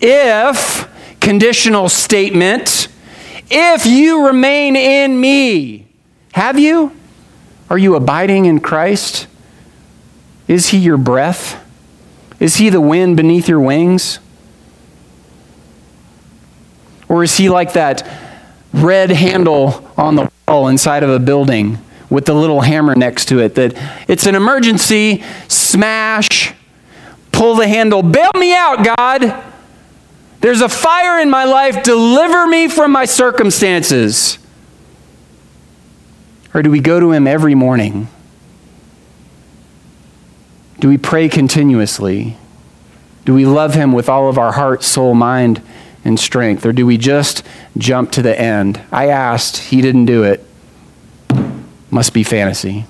If, 0.01 0.89
conditional 1.23 1.89
statement, 1.89 2.89
if 3.51 3.87
you 3.87 4.27
remain 4.27 4.77
in 4.77 5.19
me, 5.19 5.87
have 6.33 6.59
you? 6.59 6.95
Are 7.71 7.79
you 7.79 7.95
abiding 7.95 8.45
in 8.45 8.61
Christ? 8.61 9.27
Is 10.49 10.69
he 10.69 10.79
your 10.79 10.99
breath? 10.99 11.59
Is 12.39 12.57
he 12.57 12.69
the 12.69 12.81
wind 12.81 13.17
beneath 13.17 13.49
your 13.49 13.61
wings? 13.61 14.19
Or 17.09 17.23
is 17.23 17.37
he 17.37 17.49
like 17.49 17.73
that 17.75 18.07
red 18.75 19.11
handle 19.11 19.91
on 19.97 20.17
the 20.17 20.31
wall 20.49 20.69
inside 20.69 21.03
of 21.03 21.11
a 21.11 21.19
building? 21.19 21.79
with 22.11 22.27
the 22.27 22.35
little 22.35 22.61
hammer 22.61 22.95
next 22.95 23.25
to 23.25 23.39
it 23.39 23.55
that 23.55 23.73
it's 24.07 24.27
an 24.27 24.35
emergency, 24.35 25.25
smash, 25.49 26.53
pull 27.33 27.55
the 27.55 27.67
handle, 27.67 28.03
bail 28.03 28.31
me 28.35 28.55
out, 28.55 28.85
God. 28.99 29.52
There's 30.43 30.61
a 30.61 30.69
fire 30.69 31.21
in 31.21 31.31
my 31.31 31.45
life, 31.45 31.83
deliver 31.83 32.47
me 32.47 32.69
from 32.69 32.93
my 32.93 33.07
circumstances. 33.07 34.39
Or 36.53 36.63
do 36.63 36.71
we 36.71 36.81
go 36.81 37.01
to 37.01 37.13
Him 37.13 37.27
every 37.27 37.55
morning? 37.55 38.09
Do 40.81 40.89
we 40.89 40.99
pray 40.99 41.29
continuously? 41.29 42.37
Do 43.25 43.35
we 43.35 43.47
love 43.47 43.75
Him 43.75 43.93
with 43.93 44.09
all 44.09 44.29
of 44.29 44.37
our 44.37 44.53
heart, 44.53 44.83
soul, 44.83 45.15
mind, 45.15 45.63
and 46.05 46.19
strength? 46.19 46.67
Or 46.67 46.73
do 46.73 46.85
we 46.85 46.99
just 46.99 47.43
jump 47.79 48.11
to 48.13 48.23
the 48.23 48.39
end? 48.39 48.83
I 48.91 49.07
asked, 49.07 49.57
He 49.57 49.81
didn't 49.81 50.05
do 50.05 50.25
it 50.25 50.45
must 51.93 52.15
be 52.15 52.25
fantasy. 52.25 52.87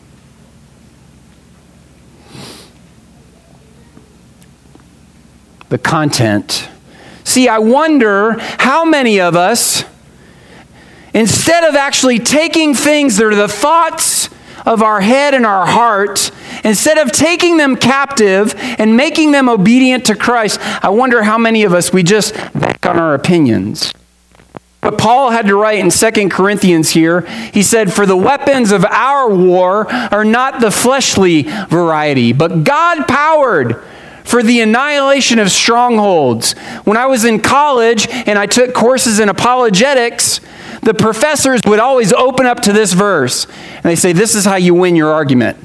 The 5.69 5.79
content. 5.79 6.69
See, 7.25 7.49
I 7.49 7.59
wonder 7.59 8.37
how 8.39 8.85
many 8.85 9.21
of 9.21 9.37
us, 9.37 9.85
instead 11.15 11.65
of 11.65 11.75
actually 11.75 12.19
taking 12.19 12.75
things 12.75 13.17
that 13.17 13.27
are 13.27 13.35
the 13.35 13.49
thoughts 13.49 14.29
of 14.65 14.83
our 14.83 15.01
head 15.01 15.35
and 15.35 15.45
our 15.45 15.67
heart 15.67 16.31
instead 16.65 16.99
of 16.99 17.11
taking 17.11 17.57
them 17.57 17.77
captive 17.77 18.55
and 18.57 18.97
making 18.97 19.33
them 19.33 19.49
obedient 19.49 20.07
to 20.07 20.15
Christ, 20.15 20.61
I 20.85 20.91
wonder 20.91 21.23
how 21.23 21.39
many 21.39 21.65
of 21.65 21.75
us 21.75 21.93
we 21.93 22.03
just 22.03 22.35
back 22.55 22.87
on 22.87 22.99
our 22.99 23.15
opinions. 23.15 23.93
But 24.81 24.99
Paul 24.99 25.31
had 25.31 25.47
to 25.47 25.55
write 25.55 25.79
in 25.79 25.91
2 25.91 26.29
Corinthians 26.29 26.91
here, 26.91 27.21
he 27.53 27.63
said, 27.63 27.93
For 27.93 28.05
the 28.05 28.17
weapons 28.17 28.73
of 28.73 28.85
our 28.85 29.33
war 29.33 29.91
are 29.93 30.25
not 30.25 30.61
the 30.61 30.73
fleshly 30.73 31.43
variety, 31.43 32.33
but 32.33 32.65
God 32.65 33.07
powered 33.07 33.81
for 34.25 34.43
the 34.43 34.61
annihilation 34.61 35.39
of 35.39 35.51
strongholds. 35.51 36.53
When 36.85 36.97
I 36.97 37.07
was 37.07 37.25
in 37.25 37.41
college 37.41 38.09
and 38.09 38.39
I 38.39 38.47
took 38.47 38.75
courses 38.75 39.21
in 39.21 39.29
apologetics, 39.29 40.41
the 40.83 40.95
professors 40.95 41.61
would 41.67 41.79
always 41.79 42.13
open 42.13 42.47
up 42.47 42.61
to 42.61 42.73
this 42.73 42.93
verse 42.93 43.47
and 43.47 43.85
they 43.85 43.97
say, 43.97 44.13
This 44.13 44.35
is 44.35 44.45
how 44.45 44.57
you 44.57 44.75
win 44.75 44.97
your 44.97 45.13
argument. 45.13 45.59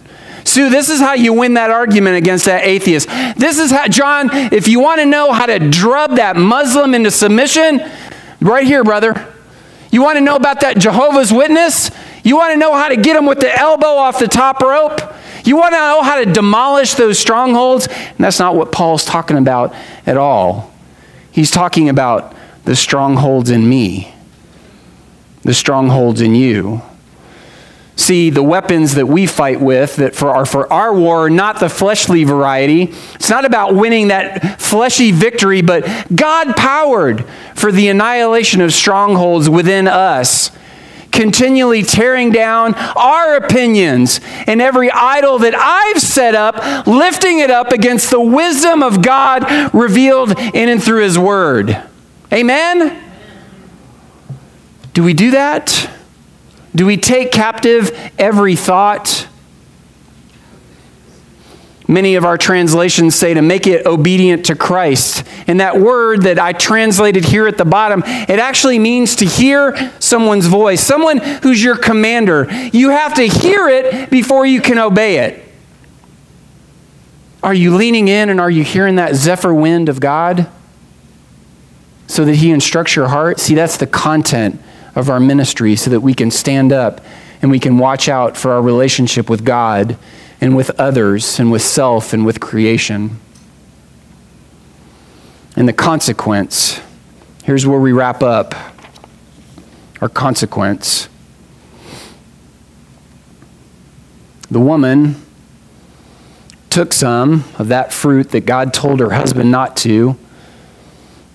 Sue, 0.44 0.70
this 0.70 0.90
is 0.90 1.00
how 1.00 1.14
you 1.14 1.34
win 1.34 1.56
that 1.56 1.72
argument 1.72 2.16
against 2.16 2.46
that 2.46 2.64
atheist. 2.64 3.10
This 3.36 3.60
is 3.60 3.70
how, 3.70 3.88
John, 3.90 4.30
if 4.32 4.70
you 4.70 4.80
want 4.80 5.02
to 5.02 5.06
know 5.06 5.34
how 5.34 5.46
to 5.46 5.60
drub 5.60 6.16
that 6.16 6.38
Muslim 6.38 6.94
into 6.94 7.12
submission, 7.12 7.82
right 8.42 8.66
here, 8.66 8.84
brother. 8.84 9.34
You 9.92 10.02
want 10.02 10.18
to 10.18 10.22
know 10.22 10.36
about 10.36 10.62
that 10.62 10.78
Jehovah's 10.78 11.32
Witness? 11.32 11.92
You 12.24 12.36
want 12.36 12.54
to 12.54 12.60
know 12.60 12.74
how 12.74 12.90
to 12.90 12.96
get 12.96 13.14
them 13.14 13.26
with 13.26 13.40
the 13.40 13.58
elbow 13.58 13.88
off 13.88 14.20
the 14.20 14.28
top 14.28 14.62
rope? 14.62 15.00
You 15.48 15.56
want 15.56 15.74
to 15.74 15.80
know 15.80 16.02
how 16.02 16.22
to 16.22 16.26
demolish 16.26 16.96
those 16.96 17.18
strongholds? 17.18 17.88
And 17.88 18.18
that's 18.18 18.38
not 18.38 18.56
what 18.56 18.72
Paul's 18.74 19.06
talking 19.06 19.38
about 19.38 19.74
at 20.06 20.18
all. 20.18 20.74
He's 21.32 21.52
talking 21.52 21.88
about 21.88 22.36
the 22.66 22.76
strongholds 22.76 23.50
in 23.50 23.68
me 23.68 24.14
the 25.44 25.54
strongholds 25.54 26.20
in 26.20 26.36
you. 26.36 26.82
See, 27.96 28.30
the 28.30 28.44
weapons 28.44 28.96
that 28.96 29.06
we 29.06 29.26
fight 29.26 29.62
with 29.62 29.96
that 29.96 30.14
for 30.14 30.36
our, 30.36 30.46
for 30.46 30.72
our 30.72 30.94
war 30.94 31.30
not 31.30 31.62
the 31.62 31.70
fleshly 31.70 32.26
variety. 32.26 32.94
It's 33.16 33.30
not 33.30 33.46
about 33.46 33.74
winning 33.74 34.10
that 34.10 34.60
fleshy 34.60 35.12
victory, 35.14 35.62
but 35.62 35.88
God 36.14 36.58
powered 36.58 37.26
for 37.56 37.72
the 37.72 37.88
annihilation 37.88 38.60
of 38.60 38.74
strongholds 38.74 39.50
within 39.50 39.88
us 39.88 40.52
continually 41.18 41.82
tearing 41.82 42.32
down 42.32 42.76
our 42.76 43.36
opinions 43.36 44.22
and 44.46 44.62
every 44.62 44.90
idol 44.92 45.40
that 45.40 45.56
I've 45.56 46.02
set 46.02 46.36
up, 46.36 46.86
lifting 46.88 47.40
it 47.40 47.50
up 47.50 47.74
against 47.74 48.12
the 48.12 48.22
wisdom 48.22 48.84
of 48.84 49.02
God 49.02 49.74
revealed 49.74 50.38
in 50.40 50.70
and 50.70 50.82
through 50.82 51.02
His 51.02 51.18
Word. 51.18 51.84
Amen? 52.32 53.04
Do 54.94 55.04
we 55.04 55.14
do 55.14 55.32
that? 55.32 55.90
Do 56.76 56.86
we 56.86 56.98
take 56.98 57.32
captive 57.32 57.92
every 58.20 58.56
thought? 58.56 59.27
Many 61.90 62.16
of 62.16 62.26
our 62.26 62.38
translations 62.38 63.16
say 63.16 63.34
to 63.34 63.42
make 63.42 63.66
it 63.66 63.86
obedient 63.86 64.48
to 64.48 64.56
Christ. 64.56 65.24
And 65.48 65.62
that 65.62 65.80
word 65.80 66.24
that 66.24 66.38
I 66.38 66.52
translated 66.52 67.24
here 67.24 67.48
at 67.48 67.58
the 67.58 67.64
bottom, 67.64 68.04
it 68.06 68.40
actually 68.40 68.78
means 68.78 69.16
to 69.18 69.26
hear 69.26 69.94
someone's 70.00 70.48
voice, 70.48 70.82
someone 70.82 71.20
who's 71.20 71.64
your 71.64 71.78
commander. 71.78 72.48
You 72.74 72.90
have 72.90 73.14
to 73.14 73.24
hear 73.24 73.70
it 73.70 74.10
before 74.10 74.46
you 74.46 74.60
can 74.60 74.78
obey 74.78 75.20
it. 75.20 75.46
Are 77.42 77.54
you 77.54 77.74
leaning 77.76 78.10
in 78.10 78.30
and 78.30 78.42
are 78.42 78.52
you 78.52 78.64
hearing 78.64 78.96
that 78.96 79.16
zephyr 79.16 79.54
wind 79.54 79.88
of 79.88 80.02
God 80.02 80.50
so 82.08 82.26
that 82.26 82.36
He 82.36 82.52
instructs 82.52 82.98
your 82.98 83.08
heart? 83.08 83.40
See, 83.40 83.56
that's 83.56 83.78
the 83.78 83.88
content 83.88 84.60
of 84.94 85.10
our 85.10 85.22
ministry 85.22 85.78
so 85.78 85.90
that 85.92 86.02
we 86.02 86.14
can 86.14 86.32
stand 86.32 86.74
up 86.74 87.00
and 87.42 87.50
we 87.50 87.60
can 87.60 87.78
watch 87.78 88.10
out 88.10 88.36
for 88.36 88.52
our 88.52 88.62
relationship 88.62 89.30
with 89.30 89.46
God 89.46 89.98
and 90.40 90.56
with 90.56 90.70
others 90.80 91.40
and 91.40 91.52
with 91.52 91.62
self 91.62 92.14
and 92.14 92.26
with 92.26 92.40
creation. 92.40 93.20
And 95.56 95.68
the 95.68 95.74
consequence 95.74 96.80
here's 97.48 97.66
where 97.66 97.80
we 97.80 97.94
wrap 97.94 98.22
up 98.22 98.54
our 100.02 100.10
consequence. 100.10 101.08
The 104.52 104.60
woman 104.60 105.16
took 106.70 106.92
some 106.92 107.46
of 107.58 107.70
that 107.70 107.94
fruit 107.94 108.32
that 108.32 108.42
God 108.42 108.74
told 108.74 109.00
her 109.00 109.12
husband 109.12 109.50
not 109.50 109.78
to, 109.78 110.18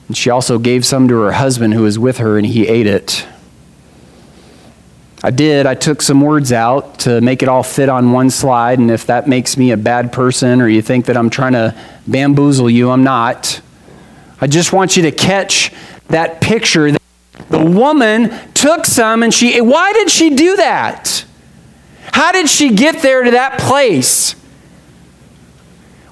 and 0.06 0.14
she 0.14 0.28
also 0.28 0.58
gave 0.58 0.84
some 0.84 1.08
to 1.08 1.18
her 1.20 1.32
husband 1.32 1.72
who 1.72 1.84
was 1.84 1.98
with 1.98 2.18
her, 2.18 2.36
and 2.36 2.46
he 2.46 2.68
ate 2.68 2.86
it. 2.86 3.26
I 5.24 5.30
did. 5.30 5.66
I 5.66 5.74
took 5.74 6.02
some 6.02 6.20
words 6.20 6.50
out 6.50 6.98
to 7.00 7.20
make 7.20 7.42
it 7.42 7.48
all 7.48 7.62
fit 7.62 7.88
on 7.88 8.10
one 8.10 8.28
slide, 8.28 8.80
and 8.80 8.90
if 8.90 9.06
that 9.06 9.28
makes 9.28 9.56
me 9.56 9.70
a 9.70 9.76
bad 9.76 10.12
person 10.12 10.60
or 10.60 10.68
you 10.68 10.82
think 10.82 11.06
that 11.06 11.16
I'm 11.16 11.30
trying 11.30 11.52
to 11.52 11.76
bamboozle 12.08 12.68
you, 12.68 12.90
I'm 12.90 13.04
not. 13.04 13.60
I 14.40 14.48
just 14.48 14.72
want 14.72 14.96
you 14.96 15.04
to 15.04 15.12
catch 15.12 15.72
that 16.08 16.40
picture. 16.40 16.90
The 17.50 17.64
woman 17.64 18.30
took 18.52 18.84
some 18.84 19.22
and 19.22 19.32
she, 19.32 19.60
why 19.60 19.92
did 19.92 20.10
she 20.10 20.34
do 20.34 20.56
that? 20.56 21.24
How 22.12 22.32
did 22.32 22.48
she 22.48 22.74
get 22.74 23.00
there 23.02 23.22
to 23.22 23.30
that 23.30 23.60
place? 23.60 24.32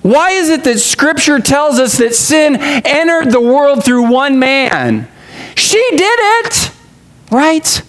Why 0.03 0.31
is 0.31 0.49
it 0.49 0.63
that 0.65 0.79
Scripture 0.79 1.41
tells 1.41 1.79
us 1.79 1.99
that 1.99 2.15
sin 2.15 2.57
entered 2.57 3.33
the 3.33 3.41
world 3.41 3.85
through 3.85 4.11
one 4.11 4.39
man? 4.39 5.09
She 5.57 5.85
did 5.91 6.19
it, 6.21 6.71
right? 7.31 7.83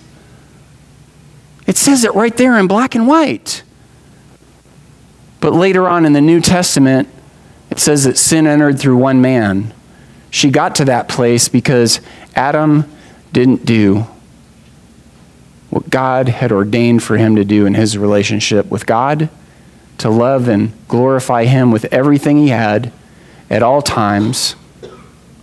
It 1.72 1.78
says 1.78 2.04
it 2.04 2.14
right 2.16 2.36
there 2.36 2.60
in 2.60 2.68
black 2.68 2.96
and 2.96 3.08
white. 3.08 3.64
But 5.40 5.54
later 5.54 5.88
on 5.88 6.06
in 6.06 6.12
the 6.12 6.20
New 6.20 6.42
Testament, 6.42 7.08
it 7.70 7.80
says 7.80 8.04
that 8.04 8.18
sin 8.18 8.46
entered 8.46 8.78
through 8.78 8.98
one 8.98 9.22
man. 9.22 9.74
She 10.30 10.50
got 10.50 10.76
to 10.76 10.86
that 10.86 11.08
place 11.08 11.48
because 11.48 12.02
Adam 12.36 12.92
didn't 13.32 13.66
do 13.66 14.06
what 15.70 15.90
God 15.90 16.28
had 16.28 16.52
ordained 16.52 17.04
for 17.04 17.16
him 17.16 17.38
to 17.38 17.46
do 17.46 17.66
in 17.66 17.76
his 17.76 17.98
relationship 17.98 18.66
with 18.66 18.86
God, 18.86 19.30
to 20.00 20.10
love 20.10 20.50
and 20.50 20.74
glorify 20.90 21.46
him 21.46 21.72
with 21.72 21.86
everything 21.86 22.36
he 22.36 22.50
had 22.50 22.92
at 23.50 23.64
all 23.64 23.82
times, 23.82 24.58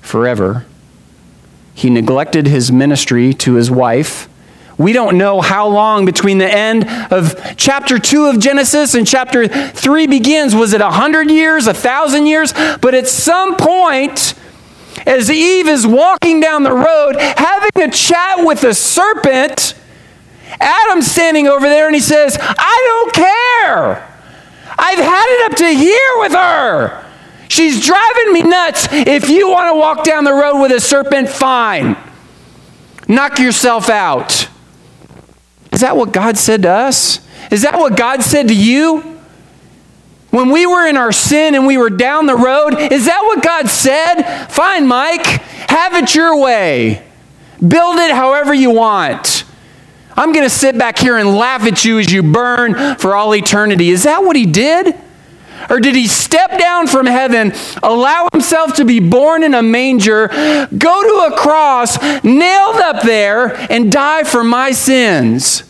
forever. 0.03 0.67
He 1.73 1.89
neglected 1.89 2.47
his 2.47 2.71
ministry 2.71 3.33
to 3.33 3.55
his 3.55 3.71
wife 3.71 4.29
we 4.79 4.93
don't 4.93 5.19
know 5.19 5.41
how 5.41 5.67
long 5.67 6.05
between 6.05 6.39
the 6.39 6.51
end 6.51 6.89
of 7.13 7.35
chapter 7.57 7.99
2 7.99 8.27
of 8.27 8.39
Genesis 8.39 8.95
and 8.95 9.05
chapter 9.05 9.49
3 9.49 10.07
begins. 10.07 10.55
Was 10.55 10.73
it 10.73 10.81
100 10.81 11.31
years, 11.31 11.67
1,000 11.67 12.27
years? 12.27 12.53
But 12.53 12.95
at 12.95 13.09
some 13.09 13.57
point, 13.57 14.35
as 15.05 15.31
Eve 15.31 15.67
is 15.67 15.85
walking 15.85 16.39
down 16.39 16.63
the 16.63 16.73
road, 16.73 17.17
having 17.19 17.83
a 17.83 17.91
chat 17.91 18.47
with 18.47 18.63
a 18.63 18.73
serpent, 18.73 19.75
Adam's 20.61 21.11
standing 21.11 21.49
over 21.49 21.69
there 21.69 21.87
and 21.87 21.95
he 21.95 22.01
says, 22.01 22.39
I 22.41 23.11
don't 23.13 23.15
care. 23.15 24.09
I've 24.79 24.99
had 24.99 25.27
it 25.29 25.51
up 25.51 25.59
to 25.59 25.69
here 25.71 26.19
with 26.19 26.33
her. 26.33 27.05
She's 27.49 27.85
driving 27.85 28.33
me 28.33 28.43
nuts. 28.43 28.87
If 28.93 29.29
you 29.29 29.49
want 29.49 29.75
to 29.75 29.79
walk 29.79 30.05
down 30.05 30.23
the 30.23 30.35
road 30.35 30.61
with 30.61 30.71
a 30.71 30.81
serpent, 30.81 31.29
fine. 31.29 31.97
Knock 33.09 33.39
yourself 33.41 33.89
out. 33.89 34.49
Is 35.79 35.83
that 35.83 35.97
what 35.97 36.13
God 36.13 36.37
said 36.37 36.63
to 36.63 36.71
us? 36.71 37.21
Is 37.53 37.63
that 37.63 37.79
what 37.79 37.97
God 37.97 38.25
said 38.25 38.49
to 38.49 38.55
you? 38.55 39.21
When 40.31 40.51
we 40.51 40.67
were 40.67 40.89
in 40.89 40.97
our 40.97 41.13
sin 41.13 41.55
and 41.55 41.69
we 41.69 41.79
were 41.79 41.89
down 41.89 42.27
the 42.27 42.35
road, 42.35 42.75
is 42.77 43.07
that 43.07 43.23
what 43.23 43.45
God 43.45 43.69
said? 43.69 44.49
Fine, 44.49 44.89
Mike, 44.89 45.25
have 45.25 45.95
it 45.95 46.17
your 46.17 46.43
way. 46.43 47.07
Build 47.61 47.99
it 47.99 48.11
however 48.11 48.53
you 48.53 48.73
want. 48.73 49.45
I'm 50.17 50.33
going 50.33 50.45
to 50.45 50.51
sit 50.51 50.77
back 50.77 50.99
here 50.99 51.17
and 51.17 51.37
laugh 51.37 51.63
at 51.63 51.85
you 51.85 52.01
as 52.01 52.11
you 52.11 52.25
burn 52.25 52.97
for 52.97 53.15
all 53.15 53.33
eternity. 53.33 53.91
Is 53.91 54.03
that 54.03 54.25
what 54.25 54.35
he 54.35 54.47
did? 54.47 54.97
Or 55.71 55.79
did 55.79 55.95
he 55.95 56.09
step 56.09 56.59
down 56.59 56.89
from 56.89 57.07
heaven, 57.07 57.53
allow 57.85 58.29
himself 58.33 58.75
to 58.75 58.85
be 58.85 58.99
born 58.99 59.45
in 59.45 59.55
a 59.55 59.63
manger, 59.63 60.27
go 60.27 61.29
to 61.29 61.33
a 61.33 61.39
cross, 61.39 62.03
nailed 62.25 62.79
up 62.79 63.05
there, 63.05 63.55
and 63.71 63.93
die 63.93 64.25
for 64.25 64.43
my 64.43 64.73
sins? 64.73 65.68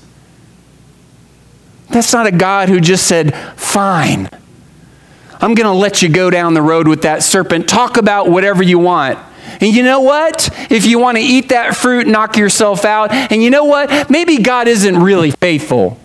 That's 1.91 2.13
not 2.13 2.27
a 2.27 2.33
God 2.33 2.69
who 2.69 2.81
just 2.81 3.07
said, 3.07 3.35
Fine, 3.57 4.29
I'm 5.41 5.55
going 5.55 5.67
to 5.67 5.73
let 5.73 6.03
you 6.03 6.09
go 6.09 6.31
down 6.31 6.55
the 6.55 6.63
road 6.63 6.89
with 6.89 7.03
that 7.03 7.23
serpent. 7.23 7.69
Talk 7.69 7.97
about 7.97 8.29
whatever 8.29 8.63
you 8.63 8.79
want. 8.79 9.19
And 9.61 9.75
you 9.75 9.83
know 9.83 10.01
what? 10.01 10.51
If 10.71 10.87
you 10.87 10.99
want 10.99 11.17
to 11.17 11.23
eat 11.23 11.49
that 11.49 11.77
fruit, 11.77 12.07
knock 12.07 12.37
yourself 12.37 12.85
out. 12.85 13.13
And 13.13 13.43
you 13.43 13.51
know 13.51 13.65
what? 13.65 14.11
Maybe 14.11 14.39
God 14.39 14.69
isn't 14.69 14.99
really 14.99 15.31
faithful. 15.33 15.99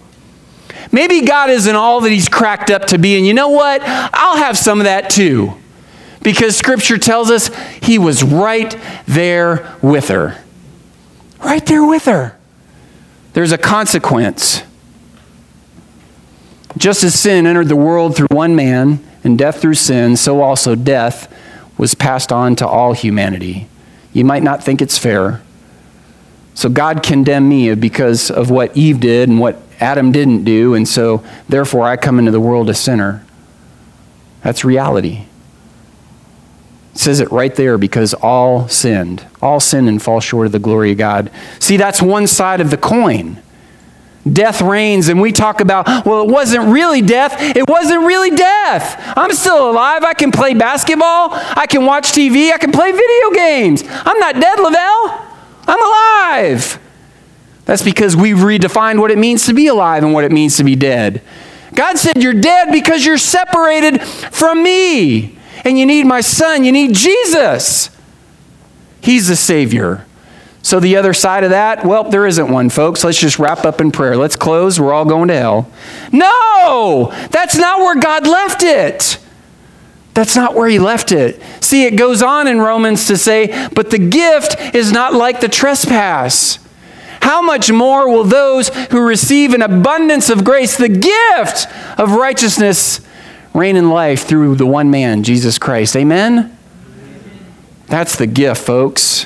Maybe 0.92 1.22
God 1.22 1.50
isn't 1.50 1.76
all 1.76 2.02
that 2.02 2.12
He's 2.12 2.30
cracked 2.30 2.70
up 2.70 2.86
to 2.88 2.98
be. 2.98 3.18
And 3.18 3.26
you 3.26 3.34
know 3.34 3.50
what? 3.50 3.82
I'll 3.84 4.38
have 4.38 4.58
some 4.58 4.80
of 4.80 4.86
that 4.86 5.10
too. 5.10 5.54
Because 6.22 6.56
Scripture 6.56 6.98
tells 6.98 7.30
us 7.30 7.50
He 7.82 8.00
was 8.00 8.24
right 8.24 8.76
there 9.06 9.76
with 9.82 10.08
her. 10.08 10.42
Right 11.40 11.66
there 11.66 11.86
with 11.86 12.06
her. 12.06 12.38
There's 13.34 13.52
a 13.52 13.58
consequence. 13.58 14.62
Just 16.78 17.04
as 17.04 17.20
sin 17.20 17.46
entered 17.46 17.70
the 17.70 17.76
world 17.76 18.16
through 18.16 18.28
one 18.32 18.56
man, 18.56 19.04
and 19.24 19.38
death 19.38 19.62
through 19.62 19.76
sin, 19.76 20.18
so 20.18 20.42
also 20.42 20.76
death 20.76 21.34
was 21.78 21.96
passed 21.96 22.32
on 22.32 22.56
to 22.58 22.68
all 22.68 22.94
humanity. 22.94 23.68
You 24.12 24.26
might 24.26 24.44
not 24.44 24.64
think 24.64 24.82
it's 24.82 24.98
fair. 24.98 25.42
So 26.54 26.70
God 26.70 27.02
condemned 27.02 27.50
me 27.50 27.74
because 27.76 28.30
of 28.30 28.50
what 28.52 28.76
Eve 28.78 29.00
did 29.00 29.30
and 29.30 29.40
what 29.40 29.62
Adam 29.80 30.12
didn't 30.12 30.44
do, 30.44 30.76
and 30.76 30.88
so 30.88 31.24
therefore 31.50 31.86
I 31.86 31.98
come 31.98 32.20
into 32.20 32.32
the 32.32 32.40
world 32.40 32.70
a 32.70 32.74
sinner. 32.74 33.26
That's 34.42 34.64
reality. 34.64 35.26
It 36.94 37.00
says 37.00 37.20
it 37.20 37.32
right 37.32 37.56
there 37.56 37.78
because 37.78 38.14
all 38.14 38.68
sinned. 38.68 39.26
All 39.42 39.60
sinned 39.60 39.90
and 39.90 40.02
fall 40.02 40.20
short 40.20 40.46
of 40.46 40.52
the 40.52 40.60
glory 40.60 40.92
of 40.92 40.98
God. 41.00 41.32
See, 41.60 41.78
that's 41.78 42.02
one 42.02 42.28
side 42.28 42.62
of 42.62 42.70
the 42.70 42.78
coin. 42.78 43.42
Death 44.32 44.62
reigns, 44.62 45.10
and 45.10 45.20
we 45.20 45.34
talk 45.34 45.60
about, 45.60 46.06
well, 46.06 46.22
it 46.22 46.32
wasn't 46.32 46.66
really 46.70 47.02
death. 47.02 47.36
It 47.40 47.68
wasn't 47.68 48.06
really 48.06 48.32
death. 48.32 49.14
I'm 49.18 49.34
still 49.34 49.70
alive. 49.70 50.04
I 50.04 50.14
can 50.14 50.32
play 50.32 50.54
basketball. 50.54 51.30
I 51.32 51.66
can 51.68 51.86
watch 51.86 52.12
TV. 52.12 52.52
I 52.52 52.58
can 52.58 52.72
play 52.72 52.92
video 52.92 53.32
games. 53.34 53.84
I'm 53.88 54.20
not 54.20 54.36
dead, 54.40 54.60
Lavelle. 54.60 55.28
I'm 55.68 55.82
alive. 55.82 56.80
That's 57.66 57.84
because 57.84 58.16
we've 58.16 58.38
redefined 58.38 59.00
what 59.00 59.12
it 59.12 59.18
means 59.18 59.46
to 59.48 59.54
be 59.54 59.68
alive 59.68 60.04
and 60.04 60.14
what 60.14 60.24
it 60.24 60.32
means 60.32 60.58
to 60.58 60.64
be 60.64 60.76
dead. 60.76 61.22
God 61.74 61.98
said, 61.98 62.22
You're 62.22 62.34
dead 62.34 62.72
because 62.72 63.06
you're 63.06 63.18
separated 63.18 64.02
from 64.02 64.64
me. 64.64 65.38
And 65.66 65.78
you 65.80 65.86
need 65.86 66.06
my 66.06 66.22
son. 66.22 66.64
You 66.64 66.72
need 66.72 66.94
Jesus. 66.94 67.90
He's 69.02 69.28
the 69.28 69.36
Savior. 69.36 70.06
So, 70.64 70.80
the 70.80 70.96
other 70.96 71.14
side 71.14 71.44
of 71.44 71.50
that, 71.50 71.86
well, 71.86 72.06
there 72.06 72.26
isn't 72.26 72.50
one, 72.50 72.70
folks. 72.70 73.04
Let's 73.04 73.20
just 73.20 73.38
wrap 73.38 73.66
up 73.66 73.82
in 73.82 73.92
prayer. 73.92 74.16
Let's 74.16 74.38
close. 74.38 74.80
We're 74.80 74.94
all 74.94 75.04
going 75.04 75.28
to 75.28 75.36
hell. 75.36 75.70
No, 76.14 77.12
that's 77.32 77.58
not 77.58 77.80
where 77.80 78.00
God 78.00 78.26
left 78.26 78.64
it. 78.64 79.20
That's 80.14 80.38
not 80.38 80.56
where 80.56 80.70
he 80.70 80.80
left 80.80 81.12
it. 81.12 81.42
See, 81.60 81.86
it 81.86 81.98
goes 81.98 82.22
on 82.22 82.48
in 82.48 82.62
Romans 82.62 83.08
to 83.08 83.18
say, 83.18 83.68
but 83.74 83.90
the 83.90 83.98
gift 83.98 84.56
is 84.74 84.92
not 84.92 85.14
like 85.14 85.42
the 85.42 85.50
trespass. 85.50 86.60
How 87.22 87.42
much 87.42 87.72
more 87.72 88.10
will 88.10 88.24
those 88.24 88.70
who 88.92 89.02
receive 89.02 89.54
an 89.54 89.62
abundance 89.62 90.30
of 90.30 90.44
grace, 90.44 90.78
the 90.78 90.90
gift 90.90 91.68
of 92.00 92.12
righteousness, 92.12 93.02
reign 93.54 93.76
in 93.76 93.90
life 93.90 94.26
through 94.26 94.56
the 94.56 94.66
one 94.66 94.92
man, 94.92 95.24
Jesus 95.24 95.58
Christ? 95.58 95.96
Amen? 95.98 96.58
That's 97.88 98.16
the 98.16 98.28
gift, 98.28 98.64
folks. 98.64 99.26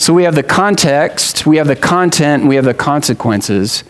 So 0.00 0.14
we 0.14 0.24
have 0.24 0.34
the 0.34 0.42
context, 0.42 1.46
we 1.46 1.58
have 1.58 1.66
the 1.66 1.76
content, 1.76 2.46
we 2.46 2.56
have 2.56 2.64
the 2.64 2.72
consequences. 2.72 3.84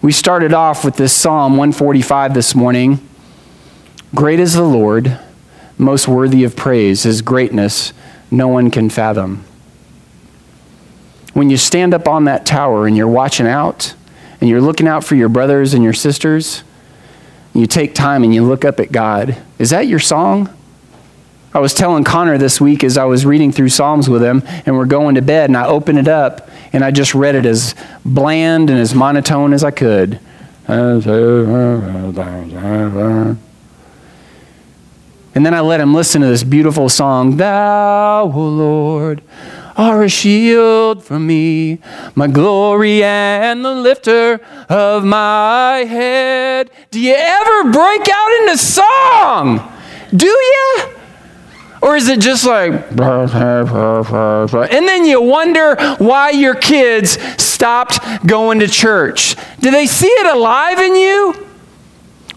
We 0.00 0.12
started 0.12 0.54
off 0.54 0.84
with 0.84 0.94
this 0.94 1.12
Psalm 1.12 1.56
145 1.56 2.34
this 2.34 2.54
morning. 2.54 3.00
Great 4.14 4.38
is 4.38 4.54
the 4.54 4.62
Lord, 4.62 5.18
most 5.76 6.06
worthy 6.06 6.44
of 6.44 6.54
praise. 6.54 7.02
His 7.02 7.20
greatness 7.20 7.92
no 8.30 8.46
one 8.46 8.70
can 8.70 8.90
fathom. 8.90 9.44
When 11.32 11.50
you 11.50 11.56
stand 11.56 11.94
up 11.94 12.06
on 12.06 12.26
that 12.26 12.46
tower 12.46 12.86
and 12.86 12.96
you're 12.96 13.08
watching 13.08 13.48
out, 13.48 13.96
and 14.40 14.48
you're 14.48 14.60
looking 14.60 14.86
out 14.86 15.02
for 15.02 15.16
your 15.16 15.28
brothers 15.28 15.74
and 15.74 15.82
your 15.82 15.94
sisters, 15.94 16.62
you 17.54 17.66
take 17.66 17.92
time 17.92 18.22
and 18.22 18.32
you 18.32 18.44
look 18.44 18.64
up 18.64 18.78
at 18.78 18.92
God. 18.92 19.36
Is 19.58 19.70
that 19.70 19.88
your 19.88 19.98
song? 19.98 20.56
I 21.54 21.60
was 21.60 21.72
telling 21.72 22.04
Connor 22.04 22.36
this 22.36 22.60
week 22.60 22.84
as 22.84 22.98
I 22.98 23.04
was 23.04 23.24
reading 23.24 23.52
through 23.52 23.70
Psalms 23.70 24.08
with 24.08 24.22
him, 24.22 24.42
and 24.66 24.76
we're 24.76 24.84
going 24.84 25.14
to 25.14 25.22
bed, 25.22 25.48
and 25.48 25.56
I 25.56 25.66
opened 25.66 25.98
it 25.98 26.08
up, 26.08 26.50
and 26.74 26.84
I 26.84 26.90
just 26.90 27.14
read 27.14 27.34
it 27.34 27.46
as 27.46 27.74
bland 28.04 28.68
and 28.68 28.78
as 28.78 28.94
monotone 28.94 29.54
as 29.54 29.64
I 29.64 29.70
could. 29.70 30.20
And 35.34 35.46
then 35.46 35.54
I 35.54 35.60
let 35.60 35.80
him 35.80 35.94
listen 35.94 36.20
to 36.20 36.26
this 36.26 36.44
beautiful 36.44 36.90
song 36.90 37.38
Thou, 37.38 38.24
O 38.24 38.28
Lord, 38.28 39.22
are 39.76 40.02
a 40.02 40.08
shield 40.08 41.02
for 41.02 41.18
me, 41.18 41.78
my 42.14 42.26
glory 42.26 43.02
and 43.02 43.64
the 43.64 43.72
lifter 43.72 44.40
of 44.68 45.04
my 45.04 45.86
head. 45.88 46.70
Do 46.90 47.00
you 47.00 47.14
ever 47.16 47.70
break 47.70 48.06
out 48.12 48.40
into 48.40 48.58
song? 48.58 49.72
Do 50.14 50.26
you? 50.26 50.97
Or 51.80 51.96
is 51.96 52.08
it 52.08 52.20
just 52.20 52.44
like, 52.44 52.72
and 54.72 54.88
then 54.88 55.04
you 55.04 55.20
wonder 55.22 55.76
why 55.98 56.30
your 56.30 56.54
kids 56.54 57.18
stopped 57.42 58.26
going 58.26 58.60
to 58.60 58.68
church? 58.68 59.36
Do 59.60 59.70
they 59.70 59.86
see 59.86 60.08
it 60.08 60.26
alive 60.34 60.78
in 60.78 60.96
you? 60.96 61.46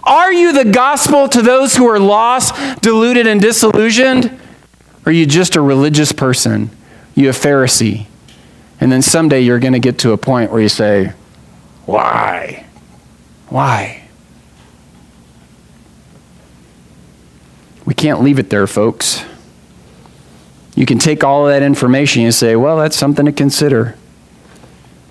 Are 0.03 0.33
you 0.33 0.53
the 0.53 0.65
gospel 0.65 1.27
to 1.29 1.41
those 1.41 1.75
who 1.75 1.87
are 1.87 1.99
lost, 1.99 2.81
deluded, 2.81 3.27
and 3.27 3.39
disillusioned? 3.41 4.25
Or 5.05 5.09
are 5.09 5.11
you 5.11 5.25
just 5.25 5.55
a 5.55 5.61
religious 5.61 6.11
person? 6.11 6.69
You 7.15 7.29
a 7.29 7.33
Pharisee? 7.33 8.07
And 8.79 8.91
then 8.91 9.01
someday 9.01 9.41
you're 9.41 9.59
going 9.59 9.73
to 9.73 9.79
get 9.79 9.99
to 9.99 10.11
a 10.11 10.17
point 10.17 10.51
where 10.51 10.61
you 10.61 10.69
say, 10.69 11.13
Why? 11.85 12.65
Why? 13.49 14.03
We 17.85 17.93
can't 17.93 18.21
leave 18.21 18.39
it 18.39 18.49
there, 18.49 18.67
folks. 18.67 19.23
You 20.75 20.85
can 20.85 20.99
take 20.99 21.23
all 21.23 21.47
of 21.47 21.53
that 21.53 21.63
information 21.63 22.23
and 22.23 22.33
say, 22.33 22.55
well, 22.55 22.77
that's 22.77 22.95
something 22.95 23.25
to 23.25 23.31
consider. 23.31 23.95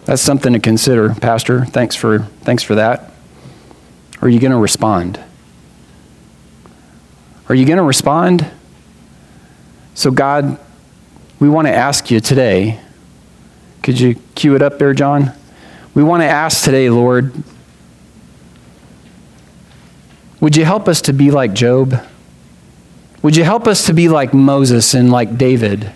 That's 0.07 0.23
something 0.23 0.53
to 0.53 0.59
consider, 0.59 1.15
Pastor. 1.15 1.67
Thanks 1.67 1.95
for, 1.95 2.21
thanks 2.43 2.63
for 2.63 2.75
that. 2.77 3.13
Are 4.23 4.29
you 4.29 4.41
going 4.41 4.53
to 4.53 4.59
respond? 4.59 5.21
Are 7.49 7.55
you 7.55 7.67
going 7.67 7.79
to 7.79 7.85
respond? 7.85 8.51
So, 9.95 10.11
God, 10.11 10.59
we 11.39 11.49
want 11.49 11.67
to 11.67 11.75
ask 11.75 12.11
you 12.11 12.21
today. 12.21 12.81
Could 13.83 13.99
you 13.99 14.15
cue 14.35 14.55
it 14.55 14.63
up 14.63 14.79
there, 14.79 14.95
John? 14.95 15.33
We 15.95 16.03
want 16.03 16.23
to 16.23 16.27
ask 16.27 16.65
today, 16.65 16.89
Lord, 16.91 17.33
would 20.41 20.57
you 20.57 20.65
help 20.65 20.89
us 20.89 21.03
to 21.03 21.13
be 21.13 21.31
like 21.31 21.53
Job? 21.53 22.07
Would 23.23 23.37
you 23.37 23.45
help 23.45 23.67
us 23.67 23.87
to 23.87 23.93
be 23.93 24.09
like 24.09 24.33
Moses 24.33 24.95
and 24.95 25.11
like 25.11 25.37
David? 25.37 25.93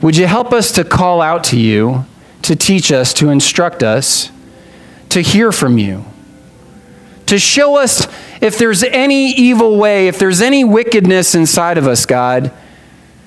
Would 0.00 0.16
you 0.16 0.26
help 0.26 0.52
us 0.52 0.72
to 0.72 0.84
call 0.84 1.20
out 1.20 1.44
to 1.44 1.58
you, 1.58 2.06
to 2.42 2.56
teach 2.56 2.90
us, 2.92 3.12
to 3.14 3.28
instruct 3.30 3.82
us, 3.82 4.30
to 5.10 5.20
hear 5.20 5.52
from 5.52 5.78
you, 5.78 6.04
to 7.26 7.38
show 7.38 7.76
us 7.76 8.06
if 8.40 8.58
there's 8.58 8.82
any 8.82 9.30
evil 9.30 9.78
way, 9.78 10.08
if 10.08 10.18
there's 10.18 10.42
any 10.42 10.64
wickedness 10.64 11.34
inside 11.34 11.78
of 11.78 11.86
us, 11.86 12.06
God? 12.06 12.52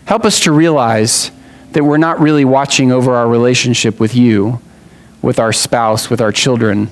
Help 0.05 0.25
us 0.25 0.39
to 0.41 0.51
realize 0.51 1.31
that 1.73 1.83
we're 1.83 1.97
not 1.97 2.19
really 2.19 2.45
watching 2.45 2.91
over 2.91 3.13
our 3.13 3.27
relationship 3.27 3.99
with 3.99 4.15
you, 4.15 4.61
with 5.21 5.39
our 5.39 5.51
spouse, 5.51 6.09
with 6.09 6.21
our 6.21 6.31
children, 6.31 6.91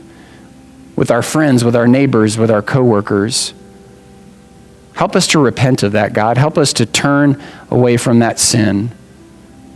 with 0.96 1.12
our 1.12 1.22
friends, 1.22 1.64
with 1.64 1.76
our 1.76 1.88
neighbors, 1.88 2.38
with 2.38 2.52
our 2.52 2.62
coworkers. 2.62 3.54
Help 4.96 5.16
us 5.16 5.28
to 5.28 5.40
repent 5.40 5.84
of 5.84 5.92
that, 5.92 6.14
God. 6.14 6.38
Help 6.38 6.58
us 6.58 6.74
to 6.74 6.86
turn 6.86 7.42
away 7.70 7.98
from 7.98 8.20
that 8.20 8.40
sin. 8.40 8.92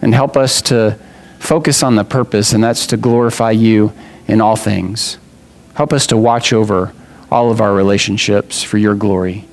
And 0.02 0.14
help 0.14 0.38
us 0.38 0.62
to 0.64 0.98
focus 1.40 1.84
on 1.84 1.96
the 1.96 2.06
purpose, 2.06 2.54
and 2.54 2.64
that's 2.64 2.88
to 2.88 2.98
glorify 2.98 3.52
you 3.52 3.94
in 4.28 4.40
all 4.40 4.56
things. 4.56 5.18
Help 5.74 5.92
us 5.92 6.08
to 6.08 6.18
watch 6.18 6.54
over 6.54 6.94
all 7.32 7.52
of 7.52 7.60
our 7.60 7.74
relationships 7.74 8.64
for 8.64 8.78
your 8.78 8.96
glory. 8.96 9.46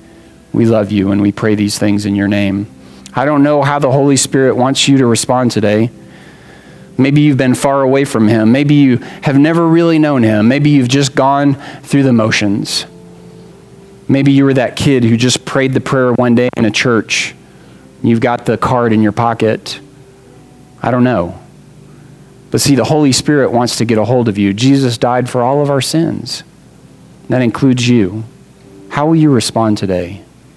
We 0.53 0.65
love 0.65 0.91
you, 0.91 1.11
and 1.11 1.21
we 1.21 1.31
pray 1.31 1.55
these 1.55 1.77
things 1.77 2.05
in 2.05 2.15
your 2.15 2.27
name. 2.29 2.67
I 3.13 3.25
don't 3.25 3.43
know 3.43 3.61
how 3.61 3.79
the 3.79 3.91
Holy 3.91 4.17
Spirit 4.17 4.55
wants 4.55 4.87
you 4.87 4.97
to 4.97 5.05
respond 5.05 5.51
today. 5.51 5.89
Maybe 6.97 7.21
you've 7.21 7.37
been 7.37 7.55
far 7.55 7.81
away 7.81 8.05
from 8.05 8.27
Him. 8.27 8.51
Maybe 8.51 8.75
you 8.75 8.97
have 9.23 9.37
never 9.37 9.67
really 9.67 9.99
known 9.99 10.23
Him. 10.23 10.47
Maybe 10.47 10.69
you've 10.69 10.87
just 10.87 11.13
gone 11.13 11.55
through 11.81 12.03
the 12.03 12.13
motions. 12.13 12.85
Maybe 14.07 14.31
you 14.31 14.45
were 14.45 14.53
that 14.53 14.75
kid 14.75 15.03
who 15.03 15.17
just 15.17 15.45
prayed 15.45 15.73
the 15.73 15.81
prayer 15.81 16.13
one 16.13 16.35
day 16.35 16.49
in 16.55 16.65
a 16.65 16.71
church. 16.71 17.35
You've 18.01 18.21
got 18.21 18.45
the 18.45 18.57
card 18.57 18.93
in 18.93 19.01
your 19.01 19.11
pocket. 19.11 19.79
I 20.81 20.91
don't 20.91 21.03
know. 21.03 21.39
But 22.49 22.61
see, 22.61 22.75
the 22.75 22.85
Holy 22.85 23.11
Spirit 23.11 23.51
wants 23.51 23.75
to 23.77 23.85
get 23.85 23.97
a 23.97 24.05
hold 24.05 24.29
of 24.29 24.37
you. 24.37 24.53
Jesus 24.53 24.97
died 24.97 25.29
for 25.29 25.41
all 25.41 25.61
of 25.61 25.69
our 25.69 25.81
sins. 25.81 26.43
That 27.27 27.41
includes 27.41 27.89
you. 27.89 28.23
How 28.89 29.07
will 29.07 29.15
you 29.15 29.29
respond 29.29 29.77
today? 29.77 30.23